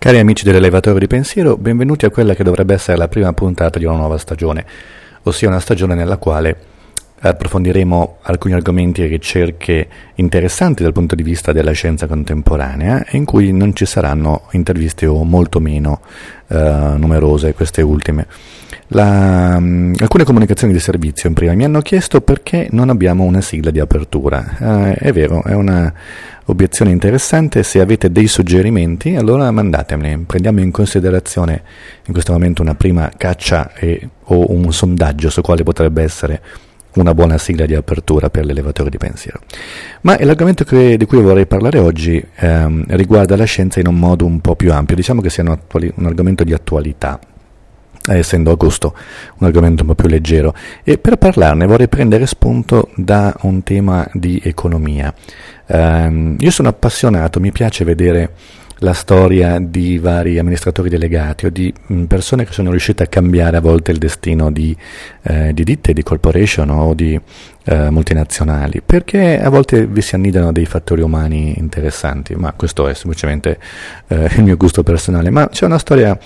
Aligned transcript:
Cari 0.00 0.18
amici 0.18 0.44
dell'elevatore 0.44 0.98
di 0.98 1.06
pensiero, 1.06 1.58
benvenuti 1.58 2.06
a 2.06 2.10
quella 2.10 2.32
che 2.32 2.42
dovrebbe 2.42 2.72
essere 2.72 2.96
la 2.96 3.06
prima 3.06 3.34
puntata 3.34 3.78
di 3.78 3.84
una 3.84 3.96
nuova 3.98 4.16
stagione, 4.16 4.64
ossia 5.24 5.48
una 5.48 5.60
stagione 5.60 5.94
nella 5.94 6.16
quale 6.16 6.56
approfondiremo 7.28 8.18
alcuni 8.22 8.54
argomenti 8.54 9.02
e 9.02 9.06
ricerche 9.06 9.88
interessanti 10.14 10.82
dal 10.82 10.92
punto 10.92 11.14
di 11.14 11.22
vista 11.22 11.52
della 11.52 11.72
scienza 11.72 12.06
contemporanea 12.06 13.04
e 13.04 13.16
in 13.16 13.24
cui 13.24 13.52
non 13.52 13.74
ci 13.74 13.84
saranno 13.84 14.42
interviste 14.52 15.06
o 15.06 15.22
molto 15.24 15.60
meno 15.60 16.00
eh, 16.48 16.94
numerose 16.96 17.52
queste 17.52 17.82
ultime. 17.82 18.26
La, 18.92 19.56
um, 19.56 19.94
alcune 19.98 20.24
comunicazioni 20.24 20.72
di 20.72 20.80
servizio 20.80 21.28
in 21.28 21.34
prima 21.34 21.52
mi 21.54 21.64
hanno 21.64 21.80
chiesto 21.80 22.20
perché 22.22 22.68
non 22.70 22.88
abbiamo 22.88 23.24
una 23.24 23.40
sigla 23.40 23.70
di 23.70 23.78
apertura. 23.78 24.56
Eh, 24.58 24.94
è 24.94 25.12
vero, 25.12 25.44
è 25.44 25.54
una 25.54 25.92
obiezione 26.46 26.90
interessante, 26.90 27.62
se 27.62 27.80
avete 27.80 28.10
dei 28.10 28.26
suggerimenti 28.26 29.14
allora 29.14 29.48
mandatemeli, 29.50 30.24
prendiamo 30.26 30.60
in 30.60 30.72
considerazione 30.72 31.62
in 32.06 32.12
questo 32.12 32.32
momento 32.32 32.62
una 32.62 32.74
prima 32.74 33.08
caccia 33.16 33.72
e, 33.74 34.08
o 34.24 34.52
un 34.52 34.72
sondaggio 34.72 35.30
su 35.30 35.40
quale 35.42 35.62
potrebbe 35.62 36.02
essere 36.02 36.40
una 36.94 37.14
buona 37.14 37.38
sigla 37.38 37.66
di 37.66 37.74
apertura 37.74 38.30
per 38.30 38.44
l'elevatore 38.44 38.90
di 38.90 38.98
pensiero. 38.98 39.40
Ma 40.02 40.16
l'argomento 40.20 40.64
che, 40.64 40.96
di 40.96 41.04
cui 41.06 41.20
vorrei 41.20 41.46
parlare 41.46 41.78
oggi 41.78 42.24
ehm, 42.36 42.84
riguarda 42.88 43.36
la 43.36 43.44
scienza 43.44 43.80
in 43.80 43.86
un 43.86 43.98
modo 43.98 44.24
un 44.26 44.40
po' 44.40 44.56
più 44.56 44.72
ampio, 44.72 44.96
diciamo 44.96 45.20
che 45.20 45.30
sia 45.30 45.42
un, 45.42 45.50
attuali- 45.50 45.92
un 45.96 46.06
argomento 46.06 46.44
di 46.44 46.52
attualità. 46.52 47.18
Essendo 48.02 48.50
agosto 48.50 48.94
un 49.38 49.46
argomento 49.46 49.82
un 49.82 49.88
po' 49.88 49.94
più 49.94 50.08
leggero, 50.08 50.54
e 50.82 50.96
per 50.96 51.16
parlarne 51.16 51.66
vorrei 51.66 51.86
prendere 51.86 52.24
spunto 52.26 52.88
da 52.96 53.36
un 53.42 53.62
tema 53.62 54.08
di 54.14 54.40
economia. 54.42 55.12
Um, 55.66 56.34
io 56.38 56.50
sono 56.50 56.68
appassionato, 56.68 57.40
mi 57.40 57.52
piace 57.52 57.84
vedere 57.84 58.32
la 58.80 58.92
storia 58.92 59.58
di 59.58 59.98
vari 59.98 60.38
amministratori 60.38 60.88
delegati 60.88 61.46
o 61.46 61.50
di 61.50 61.72
mm, 61.92 62.04
persone 62.04 62.44
che 62.44 62.52
sono 62.52 62.70
riuscite 62.70 63.02
a 63.02 63.06
cambiare 63.06 63.56
a 63.56 63.60
volte 63.60 63.92
il 63.92 63.98
destino 63.98 64.50
di, 64.50 64.76
eh, 65.22 65.52
di 65.52 65.64
ditte, 65.64 65.92
di 65.92 66.02
corporation 66.02 66.70
o 66.70 66.94
di 66.94 67.18
eh, 67.64 67.90
multinazionali, 67.90 68.80
perché 68.84 69.40
a 69.40 69.48
volte 69.50 69.86
vi 69.86 70.00
si 70.00 70.14
annidano 70.14 70.50
dei 70.52 70.66
fattori 70.66 71.02
umani 71.02 71.58
interessanti, 71.58 72.34
ma 72.34 72.52
questo 72.52 72.88
è 72.88 72.94
semplicemente 72.94 73.58
eh, 74.08 74.30
il 74.36 74.44
mio 74.44 74.56
gusto 74.56 74.82
personale. 74.82 75.30
Ma 75.30 75.48
c'è 75.48 75.66
una 75.66 75.78
storia 75.78 76.18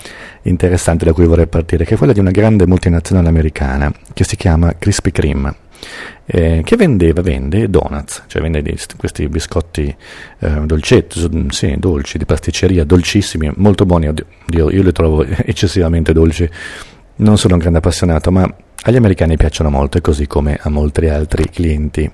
interessante 0.43 1.05
da 1.05 1.13
cui 1.13 1.25
vorrei 1.25 1.47
partire, 1.47 1.83
che 1.83 1.95
è 1.95 1.97
quella 1.97 2.13
di 2.13 2.19
una 2.19 2.31
grande 2.31 2.65
multinazionale 2.65 3.27
americana 3.27 3.91
che 4.13 4.23
si 4.23 4.35
chiama 4.37 4.73
Krispy 4.77 5.11
Kreme 5.11 5.63
eh, 6.25 6.61
che 6.63 6.75
vendeva, 6.75 7.21
vende 7.21 7.69
donuts, 7.69 8.23
cioè 8.27 8.41
vende 8.41 8.63
questi 8.97 9.27
biscotti 9.27 9.95
eh, 10.39 10.61
dolcetti, 10.65 11.47
sì, 11.49 11.75
dolci, 11.77 12.17
di 12.17 12.25
pasticceria, 12.25 12.83
dolcissimi, 12.83 13.51
molto 13.55 13.85
buoni, 13.85 14.07
oddio, 14.07 14.71
io 14.71 14.81
li 14.81 14.91
trovo 14.91 15.23
eccessivamente 15.23 16.13
dolci, 16.13 16.49
non 17.17 17.37
sono 17.37 17.53
un 17.53 17.59
grande 17.59 17.77
appassionato, 17.77 18.31
ma 18.31 18.51
agli 18.83 18.95
americani 18.95 19.37
piacciono 19.37 19.69
molto, 19.69 19.99
così 20.01 20.27
come 20.27 20.57
a 20.59 20.69
molti 20.69 21.07
altri 21.07 21.49
clienti 21.49 22.09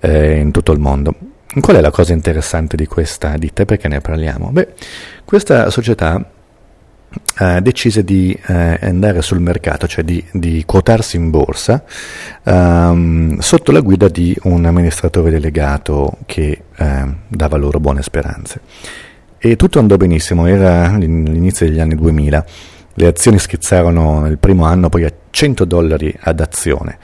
eh, 0.00 0.38
in 0.38 0.50
tutto 0.50 0.72
il 0.72 0.78
mondo. 0.78 1.14
Qual 1.60 1.76
è 1.76 1.80
la 1.80 1.90
cosa 1.90 2.12
interessante 2.12 2.76
di 2.76 2.86
questa 2.86 3.36
ditta 3.36 3.64
perché 3.64 3.88
ne 3.88 4.00
parliamo? 4.00 4.50
Beh, 4.50 4.68
questa 5.24 5.68
società 5.70 6.24
eh, 7.38 7.60
decise 7.60 8.04
di 8.04 8.38
eh, 8.46 8.78
andare 8.82 9.22
sul 9.22 9.40
mercato, 9.40 9.86
cioè 9.86 10.04
di, 10.04 10.22
di 10.32 10.62
quotarsi 10.66 11.16
in 11.16 11.30
borsa, 11.30 11.84
ehm, 12.42 13.38
sotto 13.38 13.72
la 13.72 13.80
guida 13.80 14.08
di 14.08 14.36
un 14.44 14.64
amministratore 14.64 15.30
delegato 15.30 16.18
che 16.26 16.62
eh, 16.76 17.04
dava 17.28 17.56
loro 17.56 17.80
buone 17.80 18.02
speranze. 18.02 18.60
E 19.38 19.56
tutto 19.56 19.78
andò 19.78 19.96
benissimo, 19.96 20.46
era 20.46 20.96
l'inizio 20.96 21.66
degli 21.66 21.80
anni 21.80 21.94
2000, 21.94 22.44
le 22.94 23.06
azioni 23.06 23.38
schizzarono 23.38 24.20
nel 24.20 24.38
primo 24.38 24.64
anno 24.64 24.88
poi 24.88 25.04
a 25.04 25.12
100 25.30 25.64
dollari 25.64 26.14
ad 26.20 26.40
azione 26.40 26.98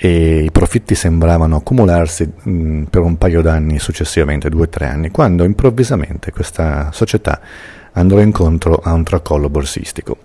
e 0.00 0.44
i 0.44 0.50
profitti 0.52 0.94
sembravano 0.94 1.56
accumularsi 1.56 2.30
mh, 2.42 2.82
per 2.84 3.02
un 3.02 3.16
paio 3.18 3.42
d'anni 3.42 3.80
successivamente, 3.80 4.48
due 4.48 4.62
o 4.62 4.68
tre 4.68 4.86
anni, 4.86 5.10
quando 5.10 5.44
improvvisamente 5.44 6.30
questa 6.30 6.90
società 6.92 7.40
andò 7.98 8.20
incontro 8.20 8.76
a 8.76 8.92
un 8.92 9.04
tracollo 9.04 9.48
borsistico. 9.48 10.18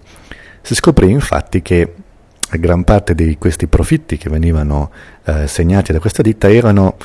Si 0.61 0.75
scoprì 0.75 1.09
infatti 1.09 1.61
che 1.61 1.93
gran 2.51 2.83
parte 2.83 3.15
di 3.15 3.37
questi 3.37 3.67
profitti 3.67 4.17
che 4.17 4.29
venivano 4.29 4.91
eh, 5.25 5.47
segnati 5.47 5.91
da 5.91 5.99
questa 5.99 6.21
ditta 6.21 6.51
erano 6.51 6.97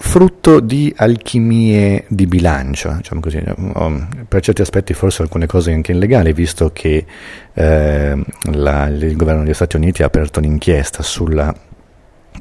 frutto 0.00 0.60
di 0.60 0.92
alchimie 0.96 2.04
di 2.08 2.26
bilancio, 2.26 2.92
diciamo 2.96 3.20
così. 3.20 3.42
per 4.28 4.40
certi 4.40 4.62
aspetti 4.62 4.94
forse 4.94 5.22
alcune 5.22 5.46
cose 5.46 5.72
anche 5.72 5.92
illegali, 5.92 6.32
visto 6.32 6.70
che 6.72 7.04
eh, 7.52 8.24
la, 8.52 8.86
il 8.86 9.16
governo 9.16 9.42
degli 9.42 9.54
Stati 9.54 9.76
Uniti 9.76 10.02
ha 10.02 10.06
aperto 10.06 10.38
un'inchiesta 10.38 11.02
sulla 11.02 11.52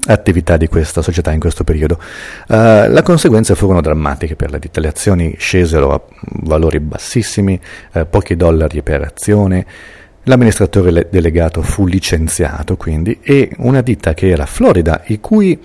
attività 0.06 0.58
di 0.58 0.68
questa 0.68 1.02
società 1.02 1.32
in 1.32 1.40
questo 1.40 1.64
periodo. 1.64 2.00
Uh, 2.48 2.90
le 2.90 3.02
conseguenze 3.04 3.56
furono 3.56 3.82
drammatiche 3.82 4.36
per 4.36 4.52
la 4.52 4.58
ditta, 4.58 4.80
le 4.80 4.88
azioni 4.88 5.36
scesero 5.38 5.94
a 5.94 6.02
valori 6.44 6.80
bassissimi, 6.80 7.60
uh, 7.94 8.08
pochi 8.10 8.36
dollari 8.36 8.82
per 8.82 9.02
azione, 9.02 9.66
l'amministratore 10.24 10.92
le- 10.92 11.08
delegato 11.10 11.62
fu 11.62 11.86
licenziato 11.86 12.76
quindi 12.78 13.20
e 13.22 13.52
una 13.58 13.82
ditta 13.82 14.14
che 14.14 14.30
era 14.30 14.46
Florida, 14.46 15.02
i 15.08 15.20
cui 15.20 15.60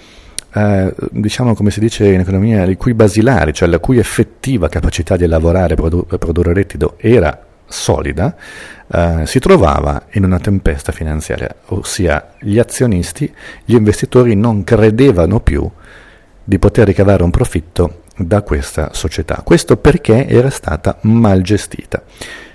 Uh, 0.55 0.93
diciamo 1.11 1.55
come 1.55 1.71
si 1.71 1.81
dice 1.81 2.13
in 2.13 2.21
economia, 2.21 2.65
i 2.65 2.77
cui 2.77 2.93
basilari, 2.93 3.55
cioè 3.55 3.69
la 3.69 3.79
cui 3.79 3.97
effettiva 3.97 4.69
capacità 4.69 5.17
di 5.17 5.27
lavorare 5.27 5.73
e 5.73 5.77
produ- 5.77 6.19
produrre 6.19 6.53
reddito 6.53 6.97
era 6.99 7.43
solida, 7.67 8.37
eh, 8.93 9.23
si 9.25 9.39
trovava 9.39 10.07
in 10.13 10.25
una 10.25 10.39
tempesta 10.39 10.93
finanziaria, 10.93 11.55
ossia 11.67 12.33
gli 12.39 12.59
azionisti, 12.59 13.33
gli 13.65 13.75
investitori 13.75 14.35
non 14.35 14.65
credevano 14.65 15.41
più 15.41 15.69
di 16.45 16.59
poter 16.59 16.87
ricavare 16.87 17.23
un 17.23 17.31
profitto 17.31 18.03
da 18.17 18.43
questa 18.43 18.91
società. 18.93 19.41
Questo 19.43 19.79
perché 19.79 20.27
era 20.27 20.51
stata 20.51 20.99
mal 21.03 21.41
gestita. 21.41 22.03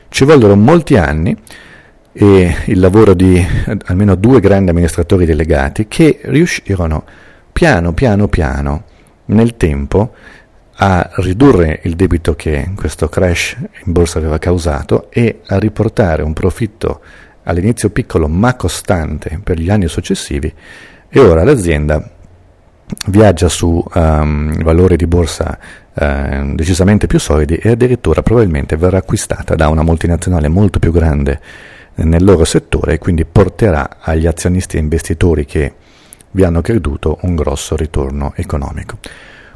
Ci 0.09 0.25
vollero 0.25 0.55
molti 0.55 0.95
anni 0.95 1.35
e 2.13 2.55
il 2.65 2.79
lavoro 2.79 3.13
di 3.13 3.43
almeno 3.85 4.15
due 4.15 4.39
grandi 4.39 4.69
amministratori 4.69 5.25
delegati 5.25 5.87
che 5.87 6.19
riuscirono 6.23 7.03
piano 7.51 7.93
piano 7.93 8.27
piano 8.27 8.83
nel 9.25 9.57
tempo 9.57 10.13
a 10.79 11.09
ridurre 11.15 11.79
il 11.83 11.95
debito 11.95 12.35
che 12.35 12.71
questo 12.75 13.09
crash 13.09 13.57
in 13.85 13.91
borsa 13.91 14.19
aveva 14.19 14.37
causato 14.37 15.09
e 15.09 15.41
a 15.47 15.57
riportare 15.57 16.21
un 16.21 16.33
profitto 16.33 17.01
all'inizio 17.43 17.89
piccolo 17.89 18.27
ma 18.27 18.55
costante 18.55 19.39
per 19.43 19.57
gli 19.57 19.69
anni 19.69 19.87
successivi 19.87 20.53
e 21.09 21.19
ora 21.19 21.43
l'azienda 21.43 22.11
viaggia 23.07 23.49
su 23.49 23.83
um, 23.93 24.61
valori 24.61 24.97
di 24.97 25.07
borsa 25.07 25.57
uh, 25.93 26.55
decisamente 26.55 27.07
più 27.07 27.19
solidi 27.19 27.55
e 27.55 27.69
addirittura 27.69 28.21
probabilmente 28.21 28.77
verrà 28.77 28.97
acquistata 28.97 29.55
da 29.55 29.69
una 29.69 29.83
multinazionale 29.83 30.47
molto 30.47 30.77
più 30.77 30.91
grande 30.91 31.39
nel 31.95 32.23
loro 32.23 32.45
settore 32.45 32.93
e 32.93 32.97
quindi 32.99 33.25
porterà 33.25 33.97
agli 33.99 34.27
azionisti 34.27 34.77
e 34.77 34.81
investitori 34.81 35.45
che 35.45 35.73
vi 36.31 36.43
hanno 36.43 36.61
creduto 36.61 37.17
un 37.21 37.35
grosso 37.35 37.75
ritorno 37.75 38.33
economico. 38.35 38.99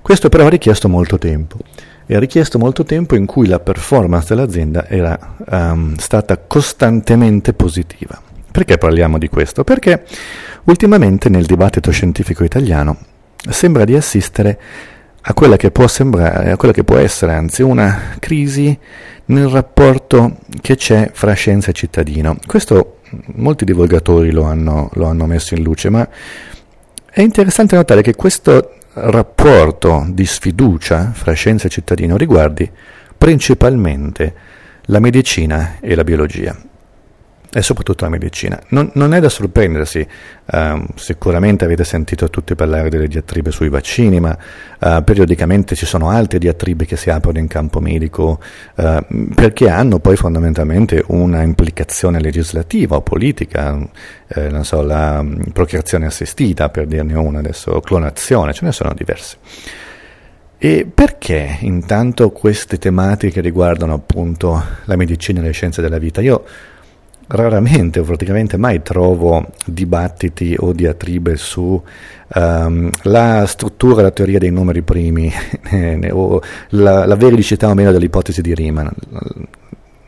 Questo 0.02 0.30
però 0.30 0.46
ha 0.46 0.50
richiesto 0.50 0.90
molto 0.90 1.18
tempo 1.18 1.58
e 2.06 2.16
ha 2.16 2.20
richiesto 2.20 2.58
molto 2.58 2.84
tempo 2.84 3.16
in 3.16 3.26
cui 3.26 3.48
la 3.48 3.60
performance 3.60 4.28
dell'azienda 4.30 4.88
era 4.88 5.36
um, 5.50 5.96
stata 5.96 6.38
costantemente 6.38 7.54
positiva. 7.54 8.20
Perché 8.52 8.78
parliamo 8.78 9.18
di 9.18 9.30
questo? 9.30 9.64
Perché 9.64 10.04
ultimamente 10.66 11.30
nel 11.30 11.46
dibattito 11.46 11.92
scientifico 11.92 12.44
italiano 12.44 12.98
sembra 13.50 13.86
di 13.86 13.96
assistere 13.96 14.60
a 15.22 15.34
quella 15.34 15.56
che 15.56 15.72
può 15.72 15.88
sembrare, 15.88 16.52
a 16.52 16.58
quella 16.58 16.74
che 16.74 16.84
può 16.84 16.98
essere 16.98 17.34
anzi 17.34 17.62
una 17.62 18.16
crisi 18.20 18.78
nel 19.26 19.48
rapporto 19.48 20.38
che 20.62 20.76
c'è 20.76 21.12
fra 21.14 21.34
scienza 21.34 21.70
e 21.70 21.74
cittadino. 21.74 22.38
Questo 22.46 22.98
molti 23.36 23.64
divulgatori 23.64 24.32
lo 24.32 24.44
hanno, 24.44 24.90
lo 24.94 25.06
hanno 25.06 25.26
messo 25.28 25.54
in 25.54 25.64
luce, 25.64 25.90
ma 25.90 26.08
è 27.10 27.22
interessante 27.22 27.76
notare 27.76 28.02
che 28.02 28.16
questo 28.16 28.76
rapporto 28.94 30.06
di 30.10 30.26
sfiducia 30.26 31.12
fra 31.14 31.34
scienza 31.34 31.68
e 31.68 31.70
cittadino 31.70 32.18
riguardi 32.18 32.70
principalmente 33.18 34.34
la 34.86 35.00
medicina 35.00 35.78
e 35.80 35.96
la 35.96 36.04
biologia 36.04 36.56
e 37.54 37.62
soprattutto 37.62 38.06
la 38.06 38.10
medicina. 38.10 38.60
Non, 38.70 38.92
non 38.94 39.14
è 39.14 39.20
da 39.20 39.28
sorprendersi, 39.28 40.08
uh, 40.46 40.86
sicuramente 40.96 41.66
avete 41.66 41.84
sentito 41.84 42.30
tutti 42.30 42.56
parlare 42.56 42.90
delle 42.90 43.08
diatribe 43.08 43.52
sui 43.52 43.68
vaccini, 43.68 44.20
ma 44.20 44.38
uh, 44.80 45.04
periodicamente 45.04 45.76
ci 45.76 45.86
sono 45.86 46.10
altre 46.10 46.40
diatribe 46.40 46.86
che 46.86 46.96
si 46.96 47.10
aprono 47.10 47.40
in 47.40 47.48
campo 47.48 47.82
medico 47.82 48.40
uh, 48.76 49.34
perché 49.36 49.70
hanno 49.70 50.00
poi 50.00 50.16
fondamentalmente 50.16 51.04
una 51.08 51.42
implicazione 51.42 52.22
legislativa 52.22 52.96
o 52.96 53.02
politica, 53.02 53.78
eh, 54.28 54.50
non 54.50 54.64
so, 54.64 54.82
la 54.82 55.20
um, 55.20 55.52
procreazione 55.52 56.06
assistita 56.06 56.70
per 56.70 56.88
dirne 56.88 57.16
una 57.16 57.40
adesso, 57.40 57.82
clonazione, 57.82 58.54
ce 58.54 58.66
ne 58.66 58.72
sono 58.72 58.94
diverse. 58.96 59.38
E 60.58 60.88
perché 60.94 61.58
intanto 61.62 62.30
queste 62.30 62.78
tematiche 62.78 63.42
riguardano 63.42 63.96
appunto 63.96 64.64
la 64.86 64.96
medicina 64.96 65.40
e 65.40 65.44
le 65.44 65.52
scienze 65.52 65.82
della 65.82 65.98
vita? 65.98 66.22
Io 66.22 66.44
raramente 67.32 68.00
o 68.00 68.04
praticamente 68.04 68.58
mai 68.58 68.82
trovo 68.82 69.48
dibattiti 69.66 70.56
o 70.58 70.74
diatribe 70.74 71.38
su 71.38 71.82
um, 72.36 72.90
la 73.04 73.46
struttura 73.46 74.02
e 74.02 74.04
la 74.04 74.12
teoria 74.12 74.40
dei 74.40 74.52
numeri 74.52 74.82
primi 74.82 75.32
o 76.12 76.42
la, 76.70 77.06
la, 77.06 77.16
veridicità 77.16 77.70
o 77.70 77.74
meno 77.74 77.92
dell'ipotesi 77.92 78.42
di 78.42 78.54
Riemann. 78.54 78.88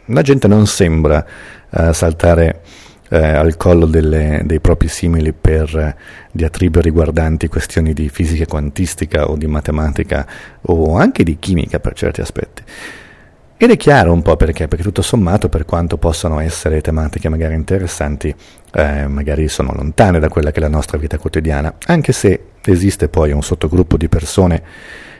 La 0.07 0.21
gente 0.21 0.47
non 0.47 0.67
sembra 0.67 1.25
uh, 1.69 1.93
saltare 1.93 2.61
uh, 3.09 3.15
al 3.15 3.55
collo 3.55 3.85
delle, 3.85 4.41
dei 4.43 4.59
propri 4.59 4.89
simili 4.89 5.31
per 5.31 5.95
diatribe 6.31 6.81
riguardanti 6.81 7.47
questioni 7.47 7.93
di 7.93 8.09
fisica 8.09 8.45
quantistica 8.45 9.29
o 9.29 9.37
di 9.37 9.47
matematica 9.47 10.27
o 10.63 10.97
anche 10.97 11.23
di 11.23 11.37
chimica 11.39 11.79
per 11.79 11.93
certi 11.93 12.19
aspetti. 12.19 12.63
Ed 13.55 13.69
è 13.69 13.77
chiaro 13.77 14.11
un 14.11 14.21
po' 14.21 14.35
perché, 14.35 14.67
perché 14.67 14.83
tutto 14.83 15.01
sommato, 15.01 15.47
per 15.47 15.63
quanto 15.63 15.97
possano 15.97 16.39
essere 16.39 16.81
tematiche 16.81 17.29
magari 17.29 17.53
interessanti, 17.53 18.33
eh, 18.73 19.07
magari 19.07 19.47
sono 19.47 19.71
lontane 19.73 20.19
da 20.19 20.27
quella 20.27 20.51
che 20.51 20.57
è 20.57 20.61
la 20.61 20.67
nostra 20.67 20.97
vita 20.97 21.17
quotidiana, 21.17 21.75
anche 21.85 22.11
se 22.11 22.39
esiste 22.65 23.07
poi 23.07 23.31
un 23.31 23.43
sottogruppo 23.43 23.95
di 23.95 24.09
persone 24.09 24.61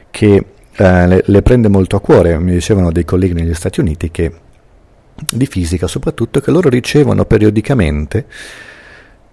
che 0.10 0.46
eh, 0.76 1.08
le, 1.08 1.24
le, 1.26 1.42
prende 1.42 1.70
molto 1.70 1.96
a 1.96 2.02
cuore. 2.02 2.38
Mi 2.40 2.52
dicevano 2.52 2.92
dei 2.92 3.06
colleghi 3.06 3.34
negli 3.34 3.54
Stati 3.54 3.80
Uniti 3.80 4.12
che 4.12 4.32
di 5.32 5.46
fisica 5.46 5.88
soprattutto, 5.88 6.42
che 6.42 6.52
loro 6.52 6.70
ricevono 6.70 7.26
periodicamente 7.26 8.26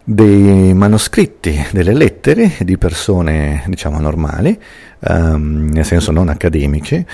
dei 0.02 0.74
manoscritti, 0.74 1.66
delle 1.72 1.94
lettere 1.94 2.52
di 2.60 2.76
persone, 2.78 3.64
diciamo, 3.66 3.98
normali, 4.00 4.58
um, 5.00 5.68
nel 5.70 5.84
senso 5.84 6.10
non 6.10 6.28
accademiche, 6.28 7.06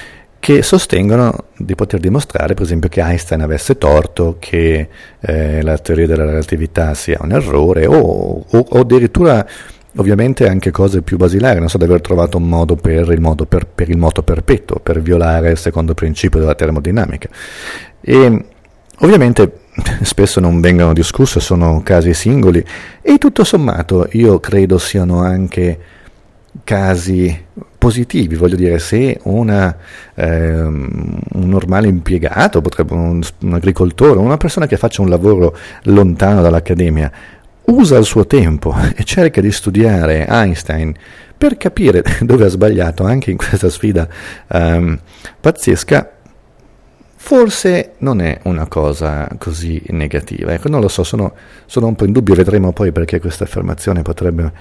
che 0.47 0.63
sostengono 0.63 1.47
di 1.57 1.75
poter 1.75 1.99
dimostrare, 1.99 2.55
per 2.55 2.63
esempio, 2.63 2.89
che 2.89 3.01
Einstein 3.01 3.41
avesse 3.41 3.79
torto, 3.79 4.37
che 4.39 4.89
eh, 5.19 5.61
la 5.61 5.77
teoria 5.77 6.07
della 6.07 6.25
relatività 6.25 6.95
sia 6.95 7.19
un 7.21 7.33
errore, 7.33 7.85
o, 7.85 7.97
o, 7.97 8.47
o, 8.49 8.79
addirittura, 8.79 9.45
ovviamente, 9.97 10.49
anche 10.49 10.71
cose 10.71 11.03
più 11.03 11.17
basilari, 11.17 11.59
non 11.59 11.69
so, 11.69 11.79
di 11.79 11.83
aver 11.83 12.01
trovato 12.01 12.37
un 12.37 12.49
modo 12.49 12.77
per 12.77 13.11
il, 13.11 13.21
modo 13.21 13.45
per, 13.45 13.67
per 13.67 13.89
il 13.89 13.99
moto 13.99 14.23
perpetuo, 14.23 14.79
per 14.79 15.03
violare 15.03 15.51
il 15.51 15.59
secondo 15.59 15.95
principio 15.95 16.39
della 16.39 16.55
termodinamica. 16.55 17.29
E 18.01 18.45
ovviamente 19.01 19.63
spesso 20.03 20.39
non 20.39 20.61
vengono 20.61 20.93
discusse, 20.93 21.41
sono 21.41 21.83
casi 21.83 22.15
singoli, 22.15 22.65
e 23.03 23.19
tutto 23.19 23.43
sommato 23.43 24.07
io 24.13 24.39
credo 24.39 24.79
siano 24.79 25.23
anche 25.23 25.77
casi 26.63 27.37
positivi, 27.87 28.35
voglio 28.35 28.57
dire, 28.57 28.81
se 28.81 29.21
una, 29.23 29.77
eh, 30.17 30.61
un 30.61 31.21
normale 31.33 31.87
impiegato, 31.87 32.61
potrebbe 32.61 32.95
un, 32.95 33.23
un 33.43 33.55
agricoltore, 33.55 34.19
una 34.19 34.37
persona 34.37 34.67
che 34.67 34.77
faccia 34.77 35.03
un 35.03 35.09
lavoro 35.09 35.57
lontano 35.85 36.43
dall'accademia, 36.43 37.13
usa 37.67 37.97
il 37.97 38.05
suo 38.05 38.27
tempo 38.27 38.75
e 38.97 39.05
cerca 39.05 39.41
di 39.41 39.53
studiare 39.53 40.27
Einstein 40.29 40.93
per 41.39 41.57
capire 41.57 42.03
dove 42.23 42.47
ha 42.47 42.49
sbagliato 42.49 43.05
anche 43.05 43.31
in 43.31 43.37
questa 43.37 43.71
sfida 43.71 44.09
um, 44.49 44.99
pazzesca, 45.41 46.11
forse 47.15 47.93
non 47.99 48.21
è 48.21 48.41
una 48.45 48.67
cosa 48.67 49.29
così 49.39 49.81
negativa. 49.91 50.55
Ecco, 50.55 50.69
non 50.69 50.81
lo 50.81 50.89
so, 50.89 51.05
sono, 51.05 51.35
sono 51.67 51.87
un 51.87 51.95
po' 51.95 52.05
in 52.05 52.11
dubbio, 52.11 52.35
vedremo 52.35 52.73
poi 52.73 52.91
perché 52.91 53.21
questa 53.21 53.45
affermazione 53.45 54.03
potrebbe 54.03 54.53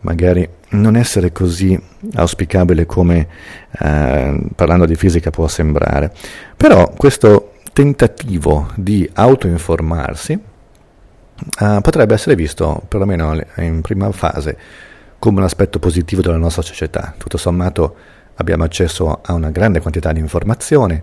magari 0.00 0.48
non 0.70 0.96
essere 0.96 1.32
così 1.32 1.78
auspicabile 2.14 2.86
come 2.86 3.26
eh, 3.80 4.40
parlando 4.54 4.86
di 4.86 4.94
fisica 4.94 5.30
può 5.30 5.48
sembrare. 5.48 6.12
Però 6.56 6.90
questo 6.96 7.52
tentativo 7.72 8.70
di 8.74 9.08
autoinformarsi 9.12 10.32
eh, 10.32 11.78
potrebbe 11.80 12.14
essere 12.14 12.34
visto, 12.34 12.82
perlomeno 12.88 13.40
in 13.56 13.80
prima 13.80 14.10
fase, 14.12 14.56
come 15.18 15.38
un 15.38 15.44
aspetto 15.44 15.78
positivo 15.78 16.20
della 16.22 16.36
nostra 16.36 16.62
società. 16.62 17.14
Tutto 17.16 17.36
sommato 17.36 17.96
abbiamo 18.34 18.64
accesso 18.64 19.20
a 19.22 19.32
una 19.32 19.50
grande 19.50 19.80
quantità 19.80 20.12
di 20.12 20.20
informazione, 20.20 21.02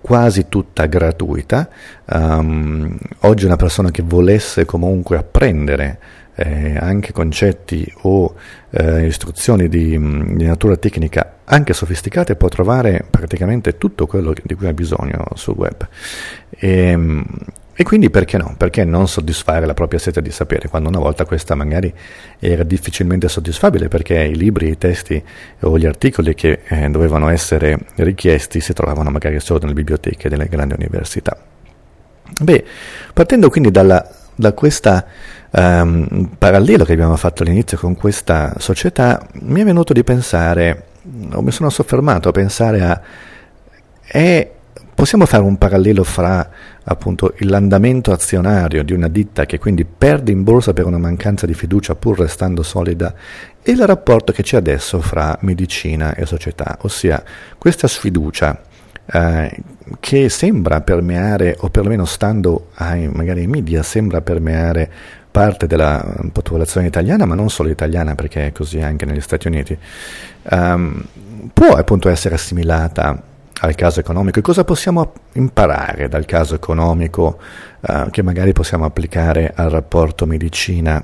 quasi 0.00 0.48
tutta 0.48 0.86
gratuita. 0.86 1.68
Um, 2.06 2.96
oggi 3.20 3.44
una 3.44 3.56
persona 3.56 3.90
che 3.90 4.02
volesse 4.02 4.64
comunque 4.64 5.18
apprendere 5.18 5.98
eh, 6.34 6.76
anche 6.78 7.12
concetti 7.12 7.90
o 8.02 8.34
eh, 8.70 9.06
istruzioni 9.06 9.68
di, 9.68 9.98
di, 10.34 10.44
natura 10.44 10.76
tecnica 10.76 11.40
anche 11.44 11.72
sofisticate 11.72 12.36
può 12.36 12.48
trovare 12.48 13.04
praticamente 13.08 13.76
tutto 13.76 14.06
quello 14.06 14.32
di 14.42 14.54
cui 14.54 14.66
ha 14.66 14.72
bisogno 14.72 15.24
sul 15.34 15.54
web. 15.56 15.86
E, 16.50 16.68
ehm, 16.68 17.24
e 17.74 17.84
quindi 17.84 18.10
perché 18.10 18.36
no? 18.36 18.54
Perché 18.56 18.84
non 18.84 19.08
soddisfare 19.08 19.64
la 19.64 19.72
propria 19.72 19.98
sete 19.98 20.20
di 20.20 20.30
sapere 20.30 20.68
quando 20.68 20.90
una 20.90 20.98
volta 20.98 21.24
questa 21.24 21.54
magari 21.54 21.92
era 22.38 22.64
difficilmente 22.64 23.28
soddisfabile 23.28 23.88
perché 23.88 24.22
i 24.22 24.36
libri, 24.36 24.68
i 24.68 24.76
testi 24.76 25.22
o 25.60 25.78
gli 25.78 25.86
articoli 25.86 26.34
che 26.34 26.60
eh, 26.68 26.90
dovevano 26.90 27.30
essere 27.30 27.78
richiesti 27.96 28.60
si 28.60 28.74
trovavano 28.74 29.10
magari 29.10 29.40
solo 29.40 29.60
nelle 29.60 29.72
biblioteche 29.72 30.28
delle 30.28 30.48
grandi 30.48 30.74
università. 30.74 31.36
Beh, 32.40 32.64
partendo 33.14 33.48
quindi 33.48 33.70
dalla, 33.70 34.06
da 34.34 34.52
questo 34.52 35.04
um, 35.50 36.30
parallelo 36.38 36.84
che 36.84 36.92
abbiamo 36.92 37.16
fatto 37.16 37.42
all'inizio 37.42 37.78
con 37.78 37.94
questa 37.94 38.54
società, 38.58 39.26
mi 39.40 39.60
è 39.60 39.64
venuto 39.64 39.92
di 39.92 40.04
pensare, 40.04 40.86
o 41.32 41.42
mi 41.42 41.50
sono 41.50 41.70
soffermato 41.70 42.28
a 42.28 42.32
pensare 42.32 42.80
a, 42.82 43.00
è, 44.02 44.50
possiamo 44.94 45.26
fare 45.26 45.42
un 45.42 45.56
parallelo 45.58 46.04
fra 46.04 46.48
appunto 46.84 47.34
l'andamento 47.38 48.12
azionario 48.12 48.82
di 48.82 48.92
una 48.92 49.08
ditta 49.08 49.46
che 49.46 49.58
quindi 49.58 49.84
perde 49.84 50.32
in 50.32 50.42
borsa 50.42 50.72
per 50.72 50.86
una 50.86 50.98
mancanza 50.98 51.46
di 51.46 51.54
fiducia 51.54 51.94
pur 51.94 52.18
restando 52.18 52.62
solida 52.62 53.14
e 53.62 53.70
il 53.70 53.86
rapporto 53.86 54.32
che 54.32 54.42
c'è 54.42 54.56
adesso 54.56 55.00
fra 55.00 55.36
medicina 55.42 56.14
e 56.14 56.26
società, 56.26 56.78
ossia 56.82 57.22
questa 57.58 57.86
sfiducia 57.86 58.60
eh, 59.06 59.56
che 60.00 60.28
sembra 60.28 60.80
permeare, 60.80 61.56
o 61.60 61.68
perlomeno 61.68 62.04
stando 62.04 62.68
ai, 62.74 63.08
magari 63.08 63.40
ai 63.40 63.46
media, 63.46 63.82
sembra 63.82 64.20
permeare 64.20 64.90
parte 65.30 65.66
della 65.66 66.14
popolazione 66.30 66.86
italiana, 66.86 67.24
ma 67.24 67.34
non 67.34 67.50
solo 67.50 67.70
italiana, 67.70 68.14
perché 68.14 68.48
è 68.48 68.52
così 68.52 68.80
anche 68.80 69.06
negli 69.06 69.20
Stati 69.20 69.48
Uniti, 69.48 69.76
um, 70.50 71.02
può 71.52 71.74
appunto 71.74 72.08
essere 72.08 72.34
assimilata 72.34 73.20
al 73.60 73.74
caso 73.74 74.00
economico. 74.00 74.38
E 74.38 74.42
cosa 74.42 74.64
possiamo 74.64 75.12
imparare 75.32 76.08
dal 76.08 76.26
caso 76.26 76.54
economico 76.54 77.40
uh, 77.80 78.10
che 78.10 78.22
magari 78.22 78.52
possiamo 78.52 78.84
applicare 78.84 79.52
al 79.54 79.70
rapporto 79.70 80.26
medicina 80.26 81.02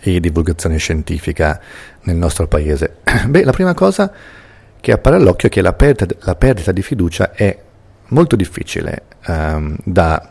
e 0.00 0.20
divulgazione 0.20 0.78
scientifica 0.78 1.60
nel 2.02 2.16
nostro 2.16 2.46
paese? 2.48 2.96
Beh, 3.26 3.44
la 3.44 3.52
prima 3.52 3.74
cosa 3.74 4.10
che 4.80 4.92
appare 4.92 5.16
all'occhio 5.16 5.48
che 5.48 5.62
la 5.62 5.72
perdita, 5.72 6.14
la 6.20 6.34
perdita 6.34 6.72
di 6.72 6.82
fiducia 6.82 7.32
è 7.32 7.56
molto 8.08 8.36
difficile 8.36 9.02
um, 9.26 9.76
da 9.84 10.28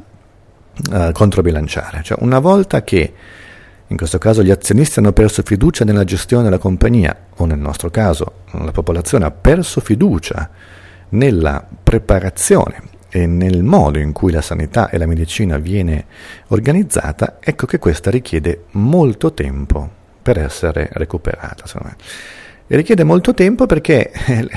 uh, 0.91 1.11
controbilanciare. 1.11 2.01
Cioè, 2.03 2.17
una 2.21 2.39
volta 2.39 2.83
che 2.83 3.13
in 3.87 3.97
questo 3.97 4.19
caso 4.19 4.43
gli 4.43 4.51
azionisti 4.51 4.99
hanno 4.99 5.13
perso 5.13 5.41
fiducia 5.43 5.83
nella 5.83 6.03
gestione 6.03 6.43
della 6.43 6.59
compagnia, 6.59 7.15
o 7.37 7.45
nel 7.45 7.57
nostro 7.57 7.89
caso 7.89 8.43
la 8.51 8.71
popolazione 8.71 9.25
ha 9.25 9.31
perso 9.31 9.81
fiducia 9.81 10.49
nella 11.09 11.65
preparazione 11.83 12.83
e 13.09 13.25
nel 13.25 13.63
modo 13.63 13.97
in 13.97 14.11
cui 14.11 14.31
la 14.31 14.41
sanità 14.41 14.89
e 14.89 14.99
la 14.99 15.07
medicina 15.07 15.57
viene 15.57 16.05
organizzata, 16.49 17.37
ecco 17.39 17.65
che 17.65 17.79
questa 17.79 18.11
richiede 18.11 18.65
molto 18.71 19.33
tempo 19.33 19.89
per 20.21 20.37
essere 20.37 20.89
recuperata. 20.91 21.65
Richiede 22.71 23.03
molto 23.03 23.33
tempo 23.33 23.65
perché 23.65 24.11
eh, 24.27 24.47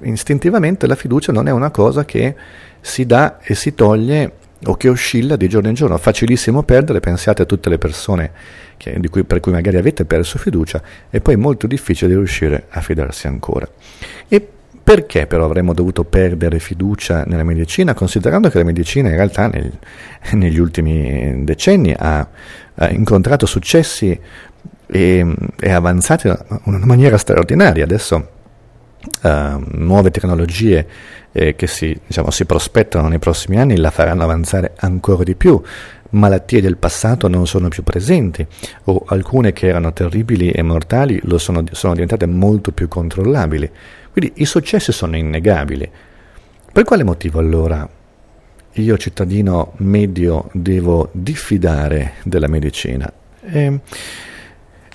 istintivamente 0.00 0.86
la 0.86 0.94
fiducia 0.94 1.30
non 1.30 1.46
è 1.46 1.50
una 1.50 1.70
cosa 1.70 2.06
che 2.06 2.34
si 2.80 3.04
dà 3.04 3.38
e 3.42 3.54
si 3.54 3.74
toglie 3.74 4.32
o 4.64 4.76
che 4.76 4.88
oscilla 4.88 5.36
di 5.36 5.46
giorno 5.46 5.68
in 5.68 5.74
giorno. 5.74 5.98
Facilissimo 5.98 6.62
perdere, 6.62 7.00
pensate 7.00 7.42
a 7.42 7.44
tutte 7.44 7.68
le 7.68 7.76
persone 7.76 8.30
che, 8.78 8.98
cui, 9.10 9.24
per 9.24 9.40
cui 9.40 9.52
magari 9.52 9.76
avete 9.76 10.06
perso 10.06 10.38
fiducia 10.38 10.80
e 11.10 11.20
poi 11.20 11.34
è 11.34 11.36
molto 11.36 11.66
difficile 11.66 12.14
riuscire 12.14 12.64
a 12.70 12.80
fidarsi 12.80 13.26
ancora. 13.26 13.68
E 14.26 14.48
perché 14.82 15.26
però 15.26 15.44
avremmo 15.44 15.74
dovuto 15.74 16.04
perdere 16.04 16.58
fiducia 16.58 17.24
nella 17.26 17.44
medicina, 17.44 17.92
considerando 17.92 18.48
che 18.48 18.56
la 18.56 18.64
medicina 18.64 19.10
in 19.10 19.16
realtà 19.16 19.48
nel, 19.48 19.70
negli 20.32 20.58
ultimi 20.58 21.44
decenni 21.44 21.94
ha, 21.94 22.26
ha 22.74 22.90
incontrato 22.90 23.44
successi 23.44 24.18
e 24.94 25.26
è 25.58 25.72
avanzata 25.72 26.46
in 26.48 26.74
una 26.74 26.86
maniera 26.86 27.18
straordinaria. 27.18 27.82
Adesso 27.82 28.28
uh, 29.22 29.28
nuove 29.72 30.12
tecnologie 30.12 30.86
eh, 31.32 31.56
che 31.56 31.66
si, 31.66 31.98
diciamo, 32.06 32.30
si, 32.30 32.44
prospettano 32.44 33.08
nei 33.08 33.18
prossimi 33.18 33.58
anni 33.58 33.76
la 33.76 33.90
faranno 33.90 34.22
avanzare 34.22 34.74
ancora 34.76 35.24
di 35.24 35.34
più. 35.34 35.60
malattie 36.10 36.60
del 36.60 36.76
passato 36.76 37.26
non 37.26 37.44
sono 37.48 37.66
più 37.66 37.82
presenti 37.82 38.46
o 38.84 39.02
alcune 39.08 39.52
che 39.52 39.66
erano 39.66 39.92
terribili 39.92 40.52
e 40.52 40.62
mortali 40.62 41.20
sono, 41.38 41.64
sono 41.72 41.94
diventate 41.94 42.26
molto 42.26 42.70
più 42.70 42.86
controllabili. 42.86 43.68
Quindi 44.12 44.34
i 44.36 44.44
successi 44.44 44.92
sono 44.92 45.16
innegabili. 45.16 45.90
Per 46.72 46.84
quale 46.84 47.02
motivo 47.02 47.40
allora 47.40 47.88
io 48.70 48.96
cittadino 48.96 49.72
medio 49.78 50.50
devo 50.52 51.08
diffidare 51.10 52.12
della 52.22 52.46
medicina? 52.46 53.12
Eh, 53.40 53.80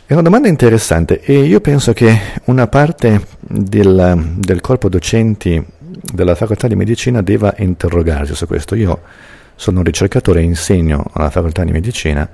è 0.09 0.13
una 0.13 0.23
domanda 0.23 0.47
interessante 0.47 1.21
e 1.21 1.37
io 1.43 1.61
penso 1.61 1.93
che 1.93 2.19
una 2.45 2.65
parte 2.65 3.27
del, 3.41 4.37
del, 4.37 4.59
corpo 4.59 4.89
docenti 4.89 5.63
della 5.77 6.33
facoltà 6.33 6.67
di 6.67 6.73
medicina 6.73 7.21
debba 7.21 7.53
interrogarsi 7.57 8.33
su 8.33 8.47
questo. 8.47 8.73
Io 8.73 9.01
sono 9.53 9.77
un 9.77 9.83
ricercatore 9.83 10.41
insegno 10.41 11.05
alla 11.13 11.29
facoltà 11.29 11.63
di 11.63 11.71
medicina 11.71 12.27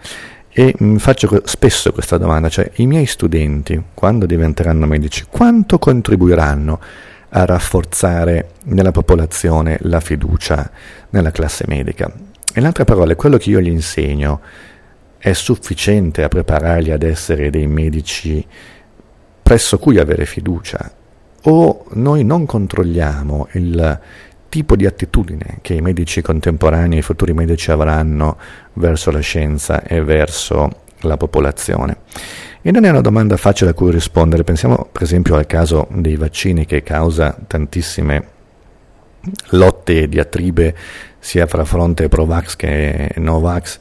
e 0.49 0.73
mm, 0.81 0.95
faccio 0.95 1.41
spesso 1.43 1.91
questa 1.91 2.17
domanda, 2.17 2.47
cioè 2.47 2.71
i 2.75 2.87
miei 2.87 3.07
studenti, 3.07 3.83
quando 3.93 4.25
diventeranno 4.25 4.85
medici, 4.85 5.25
quanto 5.29 5.77
contribuiranno 5.77 6.79
a 7.27 7.43
rafforzare 7.43 8.51
nella 8.67 8.91
popolazione 8.91 9.79
la 9.81 9.99
fiducia 9.99 10.71
nella 11.09 11.31
classe 11.31 11.65
medica? 11.67 12.09
In 12.55 12.65
altre 12.65 12.85
parole, 12.85 13.15
quello 13.15 13.35
che 13.35 13.49
io 13.49 13.59
gli 13.59 13.67
insegno 13.67 14.39
è 15.25 15.33
sufficiente 15.33 16.21
a 16.21 16.27
prepararli 16.27 16.91
ad 16.91 17.01
essere 17.01 17.49
dei 17.49 17.65
medici 17.65 18.45
presso 19.41 19.79
cui 19.79 19.97
avere 19.97 20.23
fiducia 20.27 20.91
o 21.45 21.85
noi 21.93 22.23
non 22.23 22.45
controlliamo 22.45 23.47
il 23.53 23.99
tipo 24.49 24.75
di 24.75 24.85
attitudine 24.85 25.57
che 25.61 25.73
i 25.73 25.81
medici 25.81 26.21
contemporanei, 26.21 26.99
i 26.99 27.01
futuri 27.01 27.33
medici 27.33 27.71
avranno 27.71 28.37
verso 28.73 29.09
la 29.09 29.19
scienza 29.19 29.81
e 29.81 30.03
verso 30.03 30.81
la 30.99 31.17
popolazione. 31.17 31.97
E 32.61 32.69
non 32.69 32.83
è 32.83 32.91
una 32.91 33.01
domanda 33.01 33.35
facile 33.35 33.71
a 33.71 33.73
cui 33.73 33.89
rispondere. 33.89 34.43
Pensiamo 34.43 34.87
per 34.91 35.01
esempio 35.01 35.37
al 35.37 35.47
caso 35.47 35.87
dei 35.89 36.17
vaccini 36.17 36.67
che 36.67 36.83
causa 36.83 37.35
tantissime 37.47 38.27
lotte 39.49 40.03
e 40.03 40.07
diatribe 40.07 40.75
sia 41.17 41.47
fra 41.47 41.65
fronte 41.65 42.09
Provax 42.09 42.55
che 42.55 43.09
Novax 43.15 43.79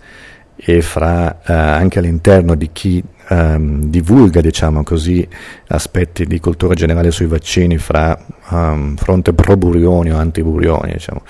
e 0.56 0.82
fra 0.82 1.40
eh, 1.44 1.52
anche 1.52 1.98
all'interno 1.98 2.54
di 2.54 2.70
chi 2.72 3.02
ehm, 3.28 3.84
divulga, 3.84 4.40
diciamo 4.40 4.82
così, 4.82 5.26
aspetti 5.68 6.26
di 6.26 6.40
cultura 6.40 6.74
generale 6.74 7.10
sui 7.10 7.26
vaccini 7.26 7.78
fra 7.78 8.18
um, 8.50 8.96
fronte 8.96 9.32
pro-burioni 9.32 10.12
o 10.12 10.16
anti-burioni, 10.16 10.92
diciamo. 10.92 11.22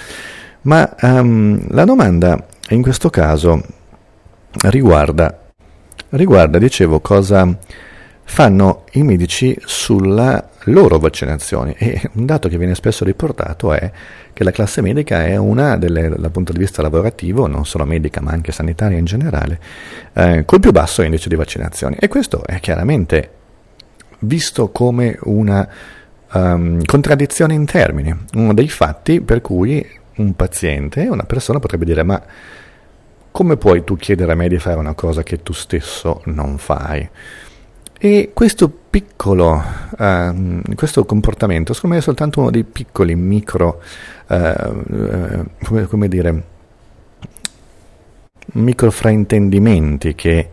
Ma 0.62 0.94
um, 1.02 1.66
la 1.70 1.84
domanda 1.84 2.46
in 2.70 2.82
questo 2.82 3.10
caso 3.10 3.62
riguarda, 4.68 5.38
riguarda, 6.10 6.58
dicevo, 6.58 7.00
cosa 7.00 7.58
fanno 8.24 8.84
i 8.92 9.02
medici 9.02 9.56
sulla 9.64 10.48
loro 10.64 10.98
vaccinazioni 10.98 11.74
e 11.76 12.10
un 12.14 12.26
dato 12.26 12.48
che 12.48 12.58
viene 12.58 12.74
spesso 12.74 13.04
riportato 13.04 13.72
è 13.72 13.90
che 14.32 14.44
la 14.44 14.50
classe 14.50 14.80
medica 14.80 15.24
è 15.24 15.36
una 15.36 15.76
delle, 15.76 16.08
dal 16.08 16.30
punto 16.30 16.52
di 16.52 16.58
vista 16.58 16.82
lavorativo, 16.82 17.46
non 17.46 17.66
solo 17.66 17.84
medica 17.84 18.20
ma 18.20 18.32
anche 18.32 18.50
sanitaria 18.50 18.98
in 18.98 19.04
generale, 19.04 19.60
eh, 20.14 20.44
col 20.44 20.60
più 20.60 20.72
basso 20.72 21.02
indice 21.02 21.28
di 21.28 21.36
vaccinazioni 21.36 21.96
e 21.98 22.08
questo 22.08 22.44
è 22.44 22.58
chiaramente 22.60 23.30
visto 24.20 24.70
come 24.70 25.18
una 25.24 25.68
um, 26.32 26.82
contraddizione 26.84 27.54
in 27.54 27.66
termini, 27.66 28.16
uno 28.34 28.54
dei 28.54 28.68
fatti 28.68 29.20
per 29.20 29.42
cui 29.42 29.86
un 30.16 30.34
paziente, 30.34 31.02
una 31.02 31.24
persona 31.24 31.58
potrebbe 31.58 31.84
dire 31.84 32.02
ma 32.02 32.20
come 33.30 33.56
puoi 33.56 33.84
tu 33.84 33.96
chiedere 33.96 34.32
a 34.32 34.36
me 34.36 34.48
di 34.48 34.58
fare 34.58 34.78
una 34.78 34.94
cosa 34.94 35.22
che 35.22 35.42
tu 35.42 35.52
stesso 35.52 36.22
non 36.26 36.56
fai? 36.56 37.08
E 37.98 38.32
questo 38.34 38.68
piccolo, 38.90 39.62
uh, 39.98 40.74
questo 40.74 41.04
comportamento, 41.04 41.72
secondo 41.72 41.94
me 41.94 42.02
è 42.02 42.04
soltanto 42.04 42.40
uno 42.40 42.50
dei 42.50 42.64
piccoli 42.64 43.14
micro, 43.14 43.80
uh, 44.26 45.46
come, 45.62 45.86
come, 45.86 46.08
dire, 46.08 46.42
micro 48.54 48.90
fraintendimenti 48.90 50.14
che 50.14 50.50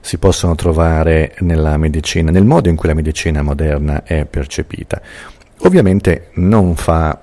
si 0.00 0.18
possono 0.18 0.54
trovare 0.54 1.34
nella 1.40 1.76
medicina, 1.76 2.30
nel 2.30 2.44
modo 2.44 2.68
in 2.68 2.76
cui 2.76 2.88
la 2.88 2.94
medicina 2.94 3.42
moderna 3.42 4.02
è 4.04 4.24
percepita. 4.24 5.00
Ovviamente 5.60 6.28
non 6.34 6.76
fa, 6.76 7.20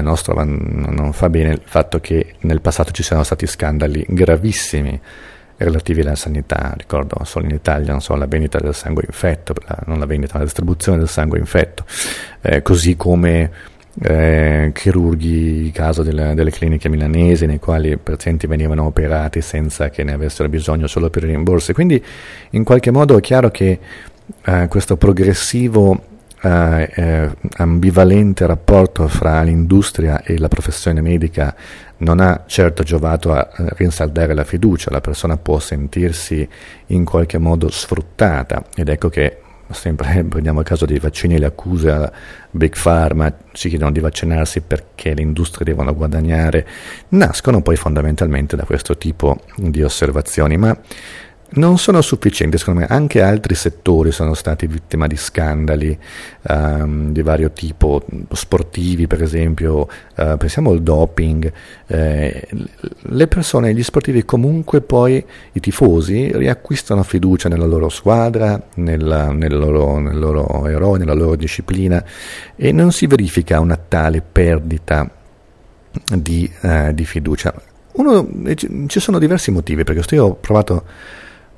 nostro, 0.00 0.42
non 0.42 1.12
fa 1.12 1.28
bene 1.28 1.50
il 1.50 1.62
fatto 1.62 2.00
che 2.00 2.34
nel 2.40 2.60
passato 2.60 2.90
ci 2.92 3.02
siano 3.02 3.22
stati 3.22 3.46
scandali 3.46 4.04
gravissimi 4.08 5.00
relativi 5.64 6.00
alla 6.00 6.14
sanità, 6.14 6.74
ricordo 6.76 7.16
solo 7.24 7.46
in 7.46 7.54
Italia, 7.54 7.90
non 7.92 8.00
so, 8.00 8.14
la 8.14 8.26
vendita 8.26 8.58
del 8.58 8.74
sangue 8.74 9.04
infetto, 9.06 9.54
la, 9.66 9.78
non 9.86 9.98
la 9.98 10.06
vendita, 10.06 10.38
la 10.38 10.44
distribuzione 10.44 10.98
del 10.98 11.08
sangue 11.08 11.38
infetto, 11.38 11.84
eh, 12.40 12.62
così 12.62 12.96
come 12.96 13.50
eh, 14.02 14.70
chirurghi, 14.74 15.70
caso 15.72 16.02
delle, 16.02 16.34
delle 16.34 16.50
cliniche 16.50 16.88
milanesi 16.88 17.46
nei 17.46 17.58
quali 17.58 17.90
i 17.90 17.96
pazienti 17.96 18.46
venivano 18.46 18.84
operati 18.84 19.40
senza 19.40 19.90
che 19.90 20.02
ne 20.02 20.12
avessero 20.12 20.48
bisogno 20.48 20.86
solo 20.86 21.10
per 21.10 21.24
i 21.24 21.28
rimborsi. 21.28 21.72
Quindi 21.72 22.02
in 22.50 22.64
qualche 22.64 22.90
modo 22.90 23.16
è 23.16 23.20
chiaro 23.20 23.50
che 23.50 23.78
eh, 24.44 24.66
questo 24.68 24.96
progressivo 24.96 26.12
eh, 26.44 26.90
eh, 26.94 27.30
ambivalente 27.56 28.46
rapporto 28.46 29.08
fra 29.08 29.42
l'industria 29.42 30.22
e 30.22 30.38
la 30.38 30.48
professione 30.48 31.00
medica 31.00 31.54
non 32.04 32.20
ha 32.20 32.44
certo 32.46 32.82
giovato 32.82 33.32
a 33.32 33.48
rinsaldare 33.76 34.34
la 34.34 34.44
fiducia, 34.44 34.90
la 34.90 35.00
persona 35.00 35.36
può 35.36 35.58
sentirsi 35.58 36.46
in 36.88 37.04
qualche 37.04 37.38
modo 37.38 37.68
sfruttata. 37.70 38.64
Ed 38.76 38.88
ecco 38.88 39.08
che 39.08 39.38
sempre 39.70 40.22
prendiamo 40.28 40.60
il 40.60 40.66
caso 40.66 40.84
dei 40.84 40.98
vaccini, 40.98 41.38
le 41.38 41.46
accuse 41.46 41.90
a 41.90 42.12
Big 42.50 42.76
Pharma, 42.80 43.34
ci 43.52 43.68
chiedono 43.68 43.90
di 43.90 44.00
vaccinarsi 44.00 44.60
perché 44.60 45.14
le 45.14 45.22
industrie 45.22 45.64
devono 45.64 45.94
guadagnare, 45.94 46.66
nascono 47.08 47.62
poi 47.62 47.76
fondamentalmente 47.76 48.54
da 48.54 48.64
questo 48.64 48.96
tipo 48.96 49.40
di 49.56 49.82
osservazioni, 49.82 50.56
ma 50.56 50.76
non 51.54 51.78
sono 51.78 52.00
sufficienti, 52.00 52.58
secondo 52.58 52.80
me, 52.80 52.86
anche 52.86 53.22
altri 53.22 53.54
settori 53.54 54.10
sono 54.10 54.34
stati 54.34 54.66
vittima 54.66 55.06
di 55.06 55.16
scandali 55.16 55.96
um, 56.42 57.12
di 57.12 57.22
vario 57.22 57.50
tipo, 57.50 58.04
sportivi 58.32 59.06
per 59.06 59.22
esempio, 59.22 59.88
uh, 60.16 60.36
pensiamo 60.36 60.70
al 60.70 60.82
doping, 60.82 61.52
eh, 61.86 62.48
le 63.02 63.26
persone, 63.28 63.74
gli 63.74 63.82
sportivi 63.82 64.24
comunque 64.24 64.80
poi, 64.80 65.24
i 65.52 65.60
tifosi, 65.60 66.30
riacquistano 66.32 67.02
fiducia 67.02 67.48
nella 67.48 67.66
loro 67.66 67.88
squadra, 67.88 68.60
nella, 68.74 69.30
nel, 69.30 69.56
loro, 69.56 69.98
nel 69.98 70.18
loro 70.18 70.66
eroe, 70.66 70.98
nella 70.98 71.14
loro 71.14 71.36
disciplina 71.36 72.04
e 72.56 72.72
non 72.72 72.92
si 72.92 73.06
verifica 73.06 73.60
una 73.60 73.76
tale 73.76 74.22
perdita 74.22 75.08
di, 76.16 76.50
uh, 76.62 76.92
di 76.92 77.04
fiducia. 77.04 77.54
Uno, 77.92 78.28
ci 78.88 78.98
sono 78.98 79.20
diversi 79.20 79.52
motivi, 79.52 79.84
perché 79.84 80.16
io 80.16 80.24
ho 80.24 80.34
provato 80.34 80.84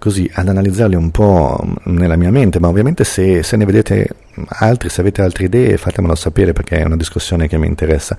così 0.07 0.31
ad 0.35 0.49
analizzarli 0.49 0.95
un 0.95 1.11
po' 1.11 1.61
nella 1.87 2.15
mia 2.15 2.31
mente, 2.31 2.61
ma 2.61 2.69
ovviamente 2.69 3.03
se, 3.03 3.43
se, 3.43 3.57
ne 3.57 3.65
vedete 3.65 4.09
altri, 4.47 4.89
se 4.89 5.01
avete 5.01 5.21
altre 5.21 5.47
idee, 5.47 5.77
fatemelo 5.79 6.15
sapere 6.15 6.53
perché 6.53 6.77
è 6.77 6.85
una 6.85 6.95
discussione 6.95 7.49
che 7.49 7.59
mi 7.59 7.67
interessa. 7.67 8.17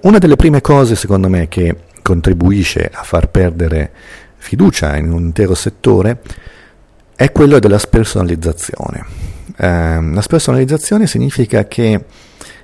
Una 0.00 0.18
delle 0.18 0.34
prime 0.34 0.60
cose, 0.60 0.96
secondo 0.96 1.28
me, 1.28 1.46
che 1.46 1.76
contribuisce 2.02 2.90
a 2.92 3.04
far 3.04 3.28
perdere 3.28 3.92
fiducia 4.38 4.96
in 4.96 5.12
un 5.12 5.26
intero 5.26 5.54
settore 5.54 6.22
è 7.14 7.30
quello 7.30 7.60
della 7.60 7.78
spersonalizzazione. 7.78 9.04
Eh, 9.56 10.00
la 10.12 10.20
spersonalizzazione 10.20 11.06
significa 11.06 11.68
che 11.68 12.04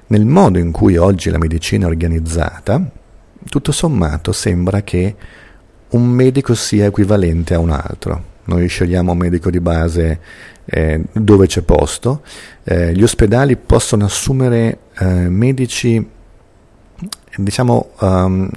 nel 0.09 0.27
modo 0.27 0.59
in 0.59 0.73
cui 0.73 0.97
oggi 0.97 1.31
la 1.31 1.39
medicina 1.39 1.87
è 1.87 1.89
organizzata, 1.89 2.91
tutto 3.49 3.71
sommato 3.71 4.33
sembra 4.33 4.83
che 4.83 5.15
un 5.91 6.09
medico 6.09 6.55
sia 6.55 6.87
equivalente 6.87 7.55
a 7.55 7.61
un 7.61 7.71
altro. 7.71 8.31
Noi 8.45 8.67
scegliamo 8.67 9.15
medico 9.15 9.51
di 9.51 9.61
base 9.61 10.21
eh, 10.65 11.01
dove 11.13 11.47
c'è 11.47 11.63
posto, 11.63 12.23
eh, 12.65 12.93
gli 12.93 13.03
ospedali 13.03 13.57
possono 13.57 14.05
assumere 14.05 14.79
eh, 14.99 15.29
medici, 15.29 16.05
diciamo, 17.37 17.91
um, 18.01 18.49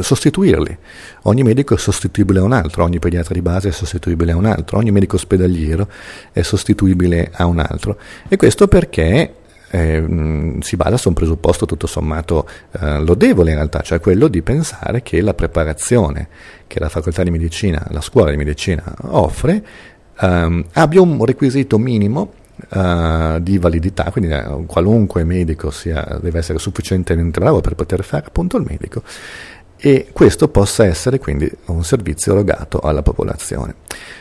sostituirli. 0.00 0.78
Ogni 1.22 1.42
medico 1.42 1.74
è 1.74 1.78
sostituibile 1.78 2.40
a 2.40 2.42
un 2.42 2.52
altro, 2.52 2.84
ogni 2.84 2.98
pediatra 2.98 3.34
di 3.34 3.42
base 3.42 3.68
è 3.68 3.72
sostituibile 3.72 4.32
a 4.32 4.36
un 4.36 4.46
altro, 4.46 4.78
ogni 4.78 4.90
medico 4.90 5.16
ospedaliero 5.16 5.88
è 6.32 6.42
sostituibile 6.42 7.30
a 7.32 7.46
un 7.46 7.58
altro. 7.58 7.98
E 8.28 8.36
questo 8.36 8.66
perché 8.66 9.34
eh, 9.74 10.56
si 10.60 10.76
basa 10.76 10.96
su 10.96 11.08
un 11.08 11.14
presupposto 11.14 11.66
tutto 11.66 11.88
sommato 11.88 12.48
eh, 12.78 13.00
lodevole 13.00 13.50
in 13.50 13.56
realtà, 13.56 13.80
cioè 13.80 13.98
quello 13.98 14.28
di 14.28 14.40
pensare 14.42 15.02
che 15.02 15.20
la 15.20 15.34
preparazione 15.34 16.28
che 16.68 16.78
la 16.78 16.88
facoltà 16.88 17.24
di 17.24 17.30
medicina, 17.30 17.84
la 17.90 18.00
scuola 18.00 18.30
di 18.30 18.36
medicina 18.36 18.84
offre, 19.08 19.64
ehm, 20.20 20.64
abbia 20.74 21.00
un 21.00 21.24
requisito 21.24 21.78
minimo 21.78 22.42
Uh, 22.68 23.40
di 23.40 23.58
validità, 23.58 24.12
quindi 24.12 24.32
uh, 24.32 24.64
qualunque 24.64 25.24
medico 25.24 25.72
sia, 25.72 26.18
deve 26.22 26.38
essere 26.38 26.60
sufficientemente 26.60 27.40
bravo 27.40 27.60
per 27.60 27.74
poter 27.74 28.04
fare 28.04 28.26
appunto 28.26 28.56
il 28.56 28.64
medico 28.64 29.02
e 29.76 30.06
questo 30.12 30.46
possa 30.46 30.86
essere 30.86 31.18
quindi 31.18 31.50
un 31.66 31.82
servizio 31.82 32.32
erogato 32.32 32.78
alla 32.78 33.02
popolazione. 33.02 33.74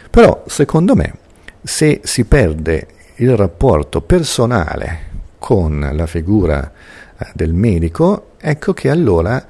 Però, 0.09 0.43
secondo 0.47 0.95
me, 0.95 1.13
se 1.61 2.01
si 2.03 2.25
perde 2.25 2.87
il 3.17 3.37
rapporto 3.37 4.01
personale 4.01 5.12
con 5.43 5.89
la 5.91 6.05
figura 6.05 6.71
eh, 7.17 7.25
del 7.33 7.53
medico, 7.53 8.29
ecco 8.39 8.71
che 8.71 8.89
allora 8.89 9.45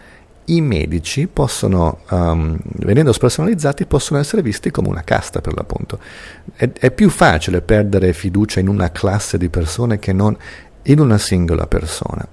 i 0.46 0.60
medici 0.60 1.28
possono, 1.28 2.00
um, 2.10 2.58
venendo 2.64 3.14
spersonalizzati, 3.14 3.86
possono 3.86 4.20
essere 4.20 4.42
visti 4.42 4.72
come 4.72 4.88
una 4.88 5.04
casta 5.04 5.40
per 5.40 5.54
l'appunto. 5.54 6.00
È, 6.56 6.68
è, 6.68 6.90
più 6.90 7.12
facile 7.12 7.62
perdere 7.62 8.12
fiducia 8.12 8.60
in 8.60 8.70
una 8.70 8.90
classe 8.90 9.38
di 9.38 9.50
persone 9.50 10.00
che 10.00 10.14
non 10.14 10.36
in 10.82 11.00
una 11.00 11.20
singola 11.20 11.68
persona. 11.68 12.28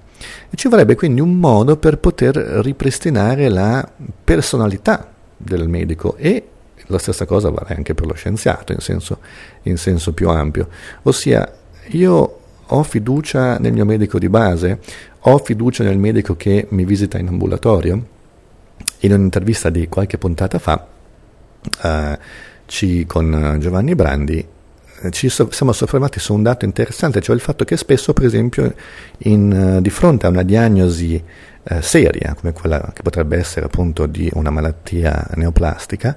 E 0.49 0.55
ci 0.55 0.67
vorrebbe 0.67 0.95
quindi 0.95 1.21
un 1.21 1.35
modo 1.37 1.77
per 1.77 1.99
poter 1.99 2.35
ripristinare 2.35 3.47
la 3.47 3.87
personalità 4.23 5.07
del 5.37 5.69
medico 5.69 6.15
e 6.15 6.47
la 6.87 6.97
stessa 6.97 7.25
cosa 7.27 7.51
vale 7.51 7.75
anche 7.75 7.93
per 7.93 8.07
lo 8.07 8.15
scienziato 8.15 8.71
in 8.71 8.79
senso, 8.79 9.19
in 9.63 9.77
senso 9.77 10.13
più 10.13 10.29
ampio. 10.29 10.67
Ossia, 11.03 11.47
io 11.89 12.40
ho 12.73 12.83
fiducia 12.83 13.57
nel 13.57 13.73
mio 13.73 13.85
medico 13.85 14.17
di 14.17 14.29
base, 14.29 14.79
ho 15.19 15.37
fiducia 15.37 15.83
nel 15.83 15.97
medico 15.97 16.35
che 16.35 16.67
mi 16.69 16.85
visita 16.85 17.17
in 17.17 17.27
ambulatorio. 17.27 18.19
In 18.99 19.13
un'intervista 19.13 19.69
di 19.69 19.87
qualche 19.87 20.17
puntata 20.17 20.59
fa 20.59 20.87
uh, 21.83 22.17
ci, 22.65 23.05
con 23.05 23.57
Giovanni 23.59 23.95
Brandi 23.95 24.47
eh, 25.03 25.11
ci 25.11 25.29
so, 25.29 25.49
siamo 25.51 25.71
soffermati 25.71 26.19
su 26.19 26.33
un 26.33 26.43
dato 26.43 26.65
interessante, 26.65 27.21
cioè 27.21 27.35
il 27.35 27.41
fatto 27.41 27.65
che 27.65 27.75
spesso, 27.77 28.13
per 28.13 28.25
esempio, 28.25 28.73
in, 29.19 29.75
uh, 29.77 29.81
di 29.81 29.89
fronte 29.89 30.27
a 30.27 30.29
una 30.29 30.43
diagnosi 30.43 31.21
uh, 31.63 31.81
seria, 31.81 32.35
come 32.39 32.53
quella 32.53 32.91
che 32.93 33.01
potrebbe 33.01 33.37
essere 33.37 33.65
appunto 33.65 34.05
di 34.05 34.29
una 34.33 34.51
malattia 34.51 35.27
neoplastica, 35.35 36.15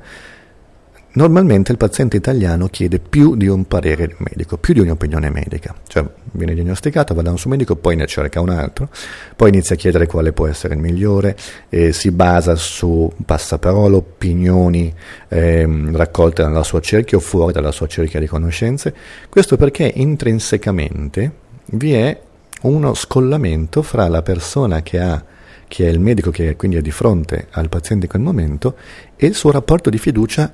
Normalmente 1.16 1.71
il 1.71 1.78
paziente 1.78 2.16
italiano 2.16 2.66
chiede 2.66 2.99
più 2.99 3.37
di 3.37 3.47
un 3.47 3.68
parere 3.68 4.16
medico, 4.18 4.59
più 4.59 4.75
di 4.75 4.80
un'opinione 4.80 5.30
medica, 5.30 5.73
cioè 5.87 6.04
viene 6.33 6.54
diagnosticato, 6.54 7.14
va 7.14 7.23
da 7.23 7.30
un 7.30 7.38
suo 7.38 7.50
medico, 7.50 7.76
poi 7.76 7.94
ne 7.94 8.04
cerca 8.09 8.40
un 8.40 8.49
altro, 8.49 8.88
poi 9.37 9.50
inizia 9.50 9.76
a 9.76 9.78
chiedere 9.78 10.06
quale 10.06 10.33
può 10.33 10.49
essere 10.49 10.75
il 10.75 10.80
migliore, 10.80 11.37
e 11.68 11.92
si 11.92 12.11
basa 12.11 12.56
su 12.56 13.09
passaparola, 13.25 13.94
opinioni 13.94 14.92
ehm, 15.28 15.94
raccolte 15.97 16.42
dalla 16.42 16.64
sua 16.64 16.80
cerchia 16.80 17.16
o 17.16 17.21
fuori 17.21 17.52
dalla 17.52 17.71
sua 17.71 17.87
cerchia 17.87 18.18
di 18.18 18.26
conoscenze. 18.26 18.92
Questo 19.28 19.56
perché 19.56 19.92
intrinsecamente 19.94 21.33
vi 21.66 21.92
è 21.92 22.21
uno 22.62 22.92
scollamento 22.94 23.83
fra 23.83 24.09
la 24.09 24.23
persona 24.23 24.83
che 24.83 24.99
ha 24.99 25.25
che 25.66 25.87
è 25.87 25.90
il 25.90 25.99
medico 25.99 26.30
che 26.30 26.56
quindi 26.56 26.76
è 26.76 26.83
di 26.83 26.90
fronte 26.90 27.47
al 27.52 27.68
paziente 27.68 28.04
in 28.04 28.11
quel 28.11 28.23
momento 28.23 28.76
e 29.16 29.26
il 29.26 29.35
suo 29.35 29.50
rapporto 29.50 29.90
di 29.90 29.99
fiducia 29.99 30.52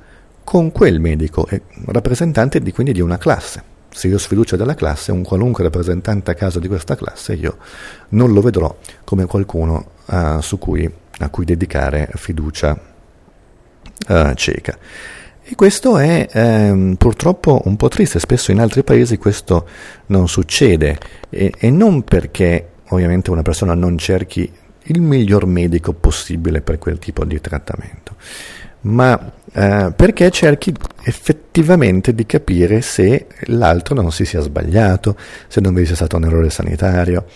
con 0.50 0.72
quel 0.72 0.98
medico, 0.98 1.46
rappresentante 1.86 2.58
di, 2.58 2.72
quindi 2.72 2.92
di 2.92 3.00
una 3.00 3.18
classe. 3.18 3.62
Se 3.88 4.08
io 4.08 4.18
sfiducio 4.18 4.56
della 4.56 4.74
classe, 4.74 5.12
un 5.12 5.22
qualunque 5.22 5.62
rappresentante 5.62 6.32
a 6.32 6.34
caso 6.34 6.58
di 6.58 6.66
questa 6.66 6.96
classe, 6.96 7.34
io 7.34 7.58
non 8.08 8.32
lo 8.32 8.40
vedrò 8.40 8.76
come 9.04 9.26
qualcuno 9.26 9.90
uh, 10.06 10.58
cui, 10.58 10.92
a 11.18 11.28
cui 11.28 11.44
dedicare 11.44 12.10
fiducia 12.16 12.76
uh, 14.08 14.34
cieca. 14.34 14.76
E 15.44 15.54
questo 15.54 15.98
è 15.98 16.26
ehm, 16.28 16.96
purtroppo 16.96 17.62
un 17.66 17.76
po' 17.76 17.86
triste, 17.86 18.18
spesso 18.18 18.50
in 18.50 18.58
altri 18.58 18.82
paesi 18.82 19.18
questo 19.18 19.68
non 20.06 20.26
succede 20.26 20.98
e, 21.28 21.54
e 21.56 21.70
non 21.70 22.02
perché 22.02 22.70
ovviamente 22.88 23.30
una 23.30 23.42
persona 23.42 23.74
non 23.74 23.96
cerchi 23.98 24.52
il 24.82 25.00
miglior 25.00 25.46
medico 25.46 25.92
possibile 25.92 26.60
per 26.60 26.78
quel 26.78 26.98
tipo 26.98 27.24
di 27.24 27.40
trattamento 27.40 28.16
ma 28.82 29.32
eh, 29.52 29.92
perché 29.94 30.30
cerchi 30.30 30.72
effettivamente 31.02 32.14
di 32.14 32.24
capire 32.26 32.80
se 32.80 33.26
l'altro 33.46 33.94
non 33.94 34.12
si 34.12 34.24
sia 34.24 34.40
sbagliato, 34.40 35.16
se 35.48 35.60
non 35.60 35.74
vi 35.74 35.84
sia 35.84 35.94
stato 35.94 36.16
un 36.16 36.24
errore 36.24 36.50
sanitario. 36.50 37.26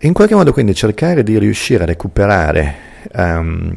In 0.00 0.12
qualche 0.12 0.34
modo 0.34 0.52
quindi 0.52 0.74
cercare 0.74 1.22
di 1.22 1.38
riuscire 1.38 1.84
a 1.84 1.86
recuperare 1.86 2.74
um, 3.14 3.74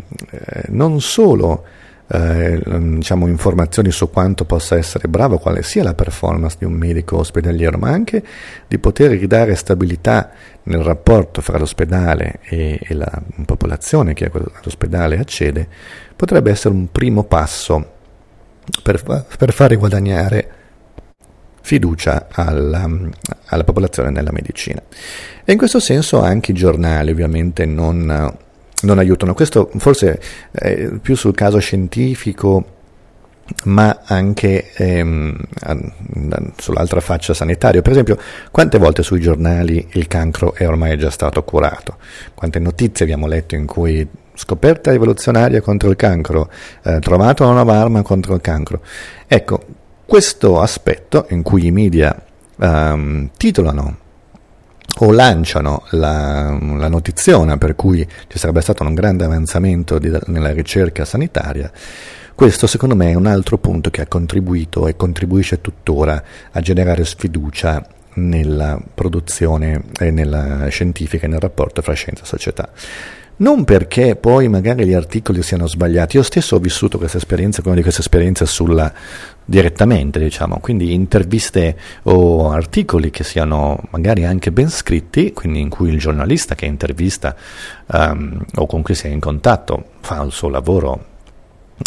non 0.68 1.00
solo 1.00 1.64
eh, 2.10 2.62
diciamo, 2.64 3.28
informazioni 3.28 3.92
su 3.92 4.10
quanto 4.10 4.46
possa 4.46 4.78
essere 4.78 5.08
bravo, 5.08 5.38
quale 5.38 5.62
sia 5.64 5.84
la 5.84 5.94
performance 5.94 6.56
di 6.60 6.66
un 6.66 6.74
medico 6.74 7.18
ospedaliero, 7.18 7.78
ma 7.78 7.90
anche 7.90 8.24
di 8.68 8.78
poter 8.80 9.12
ridare 9.12 9.56
stabilità 9.56 10.32
nel 10.64 10.82
rapporto 10.82 11.42
fra 11.42 11.58
l'ospedale 11.58 12.40
e, 12.44 12.80
e 12.82 12.94
la 12.94 13.22
popolazione 13.46 14.14
che 14.14 14.32
all'ospedale 14.32 15.20
accede, 15.20 15.68
potrebbe 16.16 16.52
essere 16.52 16.74
un 16.74 16.92
primo 16.92 17.24
passo 17.24 17.96
per, 18.82 19.02
per 19.38 19.54
fare 19.54 19.76
guadagnare 19.76 20.52
fiducia 21.62 22.28
alla, 22.32 22.90
alla, 23.48 23.64
popolazione 23.66 24.10
nella 24.10 24.32
medicina. 24.32 24.82
E 25.44 25.52
in 25.52 25.58
questo 25.58 25.82
senso 25.82 26.22
anche 26.22 26.52
i 26.52 26.54
giornali 26.54 27.12
ovviamente 27.12 27.66
non, 27.66 28.38
non 28.84 29.00
aiutano. 29.00 29.34
Questo 29.34 29.70
forse 29.78 30.22
è 30.52 30.90
più 31.02 31.16
sul 31.16 31.34
caso 31.34 31.60
scientifico 31.60 32.76
ma 33.66 34.02
anche 34.04 34.72
ehm, 34.74 35.38
sull'altra 36.58 37.00
faccia 37.00 37.34
sanitaria. 37.34 37.82
Per 37.82 37.92
esempio, 37.92 38.18
quante 38.52 38.78
volte 38.78 39.04
sui 39.04 39.20
giornali 39.20 39.88
il 39.94 40.08
cancro 40.08 40.54
è 40.54 40.68
ormai 40.68 40.98
già 40.98 41.10
stato 41.10 41.44
curato? 41.44 41.98
Quante 42.34 42.60
notizie 42.60 43.06
abbiamo 43.06 43.28
letto 43.28 43.56
in 43.56 43.66
cui 43.66 44.06
scoperta 44.34 44.92
rivoluzionaria 44.92 45.62
contro 45.62 45.90
il 45.90 45.96
cancro, 45.96 46.50
eh, 46.84 47.00
trovato 47.00 47.44
una 47.44 47.54
nuova 47.54 47.80
arma 47.80 48.02
contro 48.02 48.36
il 48.36 48.42
cancro. 48.42 48.82
Ecco, 49.26 49.64
questo 50.06 50.62
aspetto 50.62 51.26
in 51.30 51.42
cui 51.42 51.66
i 51.66 51.72
media 51.72 52.16
ehm, 52.60 53.30
titolano 53.36 54.06
o 55.00 55.12
lanciano 55.12 55.84
la, 55.92 56.58
la, 56.60 56.88
notiziona 56.88 57.58
per 57.58 57.76
cui 57.76 58.08
ci 58.28 58.38
sarebbe 58.38 58.62
stato 58.62 58.84
un 58.84 58.94
grande 58.94 59.26
avanzamento 59.26 60.00
di, 60.00 60.16
nella 60.26 60.52
ricerca 60.52 61.06
sanitaria, 61.06 61.72
questo 62.34 62.68
secondo 62.68 62.96
me 62.96 63.12
è 63.12 63.16
un 63.16 63.26
altro 63.26 63.58
punto 63.58 63.90
che 63.90 64.02
ha 64.02 64.08
contribuito 64.08 64.88
e 64.88 64.96
contribuisce 64.96 65.60
tuttora 65.60 66.24
a 66.52 66.60
generare 66.62 67.04
sfiducia 67.04 67.86
nella 68.14 68.80
produzione 68.94 69.84
e 70.00 70.12
nella 70.12 70.68
scientifica 70.68 71.26
e 71.26 71.30
nel 71.30 71.40
rapporto 71.40 71.82
fra 71.82 71.94
scienza 71.94 72.24
e 72.24 72.28
società. 72.28 72.70
Non 73.40 73.66
perché 73.66 74.16
poi 74.16 74.48
magari 74.48 74.86
gli 74.86 74.94
articoli 74.94 75.44
siano 75.44 75.68
sbagliati, 75.68 76.16
io 76.16 76.24
stesso 76.24 76.56
ho 76.56 76.60
vissuto 76.60 76.98
questa 76.98 77.18
esperienza 77.18 77.62
come 77.62 77.76
di 77.76 77.84
questa 77.84 78.02
esperienza 78.02 78.48
sulla, 78.48 78.92
direttamente, 79.46 80.18
diciamo, 80.18 80.58
quindi 80.60 80.92
interviste 80.94 81.78
o 82.04 82.50
articoli 82.50 83.12
che 83.12 83.24
siano 83.24 83.80
magari 83.92 84.26
anche 84.26 84.52
ben 84.52 84.70
scritti, 84.70 85.34
quindi 85.34 85.60
in 85.60 85.70
cui 85.70 85.90
il 85.90 86.00
giornalista 86.00 86.56
che 86.56 86.66
intervista 86.66 87.36
um, 87.86 88.44
o 88.56 88.66
con 88.66 88.82
cui 88.82 88.96
si 88.96 89.06
è 89.06 89.10
in 89.12 89.20
contatto 89.20 89.92
fa 90.00 90.24
il 90.24 90.32
suo 90.32 90.50
lavoro 90.50 91.06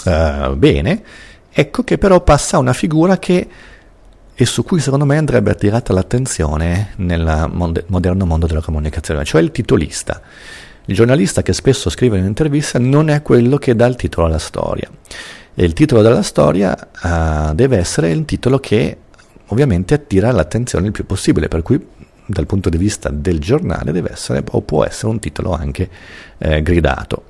uh, 0.04 0.54
bene, 0.54 1.02
ecco 1.50 1.82
che 1.82 1.98
però 1.98 2.20
passa 2.20 2.58
una 2.58 2.72
figura 2.72 3.18
che 3.18 3.48
e 4.32 4.46
su 4.46 4.62
cui 4.62 4.78
secondo 4.78 5.04
me 5.04 5.16
andrebbe 5.18 5.50
attirata 5.50 5.92
l'attenzione 5.92 6.92
nel 6.96 7.50
moderno 7.88 8.24
mondo 8.24 8.46
della 8.46 8.62
comunicazione, 8.62 9.24
cioè 9.24 9.42
il 9.42 9.50
titolista. 9.50 10.22
Il 10.90 10.96
giornalista 10.96 11.42
che 11.42 11.52
spesso 11.52 11.88
scrive 11.88 12.18
un'intervista 12.18 12.80
non 12.80 13.10
è 13.10 13.22
quello 13.22 13.58
che 13.58 13.76
dà 13.76 13.86
il 13.86 13.94
titolo 13.94 14.26
alla 14.26 14.40
storia. 14.40 14.90
E 15.54 15.64
il 15.64 15.72
titolo 15.72 16.02
della 16.02 16.22
storia 16.22 16.76
uh, 17.02 17.54
deve 17.54 17.76
essere 17.78 18.10
il 18.10 18.24
titolo 18.24 18.58
che 18.58 18.96
ovviamente 19.46 19.94
attira 19.94 20.32
l'attenzione 20.32 20.86
il 20.86 20.92
più 20.92 21.06
possibile, 21.06 21.46
per 21.46 21.62
cui 21.62 21.80
dal 22.26 22.46
punto 22.46 22.68
di 22.68 22.76
vista 22.76 23.08
del 23.08 23.38
giornale 23.38 23.92
deve 23.92 24.10
essere 24.10 24.42
o 24.50 24.62
può 24.62 24.84
essere 24.84 25.12
un 25.12 25.20
titolo 25.20 25.52
anche 25.52 25.88
eh, 26.38 26.60
gridato. 26.60 27.22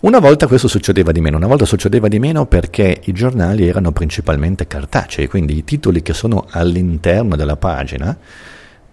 Una 0.00 0.20
volta 0.20 0.46
questo 0.46 0.68
succedeva 0.68 1.10
di 1.10 1.20
meno, 1.20 1.38
una 1.38 1.48
volta 1.48 1.64
succedeva 1.64 2.06
di 2.06 2.20
meno 2.20 2.46
perché 2.46 3.00
i 3.02 3.12
giornali 3.12 3.66
erano 3.66 3.90
principalmente 3.90 4.68
cartacei, 4.68 5.26
quindi 5.26 5.56
i 5.56 5.64
titoli 5.64 6.02
che 6.02 6.12
sono 6.12 6.46
all'interno 6.50 7.34
della 7.34 7.56
pagina 7.56 8.16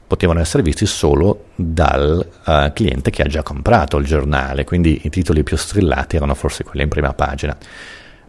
potevano 0.09 0.39
essere 0.39 0.63
visti 0.63 0.87
solo 0.87 1.49
dal 1.53 2.27
uh, 2.43 2.73
cliente 2.73 3.11
che 3.11 3.21
ha 3.21 3.27
già 3.27 3.43
comprato 3.43 3.97
il 3.97 4.07
giornale, 4.07 4.63
quindi 4.63 5.01
i 5.03 5.09
titoli 5.11 5.43
più 5.43 5.55
strillati 5.55 6.15
erano 6.15 6.33
forse 6.33 6.63
quelli 6.63 6.81
in 6.81 6.89
prima 6.89 7.13
pagina. 7.13 7.55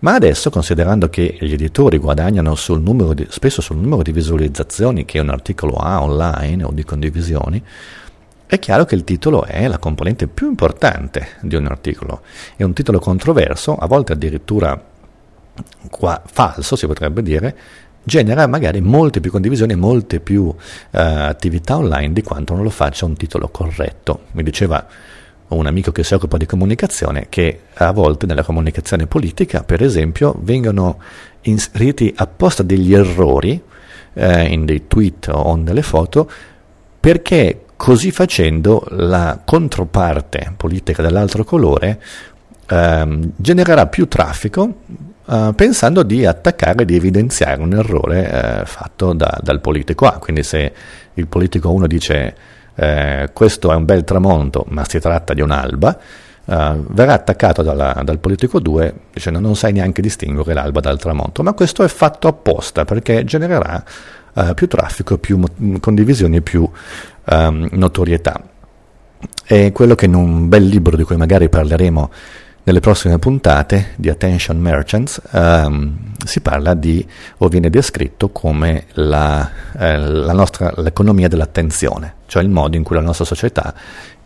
Ma 0.01 0.13
adesso, 0.13 0.51
considerando 0.51 1.09
che 1.09 1.39
gli 1.41 1.55
editori 1.55 1.97
guadagnano 1.97 2.55
sul 2.55 2.83
di, 3.15 3.27
spesso 3.31 3.63
sul 3.63 3.79
numero 3.79 4.03
di 4.03 4.13
visualizzazioni 4.13 5.07
che 5.07 5.21
un 5.21 5.31
articolo 5.31 5.77
ha 5.77 6.03
online 6.03 6.65
o 6.65 6.71
di 6.71 6.85
condivisioni, 6.85 7.63
è 8.45 8.59
chiaro 8.59 8.85
che 8.85 8.95
il 8.95 9.05
titolo 9.05 9.45
è 9.45 9.67
la 9.67 9.79
componente 9.79 10.27
più 10.27 10.49
importante 10.49 11.29
di 11.41 11.57
un 11.57 11.65
articolo. 11.65 12.21
È 12.57 12.63
un 12.63 12.75
titolo 12.75 12.99
controverso, 12.99 13.75
a 13.75 13.87
volte 13.87 14.13
addirittura 14.13 14.79
qua, 15.91 16.21
falso, 16.27 16.77
si 16.77 16.87
potrebbe 16.87 17.23
dire, 17.23 17.57
genera 18.03 18.47
magari 18.47 18.81
molte 18.81 19.21
più 19.21 19.31
condivisioni 19.31 19.73
e 19.73 19.77
molte 19.77 20.21
più 20.21 20.43
uh, 20.45 20.55
attività 20.91 21.77
online 21.77 22.13
di 22.13 22.23
quanto 22.23 22.55
non 22.55 22.63
lo 22.63 22.71
faccia 22.71 23.05
un 23.05 23.15
titolo 23.17 23.49
corretto. 23.49 24.23
Mi 24.33 24.43
diceva 24.43 24.87
un 25.49 25.67
amico 25.67 25.91
che 25.93 26.05
si 26.05 26.15
occupa 26.15 26.37
di 26.37 26.47
comunicazione, 26.47 27.27
che 27.29 27.61
a 27.75 27.91
volte 27.93 28.27
nella 28.27 28.45
comunicazione 28.45 29.07
politica, 29.07 29.63
per 29.63 29.83
esempio, 29.83 30.37
vengono 30.41 30.99
inseriti 31.43 32.13
apposta 32.17 32.63
degli 32.63 32.95
errori 32.95 33.61
eh, 34.13 34.45
in 34.45 34.65
dei 34.65 34.87
tweet 34.87 35.29
o 35.33 35.57
nelle 35.57 35.83
foto, 35.83 36.31
perché 37.01 37.65
così 37.77 38.11
facendo 38.11 38.85
la 38.91 39.41
controparte 39.45 40.53
politica 40.57 41.03
dell'altro 41.03 41.45
colore 41.45 42.01
ehm, 42.69 43.33
genererà 43.37 43.87
più 43.87 44.07
traffico 44.07 44.75
eh, 45.31 45.53
pensando 45.55 46.03
di 46.03 46.27
attaccare, 46.27 46.85
di 46.85 46.97
evidenziare 46.97 47.63
un 47.63 47.73
errore 47.73 48.61
eh, 48.63 48.65
fatto 48.65 49.13
da, 49.13 49.39
dal 49.41 49.61
politico 49.61 50.07
A. 50.07 50.19
Quindi 50.19 50.43
se 50.43 50.73
il 51.15 51.27
politico 51.29 51.71
1 51.71 51.87
dice 51.87 52.35
eh, 52.75 53.31
questo 53.33 53.71
è 53.71 53.77
un 53.77 53.85
bel 53.85 54.03
tramonto 54.03 54.65
ma 54.69 54.85
si 54.85 54.99
tratta 54.99 55.33
di 55.35 55.41
un'alba, 55.41 55.99
Uh, 56.43 56.85
verrà 56.89 57.13
attaccato 57.13 57.63
dalla, 57.63 58.01
dal 58.03 58.19
politico 58.19 58.59
2 58.59 58.95
dicendo 59.13 59.39
non 59.39 59.55
sai 59.55 59.73
neanche 59.73 60.03
distinguere 60.03 60.53
l'alba 60.53 60.81
dal 60.81 60.99
tramonto, 60.99 61.45
ma 61.45 61.53
questo 61.53 61.85
è 61.85 61.87
fatto 61.87 62.27
apposta 62.27 62.85
perché 62.85 63.23
genererà 63.23 63.85
uh, 64.33 64.55
più 64.55 64.67
traffico, 64.67 65.17
più 65.19 65.39
mo- 65.39 65.79
condivisioni 65.79 66.39
e 66.39 66.41
più 66.41 66.69
um, 67.31 67.69
notorietà. 67.71 68.43
È 69.45 69.71
quello 69.71 69.95
che 69.95 70.07
in 70.07 70.15
un 70.15 70.49
bel 70.49 70.65
libro 70.65 70.97
di 70.97 71.05
cui 71.05 71.17
magari 71.17 71.49
parleremo 71.49 72.11
nelle 72.63 72.81
prossime 72.81 73.19
puntate 73.19 73.93
di 73.97 74.11
Attention 74.11 74.59
Merchants 74.59 75.21
um, 75.33 76.13
si 76.25 76.41
parla 76.41 76.75
di, 76.75 77.05
o 77.39 77.49
viene 77.49 77.71
descritto 77.71 78.29
come 78.29 78.85
la, 78.95 79.51
eh, 79.79 79.97
la 79.99 80.33
nostra, 80.33 80.73
l'economia 80.77 81.29
dell'attenzione, 81.29 82.17
cioè 82.27 82.43
il 82.43 82.51
modo 82.51 82.77
in 82.77 82.83
cui 82.83 82.97
la 82.97 83.03
nostra 83.03 83.25
società, 83.25 83.75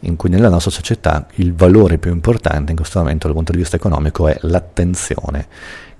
in 0.01 0.17
cui 0.17 0.29
nella 0.29 0.49
nostra 0.49 0.71
società 0.71 1.27
il 1.37 1.55
valore 1.55 1.99
più 1.99 2.11
importante 2.11 2.73
in 2.73 2.77
questo 2.77 2.99
momento 2.99 3.27
dal 3.27 3.37
punto 3.37 3.53
di 3.53 3.59
vista 3.59 3.77
economico 3.77 4.27
è 4.27 4.37
l'attenzione 4.41 5.47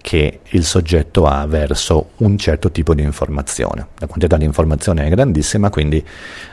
che 0.05 0.41
il 0.51 0.65
soggetto 0.65 1.25
ha 1.25 1.47
verso 1.47 2.11
un 2.17 2.37
certo 2.37 2.71
tipo 2.71 2.95
di 2.95 3.01
informazione. 3.01 3.87
La 4.01 4.07
quantità 4.07 4.37
di 4.37 4.45
informazione 4.45 5.07
è 5.07 5.09
grandissima, 5.09 5.71
quindi 5.71 6.05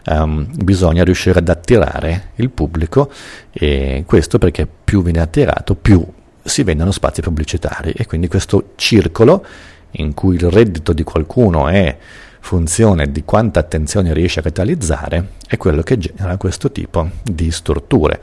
um, 0.06 0.48
bisogna 0.64 1.04
riuscire 1.04 1.40
ad 1.40 1.50
attirare 1.50 2.30
il 2.36 2.50
pubblico 2.50 3.12
e 3.52 4.06
questo 4.08 4.38
perché 4.38 4.66
più 4.66 5.04
viene 5.04 5.20
attirato, 5.20 5.76
più 5.76 6.02
si 6.42 6.64
vendono 6.64 6.92
spazi 6.92 7.20
pubblicitari 7.20 7.92
e 7.92 8.06
quindi 8.06 8.30
questo 8.30 8.72
circolo 8.76 9.46
in 9.92 10.14
cui 10.14 10.36
il 10.36 10.50
reddito 10.50 10.94
di 10.94 11.04
qualcuno 11.04 11.68
è 11.68 11.98
funzione 12.40 13.12
di 13.12 13.26
quanta 13.26 13.60
attenzione 13.60 14.14
riesce 14.14 14.40
a 14.40 14.44
catalizzare 14.44 15.32
è 15.46 15.58
quello 15.58 15.82
che 15.82 15.98
genera 15.98 16.38
questo 16.38 16.72
tipo 16.72 17.10
di 17.22 17.52
strutture. 17.52 18.22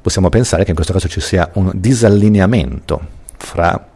Possiamo 0.00 0.28
pensare 0.28 0.62
che 0.62 0.70
in 0.70 0.76
questo 0.76 0.92
caso 0.92 1.08
ci 1.08 1.20
sia 1.20 1.50
un 1.54 1.72
disallineamento 1.74 3.18
fra 3.36 3.89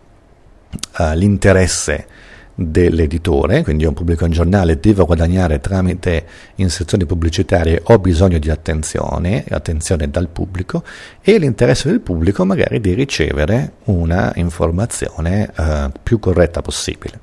uh, 0.99 1.13
l'interesse 1.15 2.07
dell'editore, 2.55 3.63
quindi 3.65 3.83
io 3.83 3.93
pubblico 3.93 4.25
un 4.25 4.31
giornale, 4.31 4.79
devo 4.79 5.05
guadagnare 5.05 5.61
tramite 5.61 6.25
inserzioni 6.57 7.05
pubblicitarie, 7.05 7.81
ho 7.85 7.99
bisogno 7.99 8.39
di 8.39 8.49
attenzione, 8.49 9.45
attenzione 9.49 10.09
dal 10.09 10.29
pubblico 10.29 10.85
e 11.21 11.39
l'interesse 11.39 11.89
del 11.89 12.01
pubblico 12.01 12.45
magari 12.45 12.81
di 12.81 12.95
ricevere 12.95 13.73
una 13.85 14.33
informazione 14.37 15.51
uh, 15.57 15.91
più 16.03 16.19
corretta 16.21 16.63
possibile. 16.63 17.21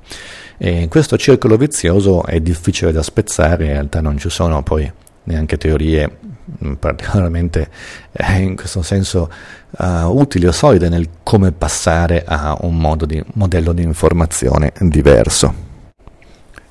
E 0.58 0.86
questo 0.88 1.16
circolo 1.16 1.56
vizioso 1.56 2.24
è 2.24 2.38
difficile 2.40 2.92
da 2.92 3.02
spezzare, 3.02 3.64
in 3.64 3.72
realtà 3.72 4.00
non 4.00 4.18
ci 4.18 4.28
sono 4.28 4.62
poi 4.62 4.90
neanche 5.24 5.56
teorie 5.56 6.18
particolarmente 6.78 7.68
eh, 8.12 8.38
in 8.40 8.56
questo 8.56 8.82
senso 8.82 9.30
uh, 9.70 9.84
utili 10.06 10.46
o 10.46 10.52
solide 10.52 10.88
nel 10.88 11.08
come 11.22 11.52
passare 11.52 12.24
a 12.26 12.56
un 12.60 12.96
di, 13.06 13.22
modello 13.34 13.72
di 13.72 13.82
informazione 13.82 14.72
diverso. 14.80 15.70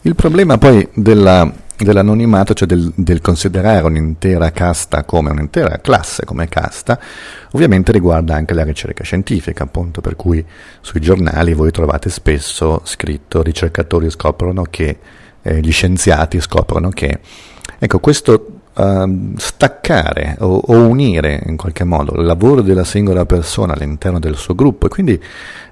Il 0.02 0.16
problema 0.16 0.58
poi 0.58 0.88
della, 0.94 1.52
dell'anonimato, 1.78 2.54
cioè 2.54 2.68
del, 2.68 2.92
del, 2.96 3.22
considerare 3.22 3.86
un'intera 3.86 4.52
casta 4.52 5.04
come 5.04 5.30
un'intera 5.30 5.80
classe 5.80 6.26
come 6.26 6.48
casta, 6.48 7.00
ovviamente 7.52 7.92
riguarda 7.92 8.36
anche 8.36 8.54
la 8.54 8.64
ricerca 8.64 9.04
scientifica, 9.04 9.64
appunto 9.64 10.02
per 10.02 10.16
cui 10.16 10.44
sui 10.82 11.02
giornali 11.02 11.54
voi 11.54 11.72
trovate 11.72 12.10
spesso 12.10 12.82
scritto 12.84 13.44
ricercatori 13.44 14.10
scoprono 14.10 14.64
che, 14.64 14.98
eh, 15.42 15.60
gli 15.60 15.72
scienziati 15.72 16.42
scoprono 16.42 16.90
che 16.90 17.20
Ecco, 17.84 17.98
questo 17.98 18.61
uh, 18.74 19.34
staccare 19.38 20.38
o, 20.40 20.62
o, 20.66 20.88
unire 20.88 21.42
in 21.46 21.58
qualche 21.58 21.84
modo 21.84 22.20
il 22.20 22.26
lavoro 22.26 22.62
della 22.62 22.84
singola 22.84 23.26
persona 23.26 23.74
all'interno 23.74 24.20
del 24.20 24.36
suo 24.36 24.56
gruppo 24.56 24.86
e 24.86 24.90
quindi 24.90 25.22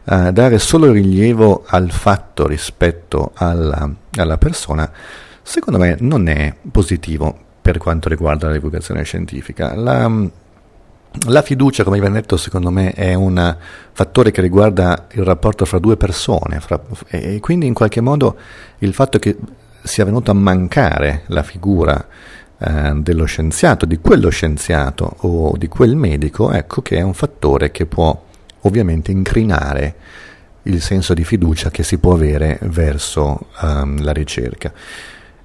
uh, 0.05 0.31
dare 0.31 0.59
solo 0.59 0.91
rilievo 0.91 1.63
al 1.67 1.91
fatto 1.91 2.47
rispetto 2.47 3.31
alla, 3.35 3.89
alla 4.17 4.37
persona, 4.37 4.91
secondo 5.41 5.79
me 5.79 5.97
non 5.99 6.27
è 6.27 6.53
positivo 6.71 7.47
per 7.61 7.77
quanto 7.77 8.09
riguarda 8.09 8.47
la 8.47 8.53
divulgazione 8.53 9.03
scientifica. 9.03 9.75
La, 9.75 10.09
la 11.27 11.41
fiducia, 11.41 11.83
come 11.83 11.99
vi 11.99 12.09
detto, 12.11 12.37
secondo 12.37 12.69
me 12.69 12.93
è 12.93 13.13
un 13.13 13.55
fattore 13.91 14.31
che 14.31 14.41
riguarda 14.41 15.07
il 15.11 15.23
rapporto 15.23 15.65
fra 15.65 15.79
due 15.79 15.97
persone 15.97 16.59
fra, 16.59 16.79
e 17.07 17.39
quindi 17.39 17.65
in 17.65 17.73
qualche 17.73 18.01
modo 18.01 18.37
il 18.79 18.93
fatto 18.93 19.19
che 19.19 19.37
sia 19.83 20.05
venuta 20.05 20.31
a 20.31 20.35
mancare 20.35 21.23
la 21.27 21.43
figura 21.43 22.05
eh, 22.59 22.93
dello 22.95 23.25
scienziato, 23.25 23.85
di 23.85 23.99
quello 23.99 24.29
scienziato 24.29 25.15
o 25.19 25.55
di 25.57 25.67
quel 25.67 25.95
medico, 25.95 26.51
ecco 26.51 26.81
che 26.81 26.97
è 26.97 27.01
un 27.01 27.13
fattore 27.13 27.71
che 27.71 27.85
può 27.85 28.27
ovviamente 28.61 29.11
incrinare 29.11 29.95
il 30.63 30.81
senso 30.81 31.13
di 31.13 31.23
fiducia 31.23 31.71
che 31.71 31.83
si 31.83 31.97
può 31.97 32.13
avere 32.13 32.59
verso 32.63 33.47
um, 33.61 34.03
la 34.03 34.11
ricerca. 34.11 34.73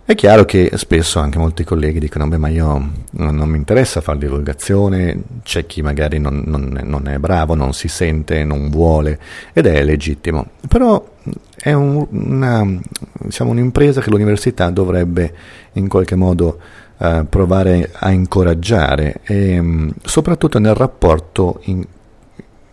È 0.07 0.15
chiaro 0.15 0.45
che 0.45 0.73
spesso 0.75 1.19
anche 1.19 1.39
molti 1.39 1.65
colleghi 1.65 1.99
dicono, 1.99 2.29
beh 2.29 2.37
ma 2.37 2.49
io 2.49 2.67
non, 3.13 3.35
non 3.35 3.49
mi 3.49 3.57
interessa 3.57 4.03
fare 4.03 4.19
divulgazione, 4.19 5.23
c'è 5.43 5.65
chi 5.65 5.81
magari 5.81 6.19
non, 6.19 6.43
non, 6.45 6.79
non, 6.83 7.09
è 7.09 7.17
bravo, 7.17 7.55
non 7.55 7.73
si 7.73 7.89
sente, 7.89 8.45
non 8.45 8.69
vuole, 8.69 9.19
ed 9.55 9.65
è 9.65 9.83
legittimo. 9.83 10.49
Però 10.69 11.13
è 11.57 11.73
un, 11.73 12.07
una, 12.11 12.81
diciamo, 13.19 13.51
un'impresa 13.53 14.03
che 14.03 14.11
l'università 14.11 14.69
dovrebbe 14.69 15.35
in 15.73 15.89
qualche 15.89 16.17
modo 16.17 16.59
uh, 16.99 17.27
provare 17.29 17.91
a 17.93 18.11
incoraggiare, 18.11 19.21
e, 19.25 19.59
um, 19.59 19.93
soprattutto 20.05 20.59
nel 20.59 20.75
rapporto 20.75 21.61
in, 21.65 21.85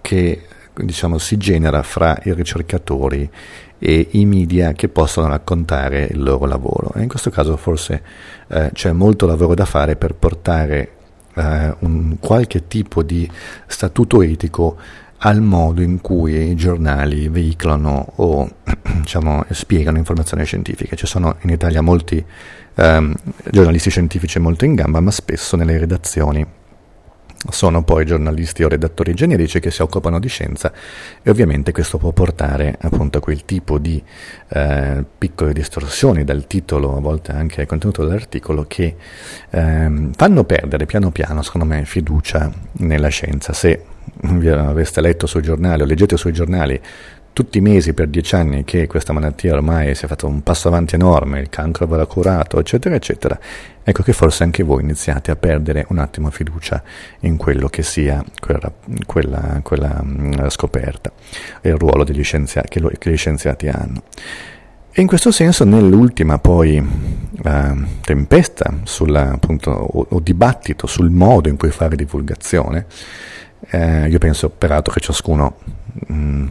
che 0.01 0.41
diciamo, 0.73 1.17
si 1.17 1.38
genera 1.38 1.84
fra 1.84 2.17
i 2.23 2.34
ricercatori 2.34 3.29
e 3.84 4.07
i 4.12 4.25
media 4.25 4.73
che 4.73 4.89
possono 4.89 5.27
raccontare 5.27 6.07
il 6.12 6.21
loro 6.21 6.45
lavoro. 6.45 6.91
E 6.95 7.01
in 7.01 7.07
questo 7.07 7.29
caso 7.29 7.57
forse 7.57 8.03
eh, 8.47 8.69
c'è 8.73 8.91
molto 8.91 9.25
lavoro 9.25 9.55
da 9.55 9.65
fare 9.65 9.95
per 9.95 10.13
portare 10.13 10.91
eh, 11.34 11.75
un 11.79 12.17
qualche 12.19 12.67
tipo 12.67 13.01
di 13.01 13.29
statuto 13.65 14.21
etico 14.21 14.77
al 15.23 15.41
modo 15.41 15.81
in 15.81 16.01
cui 16.01 16.49
i 16.49 16.55
giornali 16.55 17.27
veicolano 17.27 18.13
o 18.17 18.49
diciamo, 19.01 19.45
spiegano 19.49 19.97
informazioni 19.97 20.45
scientifiche. 20.45 20.95
Ci 20.95 21.05
sono 21.05 21.38
in 21.41 21.49
Italia 21.49 21.81
molti 21.81 22.23
ehm, 22.75 23.13
giornalisti 23.49 23.89
scientifici 23.89 24.39
molto 24.39 24.65
in 24.65 24.75
gamba, 24.75 24.99
ma 24.99 25.12
spesso 25.12 25.55
nelle 25.55 25.77
redazioni 25.77 26.45
sono 27.49 27.84
poi 27.84 28.05
giornalisti 28.05 28.63
o 28.63 28.67
redattori 28.67 29.13
generici 29.13 29.60
che 29.60 29.71
si 29.71 29.81
occupano 29.81 30.19
di 30.19 30.27
scienza 30.27 30.71
e 31.23 31.29
ovviamente 31.29 31.71
questo 31.71 31.97
può 31.97 32.12
portare 32.12 32.77
appunto 32.79 33.17
a 33.17 33.21
quel 33.21 33.45
tipo 33.45 33.79
di 33.79 34.01
eh, 34.49 35.03
piccole 35.17 35.53
distorsioni 35.53 36.23
dal 36.23 36.45
titolo, 36.45 36.95
a 36.95 36.99
volte 36.99 37.31
anche 37.31 37.62
al 37.62 37.67
contenuto 37.67 38.05
dell'articolo, 38.05 38.65
che 38.67 38.95
eh, 39.49 40.10
fanno 40.15 40.43
perdere 40.43 40.86
piano 40.86 41.12
piano, 41.12 41.41
secondo 41.41 41.65
me, 41.65 41.84
fiducia 41.86 42.51
nella 42.73 43.10
scienza. 43.10 43.53
Se 43.53 43.86
vi 44.21 44.49
aveste 44.49 45.01
letto 45.01 45.25
sui 45.25 45.41
giornali 45.41 45.81
o 45.81 45.86
leggete 45.86 46.17
sui 46.17 46.34
giornali 46.34 46.79
tutti 47.33 47.59
i 47.59 47.61
mesi 47.61 47.93
per 47.93 48.07
dieci 48.07 48.35
anni 48.35 48.63
che 48.63 48.87
questa 48.87 49.13
malattia 49.13 49.53
ormai 49.53 49.95
si 49.95 50.05
è 50.05 50.07
fatto 50.07 50.27
un 50.27 50.43
passo 50.43 50.67
avanti 50.67 50.95
enorme, 50.95 51.39
il 51.39 51.49
cancro 51.49 51.87
verrà 51.87 52.05
curato, 52.05 52.59
eccetera, 52.59 52.95
eccetera, 52.95 53.39
ecco 53.83 54.03
che 54.03 54.13
forse 54.13 54.43
anche 54.43 54.63
voi 54.63 54.81
iniziate 54.81 55.31
a 55.31 55.35
perdere 55.35 55.85
un 55.89 55.97
attimo 55.99 56.29
fiducia 56.29 56.83
in 57.21 57.37
quello 57.37 57.67
che 57.67 57.83
sia 57.83 58.23
quella, 58.39 58.71
quella, 59.05 59.59
quella 59.63 60.01
mm, 60.03 60.47
scoperta 60.47 61.11
e 61.61 61.69
il 61.69 61.77
ruolo 61.77 62.03
che, 62.03 62.79
lo, 62.79 62.91
che, 62.97 63.11
gli 63.11 63.17
scienziati 63.17 63.67
hanno. 63.67 64.03
E 64.93 64.99
in 64.99 65.07
questo 65.07 65.31
senso, 65.31 65.63
nell'ultima 65.63 66.37
poi 66.37 66.75
eh, 66.75 67.73
tempesta 68.01 68.79
sulla, 68.83 69.31
appunto, 69.31 69.71
o, 69.71 70.05
o 70.09 70.19
dibattito 70.19 70.85
sul 70.85 71.09
modo 71.09 71.47
in 71.47 71.55
cui 71.55 71.71
fare 71.71 71.95
divulgazione, 71.95 72.87
eh, 73.69 74.09
io 74.09 74.17
penso 74.17 74.49
peraltro 74.49 74.91
che 74.91 74.99
ciascuno 74.99 75.55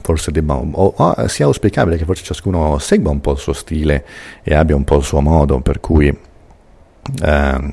forse 0.03 0.31
debba, 0.31 0.55
o, 0.55 0.95
o, 0.97 1.29
sia 1.29 1.47
auspicabile 1.47 1.97
che 1.97 2.05
forse 2.05 2.25
ciascuno 2.25 2.79
segua 2.79 3.11
un 3.11 3.21
po' 3.21 3.33
il 3.33 3.39
suo 3.39 3.53
stile 3.53 4.05
e 4.43 4.55
abbia 4.55 4.77
un 4.77 4.85
po' 4.85 4.97
il 4.97 5.05
suo 5.05 5.21
modo, 5.21 5.61
per 5.61 5.81
cui 5.81 6.07
eh, 6.09 6.15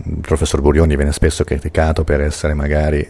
il 0.06 0.19
professor 0.21 0.62
Burioni 0.62 0.95
viene 0.95 1.12
spesso 1.12 1.43
criticato 1.43 2.03
per 2.03 2.21
essere 2.21 2.53
magari 2.53 3.06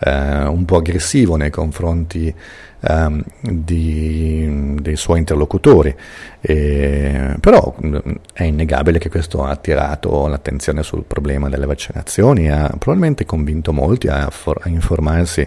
eh, 0.00 0.44
un 0.44 0.64
po' 0.64 0.76
aggressivo 0.76 1.36
nei 1.36 1.50
confronti 1.50 2.34
um, 2.80 3.22
di, 3.40 4.76
dei 4.80 4.96
suoi 4.96 5.18
interlocutori, 5.18 5.94
e, 6.40 7.36
però 7.40 7.74
mm, 7.84 7.96
è 8.32 8.44
innegabile 8.44 8.98
che 8.98 9.10
questo 9.10 9.44
ha 9.44 9.50
attirato 9.50 10.26
l'attenzione 10.26 10.82
sul 10.82 11.04
problema 11.04 11.48
delle 11.48 11.66
vaccinazioni, 11.66 12.50
ha 12.50 12.68
probabilmente 12.78 13.24
convinto 13.26 13.72
molti 13.72 14.08
a, 14.08 14.30
for- 14.30 14.60
a 14.62 14.68
informarsi 14.68 15.46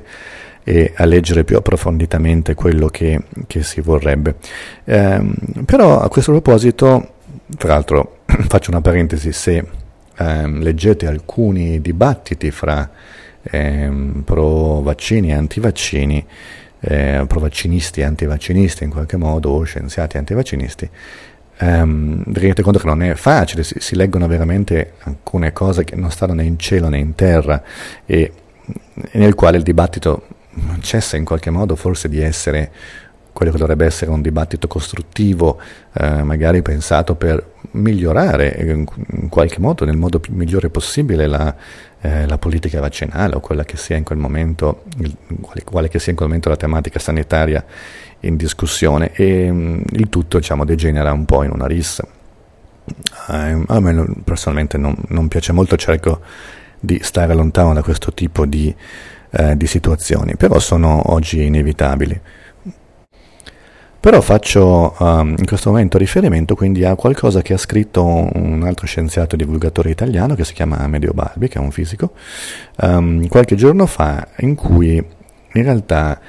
e 0.64 0.94
a 0.96 1.06
leggere 1.06 1.44
più 1.44 1.58
approfonditamente 1.58 2.54
quello 2.54 2.88
che, 2.88 3.20
che 3.48 3.64
si 3.64 3.82
vorrebbe. 3.82 4.36
Eh, 4.84 5.22
però 5.66 6.00
a 6.00 6.10
questo 6.10 6.32
proposito, 6.32 7.16
tra 7.58 7.70
l'altro 7.70 8.20
faccio 8.48 8.72
una 8.72 8.82
parentesi, 8.82 9.32
se 9.32 9.66
eh, 10.18 10.48
leggete 10.48 11.08
alcuni 11.08 11.82
dibattiti 11.82 12.52
fra 12.52 12.90
eh, 13.44 13.92
pro 14.24 14.82
vaccini 14.82 15.30
e 15.30 15.34
antivaccini, 15.34 16.26
eh, 16.80 17.26
pro 17.28 17.40
vaccinisti 17.40 18.02
e 18.02 18.04
antivaccinisti 18.04 18.84
in 18.84 18.90
qualche 18.90 19.18
modo, 19.18 19.50
o 19.50 19.64
scienziati 19.64 20.18
antivaccinisti, 20.18 20.90
ehm, 21.58 22.24
rendete 22.34 22.62
conto 22.62 22.80
che 22.80 22.88
non 22.88 23.04
è 23.04 23.14
facile, 23.16 23.64
si, 23.64 23.76
si, 23.80 23.96
leggono 23.96 24.28
veramente 24.28 24.94
alcune 25.00 25.52
cose 25.54 25.84
che 25.84 25.96
non 25.96 26.12
stanno 26.12 26.34
né 26.34 26.44
in 26.44 26.58
cielo 26.58 26.90
né 26.90 26.98
in 26.98 27.16
terra 27.16 27.62
e, 28.06 28.32
e 29.12 29.18
nel 29.18 29.36
quale 29.36 29.58
il 29.58 29.64
dibattito 29.64 30.28
cessa 30.82 31.18
in 31.18 31.26
qualche 31.26 31.50
modo 31.50 31.76
forse 31.76 32.10
di 32.10 32.22
essere 32.22 32.72
quello 33.34 33.52
che 33.52 33.58
dovrebbe 33.58 33.86
essere 33.86 34.12
un 34.12 34.22
dibattito 34.22 34.68
costruttivo, 34.68 35.60
eh, 35.94 36.22
magari 36.22 36.62
pensato 36.62 37.16
per 37.16 37.54
migliorare 37.72 38.56
in, 38.60 38.86
in, 39.22 39.30
qualche 39.30 39.60
modo, 39.60 39.86
nel 39.86 39.98
modo 39.98 40.22
migliore 40.30 40.70
possibile, 40.70 41.26
la, 41.26 41.54
eh, 42.00 42.28
la, 42.28 42.38
politica 42.38 42.80
vaccinale 42.80 43.36
o 43.36 43.40
quella 43.40 43.66
che 43.66 43.76
sia 43.76 43.98
in 43.98 44.04
quel 44.04 44.20
momento, 44.20 44.84
il, 45.00 45.18
quale, 45.42 45.64
quale, 45.64 45.90
che 45.90 45.98
sia 45.98 46.12
in 46.12 46.16
quel 46.16 46.28
momento 46.30 46.50
la 46.50 46.56
tematica 46.56 47.00
sanitaria 47.00 47.66
in 48.22 48.38
discussione 48.38 49.12
e 49.14 49.52
mh, 49.52 49.56
mm, 49.56 49.82
il 49.94 50.10
tutto 50.10 50.38
diciamo, 50.38 50.64
degenera 50.64 51.12
un 51.12 51.26
po' 51.26 51.44
in 51.44 51.52
una 51.52 51.66
rissa. 51.66 52.08
Eh, 53.30 53.64
a 53.66 53.80
me 53.80 54.06
personalmente 54.24 54.78
non, 54.78 54.96
non 55.08 55.28
piace 55.28 55.54
molto, 55.54 55.76
cerco 55.76 56.22
di 56.80 57.00
stare 57.02 57.34
lontano 57.34 57.74
da 57.74 57.82
questo 57.82 58.14
tipo 58.14 58.46
di 58.46 58.74
eh, 59.36 59.58
di 59.58 59.68
situazioni, 59.68 60.36
però 60.36 60.60
sono 60.60 61.12
oggi 61.12 61.44
inevitabili. 61.44 62.22
Però 64.00 64.20
faccio 64.20 64.96
um, 65.00 65.34
in 65.38 65.46
questo 65.46 65.70
momento 65.70 65.98
riferimento 65.98 66.56
quindi 66.56 66.84
a 66.84 66.94
qualcosa 66.96 67.42
che 67.42 67.54
ha 67.54 67.58
scritto 67.58 68.04
un 68.04 68.62
altro 68.66 68.86
scienziato 68.86 69.38
divulgatore 69.38 69.92
italiano 69.92 70.36
che 70.36 70.44
si 70.44 70.54
chiama 70.54 70.80
Amedeo 70.80 71.14
Balbi, 71.14 71.48
che 71.48 71.58
è 71.58 71.62
un 71.62 71.72
fisico, 71.72 72.12
um, 72.82 73.26
qualche 73.30 73.56
giorno 73.56 73.86
fa, 73.86 74.28
in 74.40 74.56
cui 74.56 74.96
in 74.96 75.64
realtà 75.64 76.20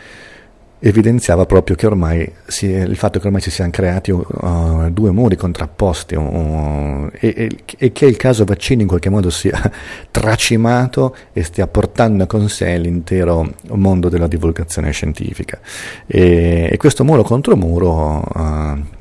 evidenziava 0.87 1.47
proprio 1.47 1.77
che 1.77 1.87
ormai 1.87 2.31
si, 2.44 2.66
il 2.66 2.97
fatto 2.97 3.18
che 3.18 3.25
ormai 3.25 3.40
si 3.40 3.51
siano 3.51 3.70
creati 3.70 4.11
uh, 4.11 4.90
due 4.90 5.12
muri 5.12 5.35
contrapposti 5.35 6.14
uh, 6.14 7.09
e, 7.11 7.35
e, 7.35 7.51
e, 7.79 7.92
che 7.92 8.05
il 8.05 8.18
caso 8.18 8.44
vaccini 8.44 8.83
in 8.83 8.88
qualche 8.88 9.09
modo 9.09 9.31
sia 9.31 9.59
tracimato 10.11 11.16
e 11.33 11.42
stia 11.42 11.66
portando 11.68 12.27
con 12.27 12.51
sé 12.51 12.77
l'intero 12.77 13.55
mondo 13.68 14.11
della 14.11 14.27
divulgazione 14.27 14.90
scientifica. 14.90 15.59
E, 16.07 16.68
e 16.70 16.77
questo 16.77 17.03
muro 17.03 17.23
contro 17.23 17.57
muro, 17.57 18.18
uh, 18.18 18.40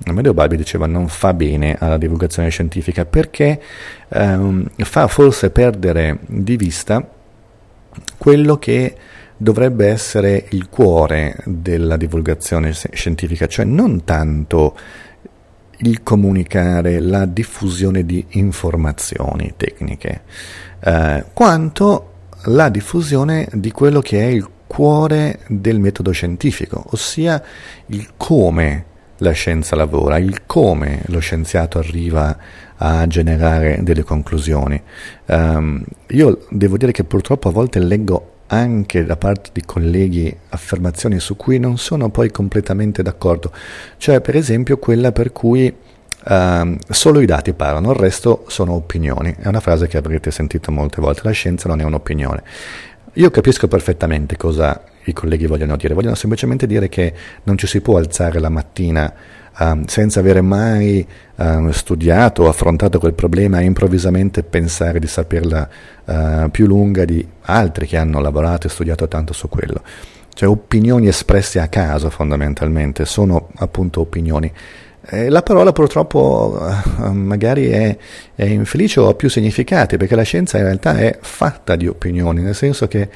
Amedeo 0.06 0.34
Balbi 0.34 0.56
diceva, 0.56 0.86
non 0.86 1.10
fa 1.10 1.34
bene 1.34 1.76
alla 1.78 1.98
divulgazione 1.98 2.48
scientifica 2.48 3.04
perché 3.04 3.60
um, 4.08 4.66
fa 4.78 5.08
forse 5.08 5.50
perdere 5.50 6.20
di 6.28 6.56
vista 6.56 7.06
quello 8.18 8.58
che 8.58 8.96
dovrebbe 9.44 9.88
essere 9.88 10.46
il 10.52 10.70
cuore 10.70 11.36
della 11.46 11.98
divulgazione 11.98 12.74
scientifica, 12.74 13.46
cioè 13.46 13.66
non 13.66 14.06
tanto 14.06 14.76
il 15.80 16.02
comunicare 16.02 17.00
la 17.02 17.26
diffusione 17.26 18.06
di 18.06 18.26
informazioni 18.30 19.54
tecniche, 19.58 20.22
eh, 20.80 21.26
quanto 21.34 22.12
la 22.46 22.70
diffusione 22.70 23.50
di 23.52 23.72
quello 23.72 24.00
che 24.00 24.22
è 24.22 24.28
il 24.28 24.48
cuore 24.66 25.42
del 25.48 25.80
metodo 25.80 26.12
scientifico, 26.12 26.86
ossia 26.92 27.44
il 27.88 28.14
come 28.16 28.86
la 29.18 29.32
scienza 29.32 29.76
lavora, 29.76 30.18
il 30.18 30.46
come 30.46 31.02
lo 31.08 31.20
scienziato 31.20 31.80
arriva 31.80 32.38
a 32.78 33.06
generare 33.08 33.80
delle 33.82 34.04
conclusioni. 34.04 34.82
Um, 35.28 35.84
io 36.10 36.46
devo 36.50 36.78
dire 36.78 36.92
che 36.92 37.04
purtroppo 37.04 37.50
a 37.50 37.52
volte 37.52 37.80
leggo 37.80 38.33
anche 38.48 39.04
da 39.04 39.16
parte 39.16 39.50
di 39.54 39.62
colleghi 39.66 40.36
affermazioni 40.50 41.20
su 41.20 41.36
cui 41.36 41.60
non 41.60 41.78
sono 41.78 42.10
poi 42.10 42.32
completamente 42.32 43.02
d'accordo, 43.02 43.52
cioè 43.98 44.22
per 44.22 44.36
esempio 44.36 44.78
quella 44.78 45.12
per 45.12 45.32
cui 45.32 45.74
uh, 46.26 46.78
solo 46.90 47.20
i 47.20 47.26
dati 47.26 47.54
parlano, 47.54 47.92
il 47.92 47.98
resto 47.98 48.46
sono 48.48 48.74
opinioni, 48.74 49.36
è 49.40 49.48
una 49.48 49.60
frase 49.60 49.88
che 49.88 49.98
avrete 49.98 50.32
sentito 50.32 50.72
molte 50.72 51.02
volte, 51.02 51.22
la 51.24 51.32
scienza 51.32 51.68
non 51.68 51.80
è 51.80 51.84
un'opinione. 51.84 52.44
Io 53.18 53.30
capisco 53.30 53.68
perfettamente 53.68 54.38
cosa 54.38 54.84
i 55.06 55.14
colleghi 55.14 55.46
vogliono 55.46 55.76
dire, 55.76 55.94
vogliono 55.94 56.16
semplicemente 56.16 56.66
dire 56.66 56.90
che 56.90 57.14
non 57.44 57.58
ci 57.58 57.68
si 57.68 57.82
può 57.82 57.98
alzare 57.98 58.40
la 58.40 58.50
mattina 58.50 59.14
um, 59.60 59.86
senza 59.86 60.20
avere 60.20 60.42
mai 60.42 61.06
um, 61.36 61.70
studiato 61.72 62.44
o 62.44 62.48
affrontato 62.48 63.00
quel 63.00 63.14
problema 63.14 63.60
e 63.60 63.66
improvvisamente 63.66 64.44
pensare 64.44 65.00
di 65.00 65.08
saperla 65.08 65.70
uh, 66.06 66.52
più 66.52 66.66
lunga 66.66 67.06
di 67.06 67.26
altri 67.42 67.88
che 67.88 67.98
hanno 67.98 68.20
lavorato 68.20 68.68
e 68.68 68.70
studiato 68.70 69.08
tanto 69.08 69.34
su 69.34 69.50
quello. 69.50 69.82
Cioè 70.34 70.50
opinioni 70.50 71.08
espresse 71.08 71.60
a 71.60 71.68
caso 71.68 72.10
fondamentalmente, 72.10 73.06
sono 73.06 73.50
appunto 73.56 74.02
opinioni. 74.02 74.52
Eh, 75.06 75.28
la 75.30 75.44
parola 75.44 75.74
purtroppo 75.74 76.58
uh, 76.98 77.12
magari 77.12 77.68
è, 77.68 77.96
è, 78.34 78.46
infelice 78.46 79.02
o 79.02 79.10
ha 79.10 79.14
più 79.16 79.30
significati, 79.30 79.98
perché 79.98 80.16
la 80.16 80.24
scienza 80.24 80.58
in 80.58 80.64
realtà 80.64 80.98
è 80.98 81.18
fatta 81.22 81.76
di 81.76 81.88
opinioni, 81.88 82.42
nel 82.42 82.56
senso 82.56 82.88
che 82.88 83.10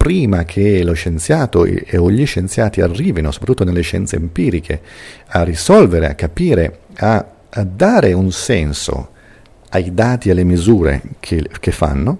prima 0.00 0.44
che 0.44 0.82
lo 0.82 0.94
scienziato 0.94 1.66
e, 1.66 1.98
o 1.98 2.10
gli 2.10 2.24
scienziati 2.24 2.80
arrivino, 2.80 3.30
soprattutto 3.30 3.64
nelle 3.64 3.82
scienze 3.82 4.16
empiriche, 4.16 4.80
a 5.26 5.42
risolvere, 5.42 6.08
a 6.08 6.14
capire, 6.14 6.78
a, 6.96 7.22
a 7.50 7.64
dare 7.64 8.14
un 8.14 8.32
senso 8.32 9.10
ai 9.68 9.92
dati 9.92 10.28
e 10.28 10.32
alle 10.32 10.44
misure 10.44 11.02
che, 11.20 11.46
che 11.60 11.70
fanno, 11.70 12.18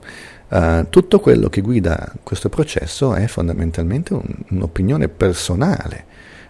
uh, 0.49 0.91
tutto 0.91 1.21
quello 1.21 1.49
che 1.49 1.63
guida 1.63 2.13
questo 2.23 2.51
processo 2.51 3.15
è 3.15 3.27
fondamentalmente 3.27 4.13
un, 4.13 4.29
un'opinione 4.51 5.09
personale 5.09 6.05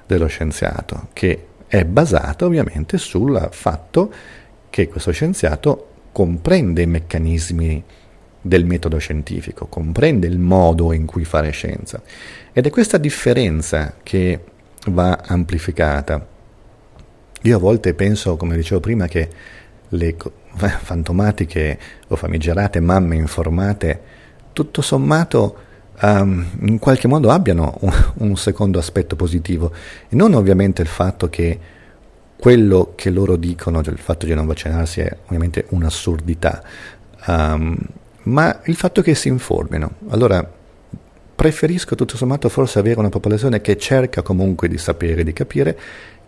dello 0.07 0.27
scienziato, 0.27 1.11
che 1.13 1.47
è 1.69 1.85
basata 1.85 2.45
ovviamente 2.45 2.99
sul 2.99 3.49
fatto 3.53 4.13
che 4.69 4.89
questo 4.89 5.13
scienziato 5.13 5.91
comprende 6.11 6.83
i 6.83 6.87
meccanismi 6.87 7.85
del 8.41 8.65
metodo 8.65 8.99
scientifico, 8.99 9.67
comprende 9.67 10.27
il 10.27 10.39
modo 10.39 10.93
in 10.93 11.07
cui 11.07 11.25
fare 11.25 11.51
scienza. 11.51 12.03
Ed 12.53 12.67
è 12.67 12.71
questa 12.71 12.99
differenza 12.99 13.95
che 14.03 14.45
va 14.87 15.21
amplificata. 15.25 16.27
Io 17.43 17.57
a 17.57 17.61
volte 17.61 17.95
penso, 17.95 18.37
come 18.37 18.57
dicevo 18.57 18.81
prima, 18.81 19.07
che 19.07 19.29
le 19.89 20.17
fantomatiche 20.57 21.79
o 22.09 22.17
famigerate 22.17 22.81
mamme 22.81 23.17
informate, 23.17 24.01
tutto 24.53 24.83
sommato, 24.83 25.57
um, 26.03 26.45
in 26.63 26.79
qualche 26.79 27.09
modo 27.09 27.31
abbiano 27.31 27.77
un, 27.81 28.13
un 28.15 28.37
secondo 28.37 28.79
aspetto 28.79 29.17
positivo, 29.17 29.73
e 30.09 30.17
non 30.17 30.35
ovviamente 30.35 30.83
il 30.83 30.89
fatto 30.89 31.29
che 31.29 31.59
quello 32.37 32.95
che 32.97 33.11
loro 33.11 33.37
dicono, 33.37 33.83
cioè 33.83 33.93
il 33.93 33.99
fatto 33.99 34.25
di 34.25 34.33
non 34.33 34.47
vaccinarsi, 34.47 35.01
è 35.01 35.15
ovviamente 35.27 35.67
un'assurdità. 35.69 36.63
Um, 37.27 37.77
ma 38.25 38.61
il 38.65 38.77
fatto 38.77 39.03
che 39.03 39.15
si 39.15 39.29
informino. 39.29 39.93
Allora, 40.09 40.49
preferisco 41.35 41.95
tutto 41.95 42.17
sommato 42.17 42.49
forse 42.49 42.79
avere 42.79 42.99
una 42.99 43.09
popolazione 43.09 43.61
che 43.61 43.79
cerca 43.79 44.23
comunque 44.23 44.69
di 44.69 44.77
sapere, 44.77 45.25
di 45.25 45.33
capire, 45.33 45.79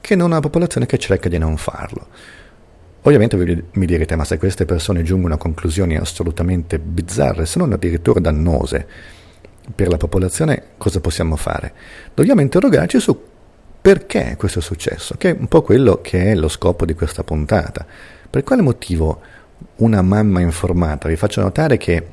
che 0.01 0.17
non 0.17 0.31
una 0.31 0.41
popolazione 0.41 0.87
che 0.87 0.99
cerca 0.99 1.29
di 1.29 1.39
non 1.39 1.57
farlo. 1.57 2.07
Ovviamente 3.03 3.37
mi 3.73 3.87
direte, 3.87 4.17
ma 4.17 4.25
se 4.25 4.39
queste 4.39 4.65
persone 4.65 5.03
giungono 5.03 5.35
a 5.35 5.39
conclusioni 5.39 5.97
assolutamente 5.97 6.79
bizzarre, 6.79 7.47
se 7.47 7.59
non 7.59 7.73
addirittura 7.73 8.21
dannose 8.21 8.87
per 9.75 9.89
la 9.89 9.97
popolazione, 9.97 10.63
cosa 10.79 11.01
possiamo 11.01 11.37
fare? 11.37 11.73
Dobbiamo 12.15 12.41
interrogarci 12.41 13.01
su 13.01 13.31
perché 13.83 14.37
questo 14.39 14.61
è 14.61 14.63
successo, 14.63 15.17
che 15.19 15.31
è 15.31 15.37
un 15.37 15.49
po' 15.49 15.63
quello 15.63 16.01
che 16.01 16.31
è 16.31 16.35
lo 16.37 16.47
scopo 16.47 16.87
di 16.87 16.95
questa 16.95 17.25
puntata. 17.25 17.85
Per 18.31 18.45
quale 18.45 18.63
motivo 18.63 19.21
una 19.77 20.03
mamma 20.03 20.41
informata. 20.41 21.09
Vi 21.09 21.17
faccio 21.17 21.41
notare 21.41 21.77
che 21.77 22.07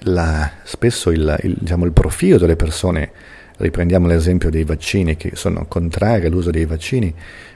la, 0.00 0.50
spesso 0.62 1.10
il, 1.10 1.38
il, 1.42 1.56
diciamo, 1.58 1.84
il, 1.84 1.92
profilo 1.92 2.38
delle 2.38 2.56
persone, 2.56 3.10
riprendiamo 3.56 4.06
l'esempio 4.06 4.50
dei 4.50 4.64
vaccini 4.64 5.16
che 5.16 5.32
sono 5.34 5.66
contrari 5.66 6.26
all'uso 6.26 6.50
dei 6.50 6.66
vaccini, 6.66 7.14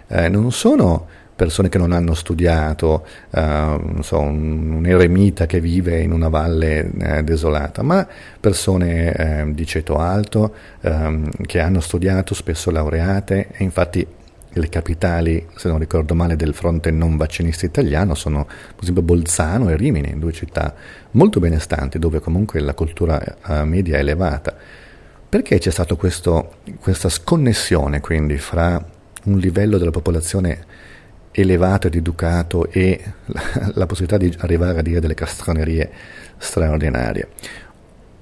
eh, 0.08 0.28
non 0.28 0.52
sono 0.52 1.06
persone 1.38 1.68
che 1.68 1.78
non 1.78 1.92
hanno 1.92 2.14
studiato, 2.14 3.06
non 3.30 4.00
so, 4.02 4.18
un, 4.18 4.72
un, 4.72 4.86
eremita 4.86 5.46
che 5.46 5.60
vive 5.60 6.00
in 6.00 6.10
una 6.10 6.28
valle 6.28 6.90
eh, 6.98 7.22
desolata, 7.22 7.84
ma 7.84 8.04
persone 8.40 9.12
eh, 9.14 9.54
di 9.54 9.64
ceto 9.64 9.98
alto 9.98 10.52
ehm, 10.80 11.30
che 11.46 11.60
hanno 11.60 11.78
studiato, 11.78 12.34
spesso 12.34 12.72
laureate, 12.72 13.50
e 13.52 13.62
infatti 13.62 14.04
le 14.50 14.68
capitali, 14.68 15.46
se 15.54 15.68
non 15.68 15.78
ricordo 15.78 16.14
male, 16.14 16.36
del 16.36 16.54
fronte 16.54 16.90
non 16.90 17.16
vaccinista 17.16 17.66
italiano 17.66 18.14
sono 18.14 18.44
per 18.44 18.82
esempio 18.82 19.02
Bolzano 19.02 19.68
e 19.68 19.76
Rimini, 19.76 20.18
due 20.18 20.32
città 20.32 20.74
molto 21.12 21.40
benestanti 21.40 21.98
dove 21.98 22.20
comunque 22.20 22.60
la 22.60 22.74
cultura 22.74 23.22
uh, 23.46 23.62
media 23.64 23.96
è 23.96 24.00
elevata. 24.00 24.56
Perché 25.28 25.58
c'è 25.58 25.70
stata 25.70 25.94
questa 25.94 27.08
sconnessione 27.08 28.00
quindi 28.00 28.38
fra 28.38 28.82
un 29.24 29.38
livello 29.38 29.76
della 29.76 29.90
popolazione 29.90 30.64
elevato 31.32 31.86
ed 31.86 31.94
educato 31.94 32.70
e 32.70 33.02
la, 33.26 33.42
la 33.74 33.86
possibilità 33.86 34.16
di 34.16 34.34
arrivare 34.38 34.78
a 34.78 34.82
dire 34.82 35.00
delle 35.00 35.12
castronerie 35.12 35.90
straordinarie? 36.38 37.28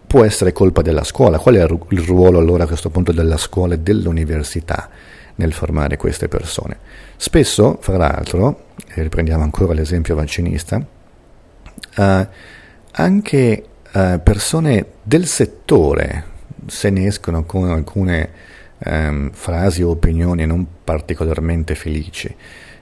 Può 0.04 0.24
essere 0.24 0.52
colpa 0.52 0.82
della 0.82 1.04
scuola. 1.04 1.38
Qual 1.38 1.54
è 1.54 1.62
il 1.62 2.00
ruolo 2.00 2.38
allora 2.38 2.64
a 2.64 2.66
questo 2.66 2.90
punto 2.90 3.12
della 3.12 3.36
scuola 3.36 3.74
e 3.74 3.78
dell'università? 3.78 4.90
Nel 5.36 5.52
formare 5.52 5.96
queste 5.96 6.28
persone. 6.28 6.78
Spesso, 7.16 7.78
fra 7.80 7.96
l'altro, 7.96 8.64
e 8.94 9.02
riprendiamo 9.02 9.42
ancora 9.42 9.72
l'esempio 9.72 10.14
vaccinista, 10.14 10.84
eh, 11.96 12.28
anche 12.92 13.64
eh, 13.92 14.20
persone 14.22 14.86
del 15.02 15.26
settore 15.26 16.34
se 16.66 16.90
ne 16.90 17.06
escono 17.06 17.44
con 17.44 17.68
alcune 17.70 18.30
ehm, 18.78 19.30
frasi 19.32 19.82
o 19.82 19.90
opinioni 19.90 20.46
non 20.46 20.66
particolarmente 20.84 21.74
felici. 21.74 22.34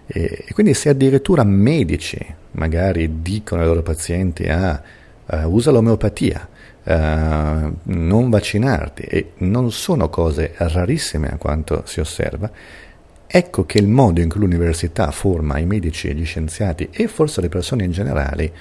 E, 0.07 0.45
e, 0.47 0.53
quindi 0.53 0.75
se 0.75 0.91
addirittura 0.91 1.45
medici 1.45 2.19
magari 2.53 3.23
dicono 3.23 3.63
ai 3.63 3.67
loro 3.67 3.83
pazienti 3.83 4.45
ah, 4.49 4.81
uh, 5.27 5.37
usa 5.47 5.71
l'omeopatia, 5.71 6.47
non 6.85 8.29
vaccinarti, 8.31 9.03
e 9.03 9.33
non 9.39 9.73
sono 9.73 10.09
cose 10.11 10.53
rarissime 10.57 11.29
a 11.29 11.37
quanto 11.37 11.83
si 11.87 12.01
osserva, 12.01 12.51
ecco 13.27 13.65
che 13.65 13.79
il 13.79 13.89
modo 13.89 14.21
in 14.21 14.29
cui 14.29 14.41
l'università 14.41 15.11
forma 15.11 15.59
i 15.59 15.67
medici 15.67 16.15
gli 16.15 16.25
scienziati 16.25 16.89
e 16.91 17.09
forse 17.09 17.41
le 17.41 17.49
persone 17.49 17.85
in 17.85 17.91
generale 17.91 18.53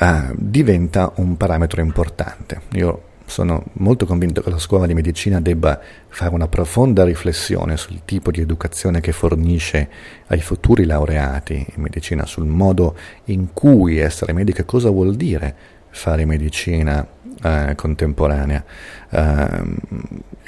uh, 0.00 0.34
diventa 0.34 1.12
un 1.16 1.36
parametro 1.36 1.80
importante. 1.80 2.60
Io 2.72 3.02
sono 3.24 3.64
molto 3.74 4.06
convinto 4.06 4.42
che 4.42 4.50
la 4.50 4.58
scuola 4.58 4.86
di 4.86 4.94
medicina 4.94 5.40
debba 5.40 5.80
fare 6.08 6.34
una 6.34 6.48
profonda 6.48 7.04
riflessione 7.04 7.76
sul 7.76 8.00
tipo 8.04 8.30
di 8.30 8.40
educazione 8.40 9.00
che 9.00 9.12
fornisce 9.12 9.88
ai 10.28 10.40
futuri 10.40 10.84
laureati 10.84 11.54
in 11.54 11.82
medicina, 11.82 12.26
sul 12.26 12.46
modo 12.46 12.96
in 13.24 13.52
cui 13.52 13.98
essere 13.98 14.32
medico 14.32 14.64
cosa 14.64 14.88
vuol 14.88 15.14
dire 15.14 15.76
fare 15.90 16.24
medicina 16.24 17.06
eh, 17.42 17.72
contemporanea. 17.76 18.64
Eh, 19.10 19.62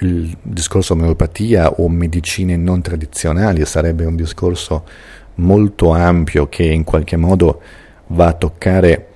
il 0.00 0.36
discorso 0.42 0.94
omeopatia 0.94 1.70
o 1.72 1.88
medicine 1.88 2.56
non 2.56 2.80
tradizionali 2.80 3.64
sarebbe 3.64 4.04
un 4.04 4.16
discorso 4.16 4.84
molto 5.36 5.92
ampio 5.92 6.48
che 6.48 6.64
in 6.64 6.84
qualche 6.84 7.16
modo 7.16 7.60
va 8.08 8.28
a 8.28 8.32
toccare 8.32 9.06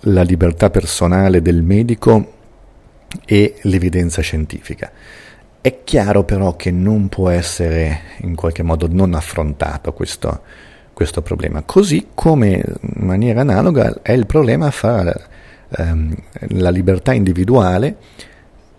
la 0.00 0.22
libertà 0.22 0.70
personale 0.70 1.42
del 1.42 1.62
medico 1.62 2.32
e 3.24 3.56
l'evidenza 3.62 4.20
scientifica. 4.22 4.90
È 5.60 5.82
chiaro 5.82 6.22
però 6.24 6.54
che 6.54 6.70
non 6.70 7.08
può 7.08 7.28
essere 7.28 8.00
in 8.18 8.36
qualche 8.36 8.62
modo 8.62 8.86
non 8.88 9.14
affrontato 9.14 9.92
questo, 9.92 10.42
questo 10.96 11.20
problema, 11.20 11.60
così 11.60 12.06
come 12.14 12.54
in 12.54 13.04
maniera 13.04 13.42
analoga 13.42 13.98
è 14.00 14.12
il 14.12 14.24
problema 14.24 14.70
fra 14.70 15.14
ehm, 15.76 16.14
la 16.52 16.70
libertà 16.70 17.12
individuale 17.12 17.98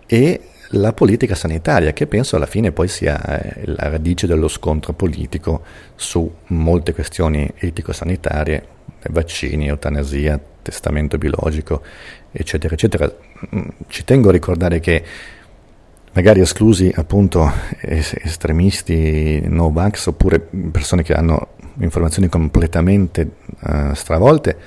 e 0.08 0.41
la 0.69 0.93
politica 0.93 1.36
sanitaria, 1.36 1.93
che 1.93 2.08
penso 2.08 2.36
alla 2.36 2.47
fine 2.47 2.71
poi 2.71 2.88
sia 2.88 3.21
eh, 3.23 3.67
la 3.67 3.89
radice 3.89 4.25
dello 4.25 4.47
scontro 4.47 4.93
politico 4.93 5.62
su 5.93 6.27
molte 6.47 6.91
questioni 6.95 7.47
etico-sanitarie, 7.56 8.65
vaccini, 9.12 9.67
eutanasia, 9.67 10.39
testamento 10.63 11.19
biologico, 11.19 11.84
eccetera, 12.32 12.73
eccetera. 12.73 13.13
Mm, 13.56 13.67
ci 13.89 14.03
tengo 14.03 14.30
a 14.30 14.32
ricordare 14.32 14.80
che 14.80 15.03
magari 16.13 16.39
esclusi 16.39 16.91
appunto 16.95 17.47
estremisti, 17.80 19.39
no-vax 19.47 20.08
oppure 20.08 20.39
persone 20.39 21.03
che 21.03 21.13
hanno 21.13 21.49
informazioni 21.79 22.29
completamente 22.29 23.29
uh, 23.59 23.93
stravolte, 23.93 24.57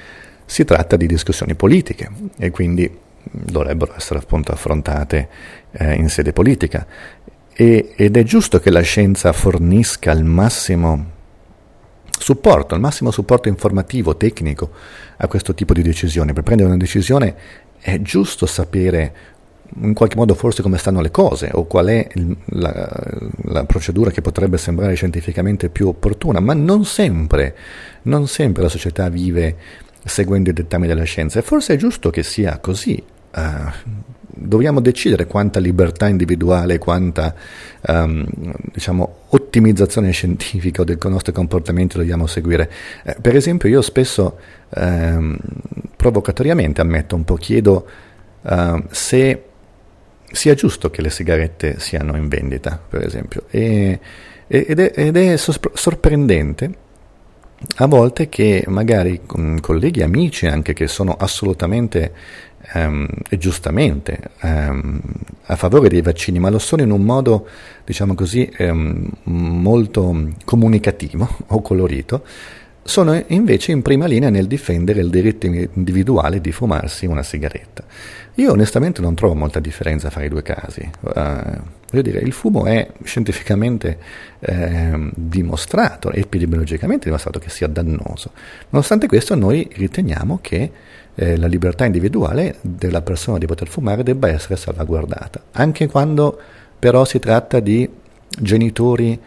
si 0.44 0.64
tratta 0.64 0.96
di 0.96 1.06
discussioni 1.06 1.54
politiche 1.54 2.10
e 2.36 2.50
quindi 2.50 2.90
dovrebbero 3.22 3.94
essere 3.96 4.18
appunto 4.18 4.52
affrontate 4.52 5.28
eh, 5.72 5.94
in 5.94 6.08
sede 6.08 6.32
politica. 6.32 6.86
E, 7.52 7.92
ed 7.94 8.16
è 8.16 8.22
giusto 8.22 8.58
che 8.58 8.70
la 8.70 8.80
scienza 8.80 9.32
fornisca 9.32 10.10
il 10.12 10.24
massimo 10.24 11.18
supporto, 12.18 12.74
il 12.74 12.80
massimo 12.80 13.10
supporto 13.10 13.48
informativo, 13.48 14.16
tecnico 14.16 14.70
a 15.16 15.26
questo 15.28 15.54
tipo 15.54 15.72
di 15.72 15.82
decisioni. 15.82 16.32
Per 16.32 16.42
prendere 16.42 16.68
una 16.68 16.78
decisione 16.78 17.34
è 17.78 18.00
giusto 18.00 18.46
sapere 18.46 19.14
in 19.82 19.94
qualche 19.94 20.16
modo 20.16 20.34
forse 20.34 20.62
come 20.62 20.78
stanno 20.78 21.00
le 21.00 21.10
cose 21.10 21.50
o 21.52 21.66
qual 21.66 21.86
è 21.86 22.06
il, 22.14 22.36
la, 22.46 22.88
la, 23.44 23.64
procedura 23.64 24.10
che 24.10 24.20
potrebbe 24.20 24.58
sembrare 24.58 24.94
scientificamente 24.94 25.68
più 25.68 25.88
opportuna, 25.88 26.40
ma 26.40 26.54
non 26.54 26.84
sempre, 26.84 27.56
non 28.02 28.26
sempre 28.26 28.62
la 28.62 28.68
società 28.68 29.08
vive 29.08 29.56
seguendo 30.04 30.50
i 30.50 30.52
dettami 30.52 30.86
della 30.86 31.04
scienza 31.04 31.38
e 31.38 31.42
forse 31.42 31.74
è 31.74 31.76
giusto 31.76 32.10
che 32.10 32.22
sia 32.22 32.58
così. 32.58 33.02
Uh, 33.32 34.08
dobbiamo 34.32 34.80
decidere 34.80 35.26
quanta 35.26 35.60
libertà 35.60 36.08
individuale, 36.08 36.78
quanta 36.78 37.34
um, 37.82 38.26
diciamo, 38.72 39.16
ottimizzazione 39.28 40.10
scientifica 40.10 40.82
del 40.82 40.98
nostro 41.04 41.32
comportamento 41.32 41.98
dobbiamo 41.98 42.26
seguire. 42.26 42.70
Eh, 43.04 43.16
per 43.20 43.36
esempio, 43.36 43.68
io 43.68 43.82
spesso 43.82 44.38
um, 44.70 45.36
provocatoriamente 45.94 46.80
ammetto 46.80 47.14
un 47.14 47.24
po', 47.24 47.34
chiedo 47.34 47.86
uh, 48.42 48.82
se 48.90 49.44
sia 50.32 50.54
giusto 50.54 50.90
che 50.90 51.02
le 51.02 51.10
sigarette 51.10 51.78
siano 51.78 52.16
in 52.16 52.28
vendita, 52.28 52.80
per 52.88 53.04
esempio, 53.04 53.44
e, 53.50 53.98
ed 54.46 54.78
è, 54.78 54.92
ed 54.94 55.16
è 55.16 55.36
sorprendente 55.36 56.88
a 57.76 57.86
volte 57.86 58.28
che 58.28 58.64
magari 58.68 59.20
colleghi, 59.60 60.02
amici 60.02 60.46
anche 60.46 60.72
che 60.72 60.88
sono 60.88 61.14
assolutamente 61.18 62.12
um, 62.74 63.06
e 63.28 63.36
giustamente 63.36 64.18
um, 64.42 65.00
a 65.44 65.56
favore 65.56 65.88
dei 65.88 66.00
vaccini, 66.00 66.38
ma 66.38 66.48
lo 66.48 66.58
sono 66.58 66.82
in 66.82 66.90
un 66.90 67.02
modo, 67.02 67.46
diciamo 67.84 68.14
così, 68.14 68.50
um, 68.58 69.10
molto 69.24 70.32
comunicativo 70.44 71.28
o 71.48 71.60
colorito, 71.60 72.24
sono 72.90 73.22
invece 73.28 73.70
in 73.70 73.82
prima 73.82 74.06
linea 74.06 74.30
nel 74.30 74.48
difendere 74.48 75.00
il 75.00 75.10
diritto 75.10 75.46
individuale 75.46 76.40
di 76.40 76.50
fumarsi 76.50 77.06
una 77.06 77.22
sigaretta. 77.22 77.84
Io 78.34 78.50
onestamente 78.50 79.00
non 79.00 79.14
trovo 79.14 79.34
molta 79.34 79.60
differenza 79.60 80.10
fra 80.10 80.24
i 80.24 80.28
due 80.28 80.42
casi. 80.42 80.90
Uh, 81.00 81.12
voglio 81.88 82.02
dire, 82.02 82.18
il 82.18 82.32
fumo 82.32 82.66
è 82.66 82.90
scientificamente 83.04 83.98
eh, 84.40 85.10
dimostrato, 85.14 86.10
epidemiologicamente 86.10 87.04
dimostrato 87.04 87.38
che 87.38 87.48
sia 87.48 87.68
dannoso. 87.68 88.32
Nonostante 88.70 89.06
questo 89.06 89.36
noi 89.36 89.68
riteniamo 89.72 90.40
che 90.42 90.72
eh, 91.14 91.36
la 91.36 91.46
libertà 91.46 91.84
individuale 91.84 92.56
della 92.60 93.02
persona 93.02 93.38
di 93.38 93.46
poter 93.46 93.68
fumare 93.68 94.02
debba 94.02 94.28
essere 94.28 94.56
salvaguardata, 94.56 95.44
anche 95.52 95.86
quando 95.86 96.38
però 96.76 97.04
si 97.04 97.20
tratta 97.20 97.60
di 97.60 97.88
genitori 98.36 99.18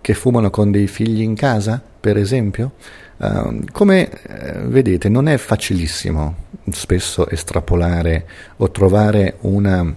che 0.00 0.14
fumano 0.14 0.48
con 0.48 0.70
dei 0.70 0.86
figli 0.86 1.20
in 1.20 1.34
casa, 1.34 1.92
per 2.04 2.18
esempio. 2.18 2.72
Uh, 3.16 3.64
come 3.72 4.10
uh, 4.10 4.68
vedete 4.68 5.08
non 5.08 5.26
è 5.26 5.38
facilissimo 5.38 6.34
spesso 6.70 7.26
estrapolare 7.30 8.26
o 8.58 8.70
trovare 8.70 9.36
una 9.40 9.94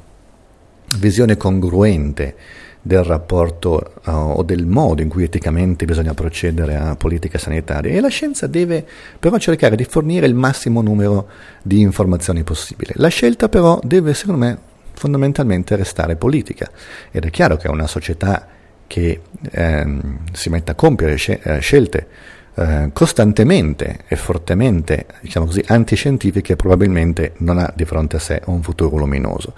visione 0.99 1.35
congruente 1.35 2.35
del 2.81 3.03
rapporto 3.03 3.95
uh, 4.05 4.11
o 4.11 4.43
del 4.43 4.65
modo 4.65 5.01
in 5.01 5.09
cui 5.09 5.23
eticamente 5.23 5.83
bisogna 5.83 6.13
procedere 6.13 6.77
a 6.77 6.95
politica 6.95 7.37
sanitaria 7.37 7.91
e 7.91 7.99
la 7.99 8.07
scienza 8.07 8.47
deve 8.47 8.85
però 9.19 9.37
cercare 9.37 9.75
di 9.75 9.83
fornire 9.83 10.27
il 10.27 10.35
massimo 10.35 10.81
numero 10.81 11.27
di 11.61 11.81
informazioni 11.81 12.43
possibile. 12.43 12.93
La 12.95 13.09
scelta 13.09 13.49
però 13.49 13.81
deve 13.83 14.13
secondo 14.13 14.45
me 14.45 14.57
fondamentalmente 14.93 15.75
restare 15.75 16.15
politica 16.15 16.71
ed 17.11 17.25
è 17.25 17.29
chiaro 17.31 17.57
che 17.57 17.67
una 17.67 17.85
società 17.85 18.55
che 18.87 19.21
ehm, 19.51 20.19
si 20.31 20.49
mette 20.49 20.71
a 20.71 20.75
compiere 20.75 21.15
eh, 21.15 21.59
scelte 21.59 22.07
eh, 22.55 22.89
costantemente 22.91 23.99
e 24.07 24.15
fortemente, 24.15 25.05
diciamo 25.21 25.45
così, 25.45 25.63
antiscientifiche 25.67 26.55
probabilmente 26.55 27.33
non 27.37 27.59
ha 27.59 27.71
di 27.75 27.85
fronte 27.85 28.15
a 28.15 28.19
sé 28.19 28.41
un 28.45 28.63
futuro 28.63 28.97
luminoso. 28.97 29.53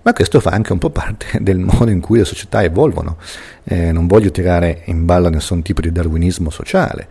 ma 0.00 0.14
questo 0.14 0.40
fa 0.40 0.50
anche 0.50 0.72
un 0.72 0.78
po' 0.78 0.88
parte 0.88 1.26
del 1.42 1.58
modo 1.58 1.90
in 1.90 2.00
cui 2.00 2.18
le 2.18 2.24
società 2.24 2.62
evolvono. 2.62 3.18
Eh, 3.64 3.92
non 3.92 4.06
voglio 4.06 4.30
tirare 4.30 4.82
in 4.86 5.04
ballo 5.04 5.28
nessun 5.28 5.60
tipo 5.60 5.82
di 5.82 5.92
darwinismo 5.92 6.48
sociale, 6.48 7.08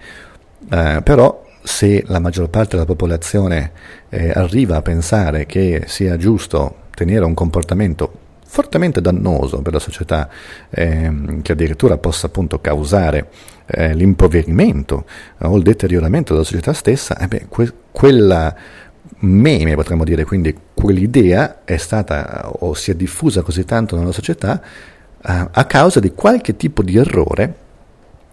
eh, 0.72 1.02
però 1.04 1.46
se 1.62 2.04
la 2.08 2.20
maggior 2.20 2.50
parte 2.50 2.72
della 2.72 2.86
popolazione 2.86 3.72
eh, 4.10 4.32
arriva 4.32 4.78
a 4.78 4.82
pensare 4.82 5.46
che 5.46 5.84
sia 5.86 6.18
giusto 6.18 6.86
tenere 6.96 7.26
un 7.26 7.36
comportamento 7.36 8.26
fortemente 8.48 9.02
dannoso 9.02 9.62
per 9.62 9.74
la 9.74 9.80
società, 9.80 10.30
ehm, 10.70 11.42
che 11.42 11.52
addirittura 11.52 11.98
possa 11.98 12.28
appunto 12.28 12.60
causare 12.60 13.30
eh, 13.66 13.94
l'impoverimento 13.94 15.06
o 15.40 15.58
il 15.58 15.64
deterioramento 15.64 16.34
della 16.34 16.46
società 16.46 16.74
stessa, 16.74 17.18
eh 17.18 17.28
beh, 17.28 17.46
que- 17.50 17.74
quella 17.92 18.56
meme, 19.20 19.76
potremmo 19.76 20.04
dire, 20.04 20.24
quindi 20.24 20.56
quell'idea 20.74 21.64
è 21.66 21.78
stata 21.78 22.50
o 22.60 22.74
si 22.74 22.92
è 22.92 22.96
diffusa 22.96 23.42
così 23.42 23.66
tanto 23.66 23.98
nella 23.98 24.12
società 24.12 24.62
eh, 24.62 25.48
a 25.52 25.66
causa 25.66 26.00
di 26.00 26.14
qualche 26.14 26.56
tipo 26.56 26.82
di 26.82 26.98
errore 26.98 27.66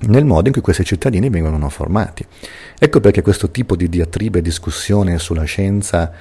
nel 0.07 0.25
modo 0.25 0.49
in 0.49 0.53
cui 0.53 0.63
questi 0.63 0.85
cittadini 0.85 1.29
vengono 1.31 1.69
formati. 1.69 2.27
Ecco 2.79 3.01
perché 3.01 3.23
questo 3.23 3.51
tipo 3.51 3.75
di 3.75 3.89
diatribe 3.89 4.39
e 4.39 4.43
discussione 4.43 5.19
sulla 5.19 5.45
scienza 5.45 6.13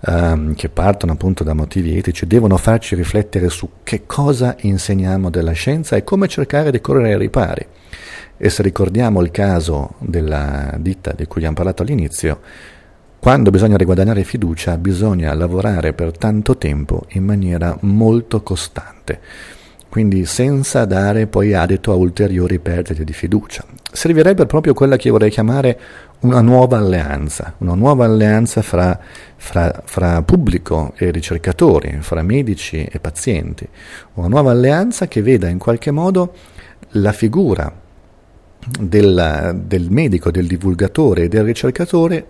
um, 0.00 0.54
che 0.54 0.68
partono 0.68 1.12
appunto 1.12 1.44
da 1.44 1.54
motivi 1.54 1.96
etici 1.96 2.26
devono 2.26 2.56
farci 2.56 2.94
riflettere 2.94 3.48
su 3.48 3.68
che 3.82 4.02
cosa 4.06 4.56
insegniamo 4.60 5.30
della 5.30 5.52
scienza 5.52 5.96
e 5.96 6.04
come 6.04 6.28
cercare 6.28 6.70
di 6.70 6.80
correre 6.80 7.12
ai 7.12 7.18
ripari. 7.18 7.66
E 8.36 8.50
se 8.50 8.62
ricordiamo 8.62 9.20
il 9.20 9.30
caso 9.30 9.94
della 9.98 10.74
ditta 10.78 11.12
di 11.12 11.26
cui 11.26 11.38
abbiamo 11.38 11.56
parlato 11.56 11.82
all'inizio, 11.82 12.40
quando 13.18 13.50
bisogna 13.50 13.76
riguadagnare 13.76 14.22
fiducia 14.22 14.78
bisogna 14.78 15.34
lavorare 15.34 15.92
per 15.92 16.16
tanto 16.16 16.56
tempo 16.56 17.04
in 17.10 17.24
maniera 17.24 17.76
molto 17.80 18.42
costante, 18.44 19.20
quindi 19.88 20.24
senza 20.24 20.84
dare 20.84 21.26
poi 21.26 21.52
adito 21.52 21.90
a 21.90 21.96
ulteriori 21.96 22.60
perdite 22.60 23.02
di 23.02 23.12
fiducia. 23.12 23.64
Servirebbe 23.90 24.46
proprio 24.46 24.72
quella 24.72 24.96
che 24.96 25.08
io 25.08 25.14
vorrei 25.14 25.30
chiamare 25.30 25.80
una 26.20 26.40
nuova 26.40 26.78
alleanza, 26.78 27.54
una 27.58 27.74
nuova 27.74 28.04
alleanza 28.04 28.62
fra, 28.62 28.98
fra, 29.36 29.82
fra 29.84 30.22
pubblico 30.22 30.92
e 30.96 31.10
ricercatori, 31.10 31.98
fra 32.00 32.22
medici 32.22 32.84
e 32.84 32.98
pazienti, 32.98 33.68
una 34.14 34.28
nuova 34.28 34.50
alleanza 34.50 35.06
che 35.06 35.22
veda 35.22 35.48
in 35.48 35.58
qualche 35.58 35.90
modo 35.90 36.34
la 36.92 37.12
figura 37.12 37.72
del, 38.80 39.60
del 39.64 39.90
medico, 39.90 40.30
del 40.30 40.46
divulgatore 40.46 41.24
e 41.24 41.28
del 41.28 41.44
ricercatore 41.44 42.26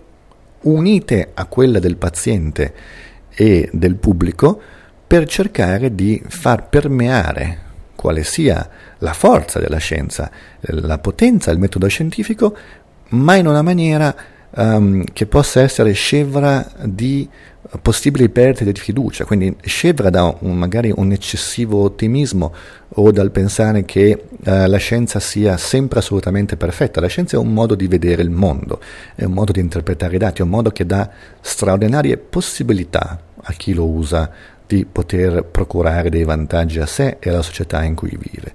unite 0.61 1.31
a 1.33 1.45
quella 1.45 1.79
del 1.79 1.95
paziente 1.95 2.73
e 3.29 3.69
del 3.71 3.95
pubblico 3.95 4.59
per 5.07 5.25
cercare 5.25 5.95
di 5.95 6.21
far 6.27 6.69
permeare 6.69 7.67
quale 7.95 8.23
sia 8.23 8.69
la 8.99 9.11
forza 9.11 9.59
della 9.59 9.77
scienza, 9.77 10.31
la 10.61 10.99
potenza 10.99 11.51
del 11.51 11.59
metodo 11.59 11.87
scientifico, 11.87 12.55
ma 13.09 13.35
in 13.35 13.47
una 13.47 13.61
maniera 13.61 14.15
um, 14.51 15.03
che 15.13 15.25
possa 15.25 15.61
essere 15.61 15.91
scevra 15.93 16.65
di 16.83 17.27
possibili 17.81 18.29
perdite 18.29 18.71
di 18.71 18.79
fiducia, 18.79 19.25
quindi 19.25 19.55
scevra 19.61 20.09
da 20.09 20.35
un, 20.39 20.57
magari 20.57 20.91
un 20.95 21.11
eccessivo 21.11 21.83
ottimismo 21.83 22.53
o 22.95 23.11
dal 23.11 23.31
pensare 23.31 23.85
che 23.85 24.25
uh, 24.29 24.65
la 24.65 24.77
scienza 24.77 25.19
sia 25.19 25.57
sempre 25.57 25.99
assolutamente 25.99 26.57
perfetta. 26.57 26.99
La 26.99 27.07
scienza 27.07 27.35
è 27.35 27.39
un 27.39 27.53
modo 27.53 27.75
di 27.75 27.87
vedere 27.87 28.21
il 28.21 28.31
mondo, 28.31 28.79
è 29.15 29.23
un 29.23 29.33
modo 29.33 29.51
di 29.51 29.59
interpretare 29.59 30.15
i 30.15 30.19
dati, 30.19 30.41
è 30.41 30.43
un 30.43 30.49
modo 30.49 30.71
che 30.71 30.85
dà 30.85 31.09
straordinarie 31.41 32.17
possibilità 32.17 33.19
a 33.41 33.53
chi 33.53 33.73
lo 33.73 33.87
usa 33.87 34.31
di 34.65 34.85
poter 34.85 35.43
procurare 35.45 36.09
dei 36.09 36.23
vantaggi 36.23 36.79
a 36.79 36.85
sé 36.85 37.17
e 37.19 37.29
alla 37.29 37.41
società 37.41 37.83
in 37.83 37.95
cui 37.95 38.17
vive. 38.17 38.53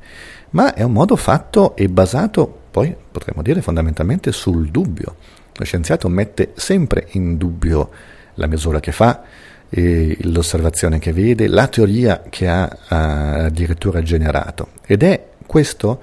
Ma 0.50 0.74
è 0.74 0.82
un 0.82 0.92
modo 0.92 1.16
fatto 1.16 1.74
e 1.74 1.88
basato, 1.88 2.60
poi 2.74 2.92
potremmo 3.12 3.40
dire 3.40 3.62
fondamentalmente, 3.62 4.32
sul 4.32 4.68
dubbio. 4.68 5.14
Lo 5.54 5.64
scienziato 5.64 6.08
mette 6.08 6.54
sempre 6.56 7.06
in 7.12 7.36
dubbio 7.36 7.88
la 8.34 8.48
misura 8.48 8.80
che 8.80 8.90
fa, 8.90 9.22
l'osservazione 9.70 10.98
che 10.98 11.12
vede, 11.12 11.46
la 11.46 11.68
teoria 11.68 12.24
che 12.28 12.48
ha 12.48 12.68
addirittura 12.88 14.02
generato. 14.02 14.70
Ed 14.84 15.04
è 15.04 15.24
questo 15.46 16.02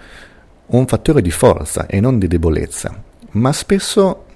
un 0.68 0.88
fattore 0.88 1.22
di 1.22 1.30
forza 1.30 1.88
e 1.88 2.00
non 2.00 2.18
di 2.18 2.28
debolezza. 2.28 3.04
Ma 3.32 3.52
spesso, 3.52 4.28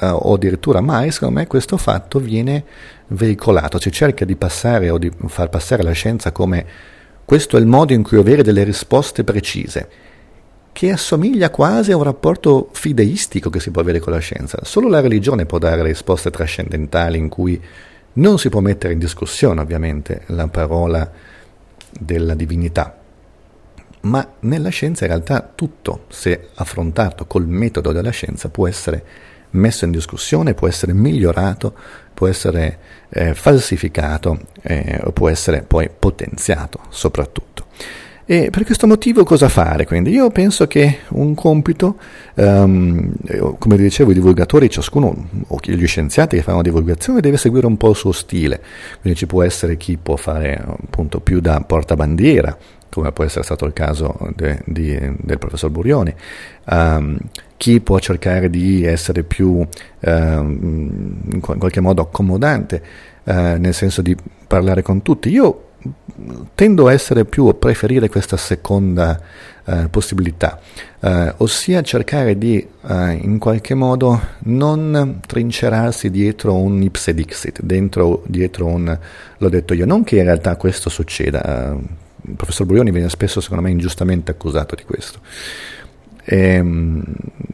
eh, 0.00 0.06
o 0.06 0.32
addirittura 0.32 0.80
mai, 0.80 1.10
secondo 1.10 1.40
me, 1.40 1.46
questo 1.46 1.76
fatto 1.76 2.18
viene 2.20 2.64
veicolato, 3.08 3.78
si 3.78 3.92
cerca 3.92 4.24
di 4.24 4.36
passare 4.36 4.88
o 4.88 4.96
di 4.96 5.12
far 5.26 5.50
passare 5.50 5.82
la 5.82 5.92
scienza 5.92 6.32
come 6.32 6.64
questo 7.26 7.58
è 7.58 7.60
il 7.60 7.66
modo 7.66 7.92
in 7.92 8.02
cui 8.02 8.16
avere 8.16 8.42
delle 8.42 8.64
risposte 8.64 9.24
precise, 9.24 9.88
che 10.72 10.90
assomiglia 10.90 11.50
quasi 11.50 11.92
a 11.92 11.96
un 11.96 12.02
rapporto 12.02 12.70
fideistico 12.72 13.50
che 13.50 13.60
si 13.60 13.70
può 13.70 13.82
avere 13.82 14.00
con 14.00 14.12
la 14.12 14.18
scienza. 14.18 14.58
Solo 14.62 14.88
la 14.88 15.00
religione 15.00 15.46
può 15.46 15.58
dare 15.58 15.82
risposte 15.82 16.30
trascendentali 16.30 17.18
in 17.18 17.28
cui 17.28 17.60
non 18.14 18.38
si 18.38 18.48
può 18.48 18.60
mettere 18.60 18.94
in 18.94 18.98
discussione, 18.98 19.60
ovviamente, 19.60 20.22
la 20.26 20.48
parola 20.48 21.10
della 21.90 22.34
divinità. 22.34 22.98
Ma 24.02 24.32
nella 24.40 24.70
scienza 24.70 25.04
in 25.04 25.10
realtà 25.10 25.48
tutto, 25.54 26.06
se 26.08 26.48
affrontato 26.54 27.26
col 27.26 27.46
metodo 27.46 27.92
della 27.92 28.10
scienza, 28.10 28.48
può 28.48 28.66
essere 28.66 29.04
messo 29.50 29.84
in 29.84 29.90
discussione, 29.90 30.54
può 30.54 30.66
essere 30.66 30.92
migliorato, 30.92 31.74
può 32.12 32.26
essere 32.26 32.78
eh, 33.10 33.34
falsificato 33.34 34.38
eh, 34.62 35.02
può 35.12 35.28
essere 35.28 35.62
poi 35.62 35.90
potenziato 35.96 36.80
soprattutto. 36.88 37.66
E 38.24 38.50
per 38.50 38.64
questo 38.64 38.86
motivo 38.86 39.24
cosa 39.24 39.48
fare? 39.48 39.84
Quindi 39.84 40.10
io 40.10 40.30
penso 40.30 40.68
che 40.68 41.00
un 41.08 41.34
compito, 41.34 41.96
um, 42.34 43.12
come 43.58 43.76
dicevo, 43.76 44.12
i 44.12 44.14
divulgatori, 44.14 44.70
ciascuno, 44.70 45.28
o 45.48 45.58
gli 45.60 45.86
scienziati 45.86 46.36
che 46.36 46.42
fanno 46.42 46.62
divulgazione, 46.62 47.20
deve 47.20 47.36
seguire 47.36 47.66
un 47.66 47.76
po' 47.76 47.90
il 47.90 47.96
suo 47.96 48.12
stile. 48.12 48.60
Quindi 49.00 49.18
ci 49.18 49.26
può 49.26 49.42
essere 49.42 49.76
chi 49.76 49.96
può 49.96 50.16
fare 50.16 50.54
appunto 50.54 51.18
più 51.20 51.40
da 51.40 51.60
portabandiera, 51.62 52.56
come 52.88 53.10
può 53.10 53.24
essere 53.24 53.42
stato 53.42 53.64
il 53.64 53.72
caso 53.72 54.16
de, 54.36 54.60
di, 54.66 54.96
del 55.18 55.38
professor 55.38 55.70
Burioni, 55.70 56.14
um, 56.66 57.18
chi 57.56 57.80
può 57.80 57.98
cercare 57.98 58.50
di 58.50 58.84
essere 58.84 59.24
più 59.24 59.66
um, 60.00 61.20
in 61.32 61.40
qualche 61.40 61.80
modo 61.80 62.02
accomodante, 62.02 62.82
uh, 63.24 63.32
nel 63.58 63.74
senso 63.74 64.00
di 64.00 64.16
parlare 64.46 64.82
con 64.82 65.02
tutti. 65.02 65.30
Io 65.30 65.70
tendo 66.54 66.86
a 66.86 66.92
essere 66.92 67.24
più 67.24 67.46
a 67.46 67.54
preferire 67.54 68.08
questa 68.08 68.36
seconda 68.36 69.20
uh, 69.64 69.90
possibilità, 69.90 70.60
uh, 71.00 71.34
ossia 71.38 71.82
cercare 71.82 72.36
di 72.38 72.66
in 72.84 73.38
qualche 73.38 73.74
modo 73.74 74.20
non 74.40 75.20
trincerarsi 75.26 76.10
dietro 76.10 76.56
un 76.56 76.82
ipse 76.82 77.14
dixit, 77.14 77.60
dentro, 77.62 78.22
dietro 78.26 78.66
un 78.66 78.98
l'ho 79.38 79.48
detto 79.48 79.74
io, 79.74 79.86
non 79.86 80.04
che 80.04 80.16
in 80.16 80.24
realtà 80.24 80.56
questo 80.56 80.90
succeda 80.90 81.76
il 82.24 82.34
professor 82.36 82.66
Burioni 82.66 82.90
viene 82.90 83.08
spesso, 83.08 83.40
secondo 83.40 83.62
me, 83.62 83.70
ingiustamente 83.70 84.30
accusato 84.30 84.74
di 84.74 84.84
questo, 84.84 85.20
ehm, 86.24 87.02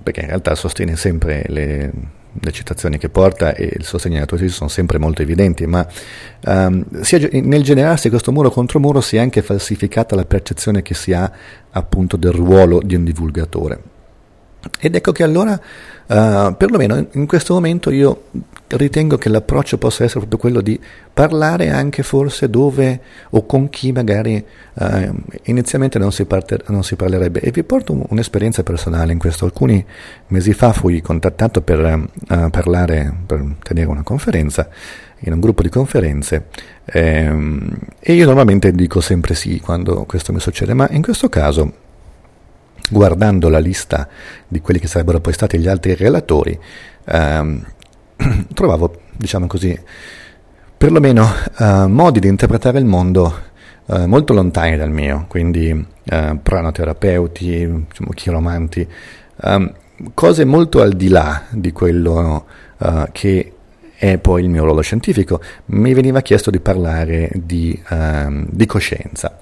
perché 0.03 0.21
in 0.21 0.27
realtà 0.27 0.55
sostiene 0.55 0.97
sempre 0.97 1.45
le, 1.49 1.93
le, 2.41 2.53
citazioni 2.53 2.99
che 2.99 3.09
porta 3.09 3.55
e 3.55 3.73
il 3.77 3.85
sostegno 3.85 4.15
ai 4.15 4.21
naturalisti 4.21 4.57
sono 4.57 4.69
sempre 4.69 4.99
molto 4.99 5.23
evidenti, 5.23 5.67
ma 5.67 5.87
um, 6.45 6.85
nel 7.33 7.63
generarsi 7.63 8.09
questo 8.09 8.33
muro 8.33 8.51
contro 8.51 8.79
muro 8.81 9.01
si 9.01 9.17
è 9.17 9.21
anche 9.21 9.43
falsificata 9.43 10.15
la 10.15 10.25
percezione 10.25 10.83
che 10.83 10.95
si 10.95 11.13
ha 11.13 11.31
appunto 11.71 12.17
del 12.17 12.33
ruolo 12.33 12.81
di 12.83 12.95
un 12.95 13.05
divulgatore. 13.05 13.88
Ed 14.79 14.95
ecco 14.95 15.13
che 15.13 15.23
allora, 15.23 15.53
uh, 15.53 16.57
perlomeno 16.57 17.07
in 17.13 17.27
questo 17.27 17.55
momento, 17.55 17.91
io 17.91 18.25
ritengo 18.69 19.17
che 19.17 19.29
l'approccio 19.29 19.79
possa 19.79 20.05
essere 20.05 20.21
proprio 20.21 20.39
quello 20.39 20.61
di 20.61 20.79
parlare 21.13 21.71
anche 21.71 22.03
forse 22.03 22.51
dove 22.51 23.01
o 23.31 23.47
con 23.47 23.71
chi 23.71 23.93
magari 23.93 24.45
uh, 24.75 25.15
inizialmente 25.45 25.99
non 25.99 26.13
si, 26.13 26.25
parte, 26.27 26.61
non 26.67 26.85
si, 26.85 26.97
parlerebbe. 26.97 27.41
E 27.41 27.51
vi 27.51 27.63
porto 27.65 27.93
un, 27.93 28.05
un'esperienza 28.09 28.63
personale 28.63 29.13
in 29.13 29.19
questo. 29.19 29.45
Alcuni 29.45 29.85
mesi 30.29 30.53
fa 30.53 30.73
fui 30.73 31.01
contattato 31.01 31.63
per 31.63 31.81
uh, 31.81 32.51
parlare, 32.51 33.15
per 33.27 33.57
tenere 33.63 33.89
una 33.89 34.03
conferenza 34.03 34.69
in 35.23 35.33
un 35.33 35.41
gruppo 35.41 35.63
di 35.63 35.69
conferenze 35.69 36.47
ehm, 36.85 37.77
e 37.99 38.13
io 38.13 38.25
normalmente 38.25 38.71
dico 38.71 39.01
sempre 39.01 39.35
sì 39.35 39.59
quando 39.59 40.05
questo 40.05 40.33
mi 40.33 40.39
succede, 40.39 40.75
ma 40.75 40.87
in 40.91 41.03
questo 41.03 41.29
caso 41.29 41.87
guardando 42.91 43.49
la 43.49 43.59
lista 43.59 44.09
di 44.47 44.61
quelli 44.61 44.81
che 44.81 44.87
sarebbero 44.87 45.21
poi 45.21 45.33
stati 45.33 45.59
gli 45.59 45.69
altri 45.69 45.95
relatori, 45.95 46.59
ehm, 47.05 47.65
trovavo, 48.55 49.01
diciamo 49.13 49.47
così, 49.47 49.79
perlomeno 50.77 51.27
eh, 51.59 51.87
modi 51.87 52.21
di 52.21 52.29
interpretare 52.29 52.79
il 52.79 52.85
mondo 52.85 53.47
eh, 53.87 54.07
molto 54.07 54.33
lontani 54.33 54.77
dal 54.77 54.91
mio, 54.91 55.27
quindi 55.29 55.87
eh, 56.05 56.39
pranoterapeuti, 56.43 57.87
diciamo, 57.89 58.11
chiromanti, 58.15 58.87
ehm, 59.43 59.73
cose 60.15 60.45
molto 60.45 60.81
al 60.81 60.95
di 60.95 61.09
là 61.09 61.45
di 61.51 61.73
quello 61.73 62.47
eh, 62.79 63.09
che 63.13 63.53
è 63.99 64.17
poi 64.19 64.45
il 64.45 64.49
mio 64.49 64.63
ruolo 64.63 64.81
scientifico, 64.81 65.41
mi 65.67 65.93
veniva 65.93 66.21
chiesto 66.21 66.53
di 66.53 66.61
parlare 66.61 67.31
di, 67.35 67.77
uh, 67.91 68.47
di 68.49 68.65
coscienza. 68.65 69.37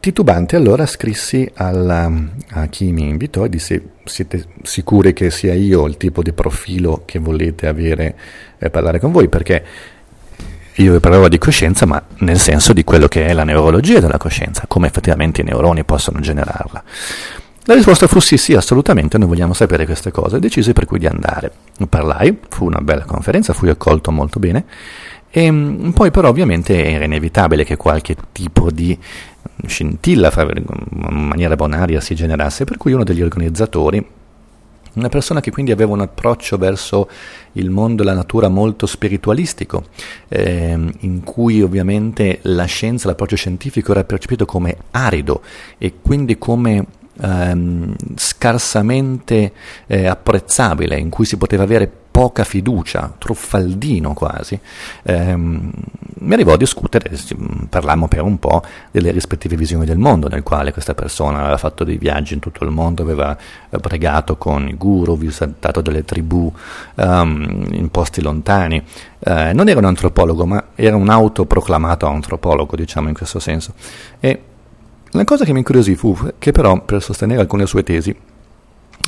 Titubante 0.00 0.54
allora 0.54 0.86
scrissi 0.86 1.50
alla, 1.54 2.10
a 2.50 2.66
chi 2.66 2.92
mi 2.92 3.08
invitò 3.08 3.44
e 3.44 3.48
disse 3.48 3.82
siete 4.04 4.44
sicuri 4.62 5.12
che 5.12 5.30
sia 5.30 5.54
io 5.54 5.86
il 5.86 5.96
tipo 5.96 6.22
di 6.22 6.32
profilo 6.32 7.02
che 7.04 7.18
volete 7.18 7.66
avere 7.66 8.16
e 8.58 8.70
parlare 8.70 9.00
con 9.00 9.10
voi 9.10 9.28
perché 9.28 9.64
io 10.74 10.92
vi 10.92 11.00
parlerò 11.00 11.26
di 11.26 11.38
coscienza 11.38 11.84
ma 11.84 12.00
nel 12.18 12.38
senso 12.38 12.72
di 12.72 12.84
quello 12.84 13.08
che 13.08 13.26
è 13.26 13.32
la 13.32 13.42
neurologia 13.42 13.98
della 13.98 14.18
coscienza, 14.18 14.64
come 14.68 14.86
effettivamente 14.86 15.40
i 15.40 15.44
neuroni 15.44 15.82
possono 15.82 16.20
generarla. 16.20 16.84
La 17.64 17.74
risposta 17.74 18.06
fu 18.06 18.20
sì, 18.20 18.38
sì, 18.38 18.54
assolutamente, 18.54 19.18
noi 19.18 19.28
vogliamo 19.28 19.52
sapere 19.52 19.84
queste 19.84 20.12
cose 20.12 20.36
e 20.36 20.40
decisi 20.40 20.72
per 20.72 20.86
cui 20.86 21.00
di 21.00 21.06
andare. 21.06 21.50
Parlai, 21.88 22.38
fu 22.48 22.64
una 22.64 22.80
bella 22.80 23.04
conferenza, 23.04 23.52
fui 23.52 23.68
accolto 23.68 24.12
molto 24.12 24.38
bene 24.38 24.64
e 25.30 25.50
mm, 25.50 25.90
poi 25.90 26.10
però 26.10 26.28
ovviamente 26.28 26.86
era 26.86 27.04
inevitabile 27.04 27.64
che 27.64 27.76
qualche 27.76 28.16
tipo 28.32 28.70
di 28.70 28.98
scintilla 29.66 30.32
in 30.36 31.26
maniera 31.28 31.56
bonaria 31.56 32.00
si 32.00 32.14
generasse, 32.14 32.64
per 32.64 32.76
cui 32.76 32.92
uno 32.92 33.04
degli 33.04 33.22
organizzatori, 33.22 34.04
una 34.94 35.08
persona 35.08 35.40
che 35.40 35.50
quindi 35.50 35.70
aveva 35.70 35.92
un 35.92 36.00
approccio 36.00 36.56
verso 36.58 37.08
il 37.52 37.70
mondo 37.70 38.02
e 38.02 38.04
la 38.04 38.14
natura 38.14 38.48
molto 38.48 38.86
spiritualistico, 38.86 39.86
eh, 40.28 40.76
in 41.00 41.22
cui 41.22 41.62
ovviamente 41.62 42.40
la 42.42 42.64
scienza, 42.64 43.08
l'approccio 43.08 43.36
scientifico 43.36 43.92
era 43.92 44.04
percepito 44.04 44.44
come 44.44 44.76
arido 44.90 45.42
e 45.78 45.94
quindi 46.02 46.36
come 46.38 46.84
ehm, 47.20 47.94
scarsamente 48.16 49.52
eh, 49.86 50.06
apprezzabile, 50.06 50.98
in 50.98 51.10
cui 51.10 51.24
si 51.24 51.36
poteva 51.36 51.62
avere 51.62 51.90
poca 52.18 52.42
fiducia, 52.42 53.14
truffaldino 53.16 54.12
quasi, 54.12 54.58
ehm, 55.04 55.70
mi 56.18 56.32
arrivò 56.32 56.54
a 56.54 56.56
discutere, 56.56 57.16
parlammo 57.68 58.08
per 58.08 58.22
un 58.22 58.40
po' 58.40 58.60
delle 58.90 59.12
rispettive 59.12 59.54
visioni 59.54 59.84
del 59.86 59.98
mondo, 59.98 60.26
nel 60.26 60.42
quale 60.42 60.72
questa 60.72 60.94
persona 60.94 61.38
aveva 61.38 61.58
fatto 61.58 61.84
dei 61.84 61.96
viaggi 61.96 62.34
in 62.34 62.40
tutto 62.40 62.64
il 62.64 62.72
mondo, 62.72 63.02
aveva 63.02 63.38
pregato 63.80 64.36
con 64.36 64.66
i 64.66 64.74
guru, 64.74 65.16
visitato 65.16 65.80
delle 65.80 66.04
tribù 66.04 66.52
um, 66.96 67.68
in 67.70 67.88
posti 67.92 68.20
lontani. 68.20 68.82
Eh, 69.20 69.52
non 69.52 69.68
era 69.68 69.78
un 69.78 69.84
antropologo, 69.84 70.44
ma 70.44 70.64
era 70.74 70.96
un 70.96 71.08
autoproclamato 71.08 72.04
antropologo, 72.04 72.74
diciamo 72.74 73.06
in 73.06 73.14
questo 73.14 73.38
senso. 73.38 73.74
E 74.18 74.42
la 75.10 75.22
cosa 75.22 75.44
che 75.44 75.52
mi 75.52 75.58
incuriosì 75.58 75.94
fu 75.94 76.18
che 76.40 76.50
però, 76.50 76.82
per 76.82 77.00
sostenere 77.00 77.40
alcune 77.40 77.64
sue 77.66 77.84
tesi, 77.84 78.12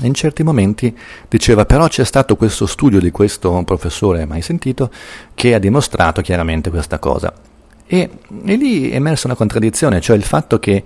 in 0.02 0.14
certi 0.14 0.42
momenti 0.42 0.96
diceva 1.28 1.66
però 1.66 1.88
c'è 1.88 2.04
stato 2.04 2.36
questo 2.36 2.66
studio 2.66 3.00
di 3.00 3.10
questo 3.10 3.62
professore 3.64 4.24
mai 4.24 4.42
sentito 4.42 4.90
che 5.34 5.54
ha 5.54 5.58
dimostrato 5.58 6.22
chiaramente 6.22 6.70
questa 6.70 6.98
cosa. 6.98 7.32
E, 7.86 8.08
e 8.44 8.56
lì 8.56 8.90
è 8.90 8.94
emersa 8.94 9.26
una 9.26 9.36
contraddizione, 9.36 10.00
cioè 10.00 10.16
il 10.16 10.22
fatto 10.22 10.58
che 10.58 10.82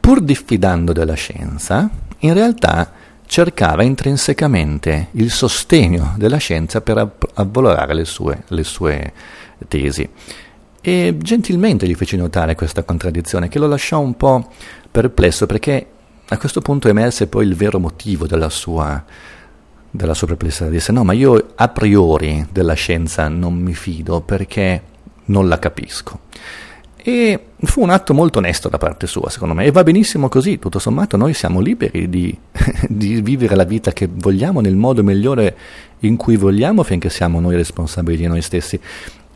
pur 0.00 0.20
diffidando 0.20 0.92
della 0.92 1.14
scienza, 1.14 1.88
in 2.18 2.34
realtà 2.34 2.90
cercava 3.26 3.82
intrinsecamente 3.82 5.08
il 5.12 5.30
sostegno 5.30 6.14
della 6.16 6.36
scienza 6.36 6.80
per 6.80 7.12
avvalorare 7.34 7.94
le 7.94 8.04
sue, 8.04 8.42
le 8.48 8.64
sue 8.64 9.12
tesi. 9.68 10.08
E 10.80 11.16
gentilmente 11.18 11.86
gli 11.86 11.94
feci 11.94 12.16
notare 12.16 12.56
questa 12.56 12.82
contraddizione 12.82 13.48
che 13.48 13.60
lo 13.60 13.68
lasciò 13.68 14.00
un 14.00 14.16
po' 14.16 14.50
perplesso 14.90 15.46
perché 15.46 15.86
a 16.28 16.38
questo 16.38 16.60
punto 16.60 16.88
emerse 16.88 17.26
poi 17.26 17.46
il 17.46 17.54
vero 17.54 17.78
motivo 17.78 18.26
della 18.26 18.48
sua, 18.48 19.04
della 19.90 20.14
sua 20.14 20.26
perplessità. 20.26 20.68
Disse 20.68 20.92
no, 20.92 21.04
ma 21.04 21.12
io 21.12 21.52
a 21.54 21.68
priori 21.68 22.46
della 22.50 22.74
scienza 22.74 23.28
non 23.28 23.54
mi 23.54 23.74
fido 23.74 24.20
perché 24.20 24.82
non 25.26 25.48
la 25.48 25.58
capisco. 25.58 26.20
E 27.04 27.46
fu 27.62 27.82
un 27.82 27.90
atto 27.90 28.14
molto 28.14 28.38
onesto 28.38 28.68
da 28.68 28.78
parte 28.78 29.08
sua, 29.08 29.28
secondo 29.28 29.54
me, 29.54 29.64
e 29.64 29.72
va 29.72 29.82
benissimo 29.82 30.28
così, 30.28 30.60
tutto 30.60 30.78
sommato 30.78 31.16
noi 31.16 31.34
siamo 31.34 31.58
liberi 31.58 32.08
di, 32.08 32.36
di, 32.88 33.20
vivere 33.20 33.56
la 33.56 33.64
vita 33.64 33.92
che 33.92 34.08
vogliamo 34.08 34.60
nel 34.60 34.76
modo 34.76 35.02
migliore 35.02 35.56
in 36.00 36.16
cui 36.16 36.36
vogliamo 36.36 36.84
finché 36.84 37.10
siamo 37.10 37.40
noi 37.40 37.56
responsabili 37.56 38.16
di 38.16 38.26
noi 38.28 38.40
stessi. 38.40 38.78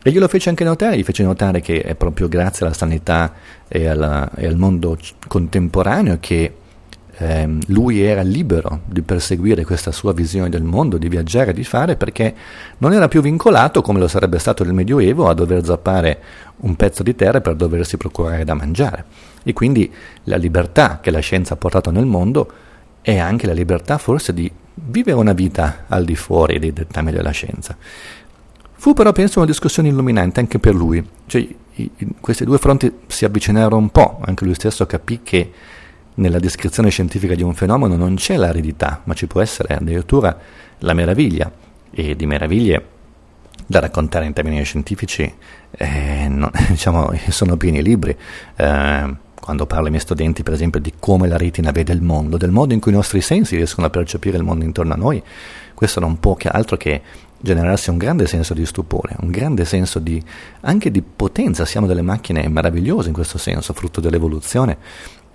E 0.01 0.11
glielo 0.11 0.29
fece 0.29 0.47
anche 0.47 0.63
notare, 0.63 0.97
gli 0.97 1.03
fece 1.03 1.23
notare 1.23 1.59
che 1.59 1.81
è 1.81 1.93
proprio 1.95 2.29
grazie 2.29 2.65
alla 2.65 2.73
sanità 2.73 3.33
e, 3.67 3.87
alla, 3.87 4.31
e 4.35 4.47
al 4.47 4.55
mondo 4.55 4.97
contemporaneo 5.27 6.17
che 6.21 6.53
eh, 7.19 7.57
lui 7.67 8.01
era 8.01 8.21
libero 8.21 8.81
di 8.85 9.01
perseguire 9.01 9.65
questa 9.65 9.91
sua 9.91 10.13
visione 10.13 10.49
del 10.49 10.61
mondo, 10.61 10.97
di 10.97 11.09
viaggiare, 11.09 11.51
di 11.51 11.63
fare, 11.63 11.95
perché 11.95 12.33
non 12.77 12.93
era 12.93 13.07
più 13.07 13.21
vincolato, 13.21 13.81
come 13.81 13.99
lo 13.99 14.07
sarebbe 14.07 14.37
stato 14.37 14.63
nel 14.63 14.73
Medioevo, 14.73 15.27
a 15.27 15.33
dover 15.33 15.65
zappare 15.65 16.19
un 16.57 16.75
pezzo 16.75 17.01
di 17.01 17.15
terra 17.15 17.41
per 17.41 17.55
doversi 17.55 17.97
procurare 17.97 18.43
da 18.43 18.53
mangiare. 18.53 19.05
E 19.43 19.53
quindi 19.53 19.91
la 20.25 20.37
libertà 20.37 20.99
che 21.01 21.09
la 21.09 21.19
scienza 21.19 21.55
ha 21.55 21.57
portato 21.57 21.89
nel 21.89 22.05
mondo 22.05 22.51
è 23.01 23.17
anche 23.17 23.47
la 23.47 23.53
libertà 23.53 23.97
forse 23.97 24.33
di 24.33 24.51
vivere 24.75 25.17
una 25.17 25.33
vita 25.33 25.85
al 25.87 26.05
di 26.05 26.15
fuori 26.15 26.59
dei 26.59 26.73
dettami 26.73 27.11
della 27.11 27.31
scienza. 27.31 27.75
Fu 28.79 28.93
però, 28.93 29.11
penso, 29.11 29.39
una 29.39 29.47
discussione 29.47 29.89
illuminante 29.89 30.39
anche 30.39 30.59
per 30.59 30.75
lui. 30.75 31.03
Cioè, 31.25 31.41
i, 31.41 31.91
i, 31.97 32.07
questi 32.19 32.45
due 32.45 32.59
fronti 32.59 32.91
si 33.07 33.25
avvicinarono 33.25 33.77
un 33.77 33.89
po', 33.89 34.19
anche 34.23 34.45
lui 34.45 34.53
stesso 34.53 34.85
capì 34.85 35.21
che 35.23 35.51
nella 36.17 36.39
descrizione 36.39 36.89
scientifica 36.89 37.35
di 37.35 37.43
un 37.43 37.53
fenomeno 37.53 37.95
non 37.95 38.15
c'è 38.15 38.37
l'aridità, 38.37 39.01
ma 39.03 39.13
ci 39.13 39.27
può 39.27 39.41
essere 39.41 39.75
addirittura 39.75 40.37
la 40.79 40.93
meraviglia. 40.93 41.51
E 41.89 42.15
di 42.15 42.25
meraviglie 42.25 42.85
da 43.65 43.79
raccontare 43.79 44.25
in 44.25 44.33
termini 44.33 44.63
scientifici 44.63 45.31
eh, 45.71 46.27
non, 46.29 46.51
diciamo, 46.69 47.11
sono 47.29 47.57
pieni 47.57 47.81
libri. 47.81 48.15
Eh, 48.55 49.15
quando 49.39 49.65
parlo 49.65 49.85
ai 49.85 49.91
miei 49.91 50.01
studenti, 50.01 50.43
per 50.43 50.53
esempio, 50.53 50.79
di 50.79 50.93
come 50.99 51.27
la 51.27 51.37
retina 51.37 51.71
vede 51.71 51.93
il 51.93 52.01
mondo, 52.01 52.35
del 52.35 52.51
modo 52.51 52.73
in 52.73 52.81
cui 52.81 52.91
i 52.91 52.95
nostri 52.95 53.21
sensi 53.21 53.55
riescono 53.55 53.87
a 53.87 53.89
percepire 53.89 54.37
il 54.37 54.43
mondo 54.43 54.65
intorno 54.65 54.93
a 54.93 54.97
noi, 54.97 55.23
questo 55.73 55.99
non 55.99 56.19
può 56.19 56.33
che 56.33 56.49
altro 56.49 56.75
che 56.75 57.01
generarsi 57.39 57.89
un 57.89 57.97
grande 57.97 58.25
senso 58.27 58.53
di 58.53 58.65
stupore, 58.65 59.15
un 59.19 59.29
grande 59.29 59.63
senso 59.63 59.99
di, 59.99 60.21
anche 60.61 60.91
di 60.91 61.01
potenza. 61.01 61.63
Siamo 61.63 61.87
delle 61.87 62.01
macchine 62.01 62.47
meravigliose 62.49 63.07
in 63.07 63.13
questo 63.13 63.37
senso, 63.37 63.73
frutto 63.73 64.01
dell'evoluzione 64.01 64.77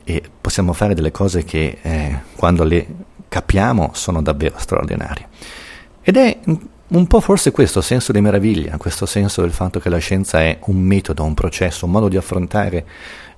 e 0.04 0.22
possiamo 0.40 0.72
fare 0.72 0.94
delle 0.94 1.10
cose 1.10 1.44
che 1.44 1.78
eh, 1.80 2.18
quando 2.36 2.64
le 2.64 2.86
capiamo 3.28 3.90
sono 3.94 4.22
davvero 4.22 4.56
straordinarie. 4.58 5.28
Ed 6.02 6.16
è 6.16 6.38
un 6.88 7.06
po' 7.06 7.20
forse 7.20 7.50
questo 7.50 7.80
senso 7.80 8.12
di 8.12 8.20
meraviglia, 8.20 8.76
questo 8.76 9.06
senso 9.06 9.40
del 9.40 9.52
fatto 9.52 9.80
che 9.80 9.88
la 9.88 9.98
scienza 9.98 10.40
è 10.40 10.58
un 10.66 10.76
metodo, 10.76 11.24
un 11.24 11.34
processo, 11.34 11.86
un 11.86 11.92
modo 11.92 12.08
di 12.08 12.16
affrontare 12.16 12.84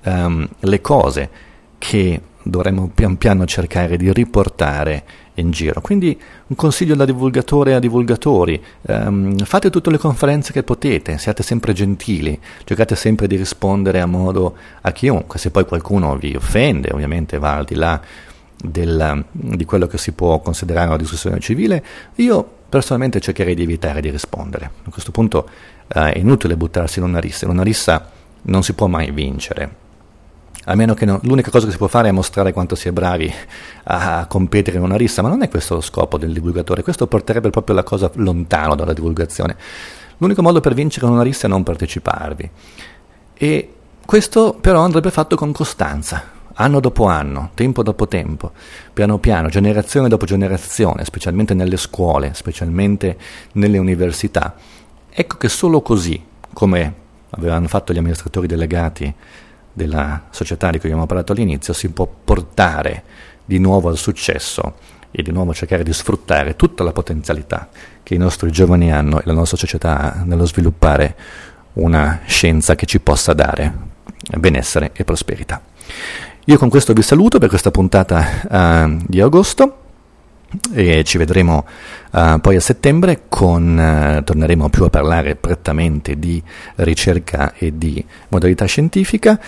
um, 0.04 0.48
le 0.60 0.80
cose 0.80 1.30
che 1.78 2.20
dovremmo 2.42 2.90
pian 2.92 3.16
piano 3.16 3.44
cercare 3.46 3.96
di 3.96 4.12
riportare 4.12 5.04
in 5.34 5.50
giro. 5.50 5.80
Quindi 5.80 6.18
un 6.46 6.56
consiglio 6.56 6.94
da 6.94 7.04
divulgatore 7.04 7.74
a 7.74 7.78
divulgatori, 7.78 8.62
um, 8.82 9.36
fate 9.38 9.70
tutte 9.70 9.90
le 9.90 9.98
conferenze 9.98 10.52
che 10.52 10.62
potete, 10.62 11.18
siate 11.18 11.42
sempre 11.42 11.72
gentili, 11.72 12.38
cercate 12.64 12.94
sempre 12.96 13.26
di 13.26 13.36
rispondere 13.36 14.00
a 14.00 14.06
modo 14.06 14.56
a 14.82 14.92
chiunque, 14.92 15.38
se 15.38 15.50
poi 15.50 15.64
qualcuno 15.64 16.16
vi 16.16 16.34
offende, 16.34 16.90
ovviamente 16.92 17.38
va 17.38 17.56
al 17.56 17.64
di 17.64 17.74
là 17.74 18.00
del, 18.56 19.24
di 19.30 19.64
quello 19.64 19.86
che 19.86 19.98
si 19.98 20.12
può 20.12 20.40
considerare 20.40 20.88
una 20.88 20.96
discussione 20.96 21.40
civile, 21.40 21.84
io 22.16 22.48
personalmente 22.68 23.20
cercherei 23.20 23.54
di 23.54 23.62
evitare 23.62 24.00
di 24.00 24.10
rispondere. 24.10 24.70
A 24.84 24.90
questo 24.90 25.10
punto 25.10 25.48
uh, 25.94 25.98
è 25.98 26.18
inutile 26.18 26.56
buttarsi 26.56 26.98
in 26.98 27.04
una 27.04 27.20
rissa, 27.20 27.44
in 27.44 27.50
una 27.50 27.62
rissa 27.62 28.10
non 28.42 28.62
si 28.62 28.74
può 28.74 28.86
mai 28.86 29.10
vincere 29.10 29.82
a 30.64 30.74
meno 30.74 30.94
che 30.94 31.04
no, 31.04 31.20
l'unica 31.22 31.50
cosa 31.50 31.66
che 31.66 31.72
si 31.72 31.78
può 31.78 31.88
fare 31.88 32.08
è 32.08 32.12
mostrare 32.12 32.52
quanto 32.52 32.74
si 32.74 32.88
è 32.88 32.92
bravi 32.92 33.32
a 33.84 34.26
competere 34.26 34.78
in 34.78 34.82
una 34.82 34.96
rissa, 34.96 35.22
ma 35.22 35.28
non 35.28 35.42
è 35.42 35.48
questo 35.48 35.74
lo 35.74 35.80
scopo 35.80 36.16
del 36.16 36.32
divulgatore, 36.32 36.82
questo 36.82 37.06
porterebbe 37.06 37.50
proprio 37.50 37.74
la 37.74 37.82
cosa 37.82 38.10
lontano 38.14 38.74
dalla 38.74 38.92
divulgazione. 38.92 39.56
L'unico 40.18 40.42
modo 40.42 40.60
per 40.60 40.74
vincere 40.74 41.06
in 41.06 41.12
una 41.12 41.22
rissa 41.22 41.46
è 41.46 41.50
non 41.50 41.62
parteciparvi. 41.62 42.50
E 43.34 43.74
questo 44.04 44.56
però 44.60 44.80
andrebbe 44.80 45.10
fatto 45.10 45.36
con 45.36 45.52
costanza, 45.52 46.22
anno 46.54 46.80
dopo 46.80 47.06
anno, 47.06 47.50
tempo 47.54 47.82
dopo 47.82 48.06
tempo, 48.06 48.52
piano 48.92 49.18
piano, 49.18 49.48
generazione 49.48 50.08
dopo 50.08 50.24
generazione, 50.24 51.04
specialmente 51.04 51.52
nelle 51.52 51.76
scuole, 51.76 52.32
specialmente 52.34 53.18
nelle 53.52 53.78
università. 53.78 54.54
Ecco 55.10 55.36
che 55.36 55.48
solo 55.48 55.82
così, 55.82 56.22
come 56.52 56.94
avevano 57.30 57.66
fatto 57.68 57.92
gli 57.92 57.98
amministratori 57.98 58.46
delegati 58.46 59.12
della 59.74 60.22
società 60.30 60.70
di 60.70 60.78
cui 60.78 60.88
abbiamo 60.88 61.06
parlato 61.06 61.32
all'inizio 61.32 61.74
si 61.74 61.90
può 61.90 62.08
portare 62.24 63.02
di 63.44 63.58
nuovo 63.58 63.90
al 63.90 63.98
successo 63.98 64.76
e 65.10 65.22
di 65.22 65.30
nuovo 65.30 65.52
cercare 65.52 65.82
di 65.82 65.92
sfruttare 65.92 66.56
tutta 66.56 66.82
la 66.82 66.92
potenzialità 66.92 67.68
che 68.02 68.14
i 68.14 68.18
nostri 68.18 68.50
giovani 68.50 68.90
hanno 68.90 69.20
e 69.20 69.22
la 69.26 69.32
nostra 69.32 69.58
società 69.58 70.14
ha 70.14 70.22
nello 70.24 70.46
sviluppare 70.46 71.16
una 71.74 72.20
scienza 72.26 72.74
che 72.74 72.86
ci 72.86 73.00
possa 73.00 73.32
dare 73.34 73.92
benessere 74.38 74.92
e 74.94 75.04
prosperità. 75.04 75.60
Io 76.46 76.58
con 76.58 76.68
questo 76.68 76.92
vi 76.92 77.02
saluto 77.02 77.38
per 77.38 77.48
questa 77.48 77.70
puntata 77.70 78.86
uh, 78.86 78.98
di 79.06 79.20
agosto 79.20 79.83
e 80.72 81.04
ci 81.04 81.18
vedremo 81.18 81.64
uh, 82.12 82.40
poi 82.40 82.56
a 82.56 82.60
settembre 82.60 83.22
con, 83.28 84.18
uh, 84.18 84.22
torneremo 84.22 84.68
più 84.68 84.84
a 84.84 84.90
parlare 84.90 85.34
prettamente 85.36 86.18
di 86.18 86.42
ricerca 86.76 87.52
e 87.54 87.76
di 87.76 88.04
modalità 88.28 88.64
scientifica 88.64 89.38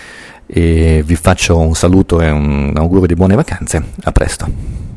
e 0.45 1.03
vi 1.05 1.15
faccio 1.15 1.57
un 1.57 1.75
saluto 1.75 2.21
e 2.21 2.29
un 2.29 2.73
augurio 2.75 3.07
di 3.07 3.15
buone 3.15 3.35
vacanze, 3.35 3.83
a 4.03 4.11
presto. 4.11 4.96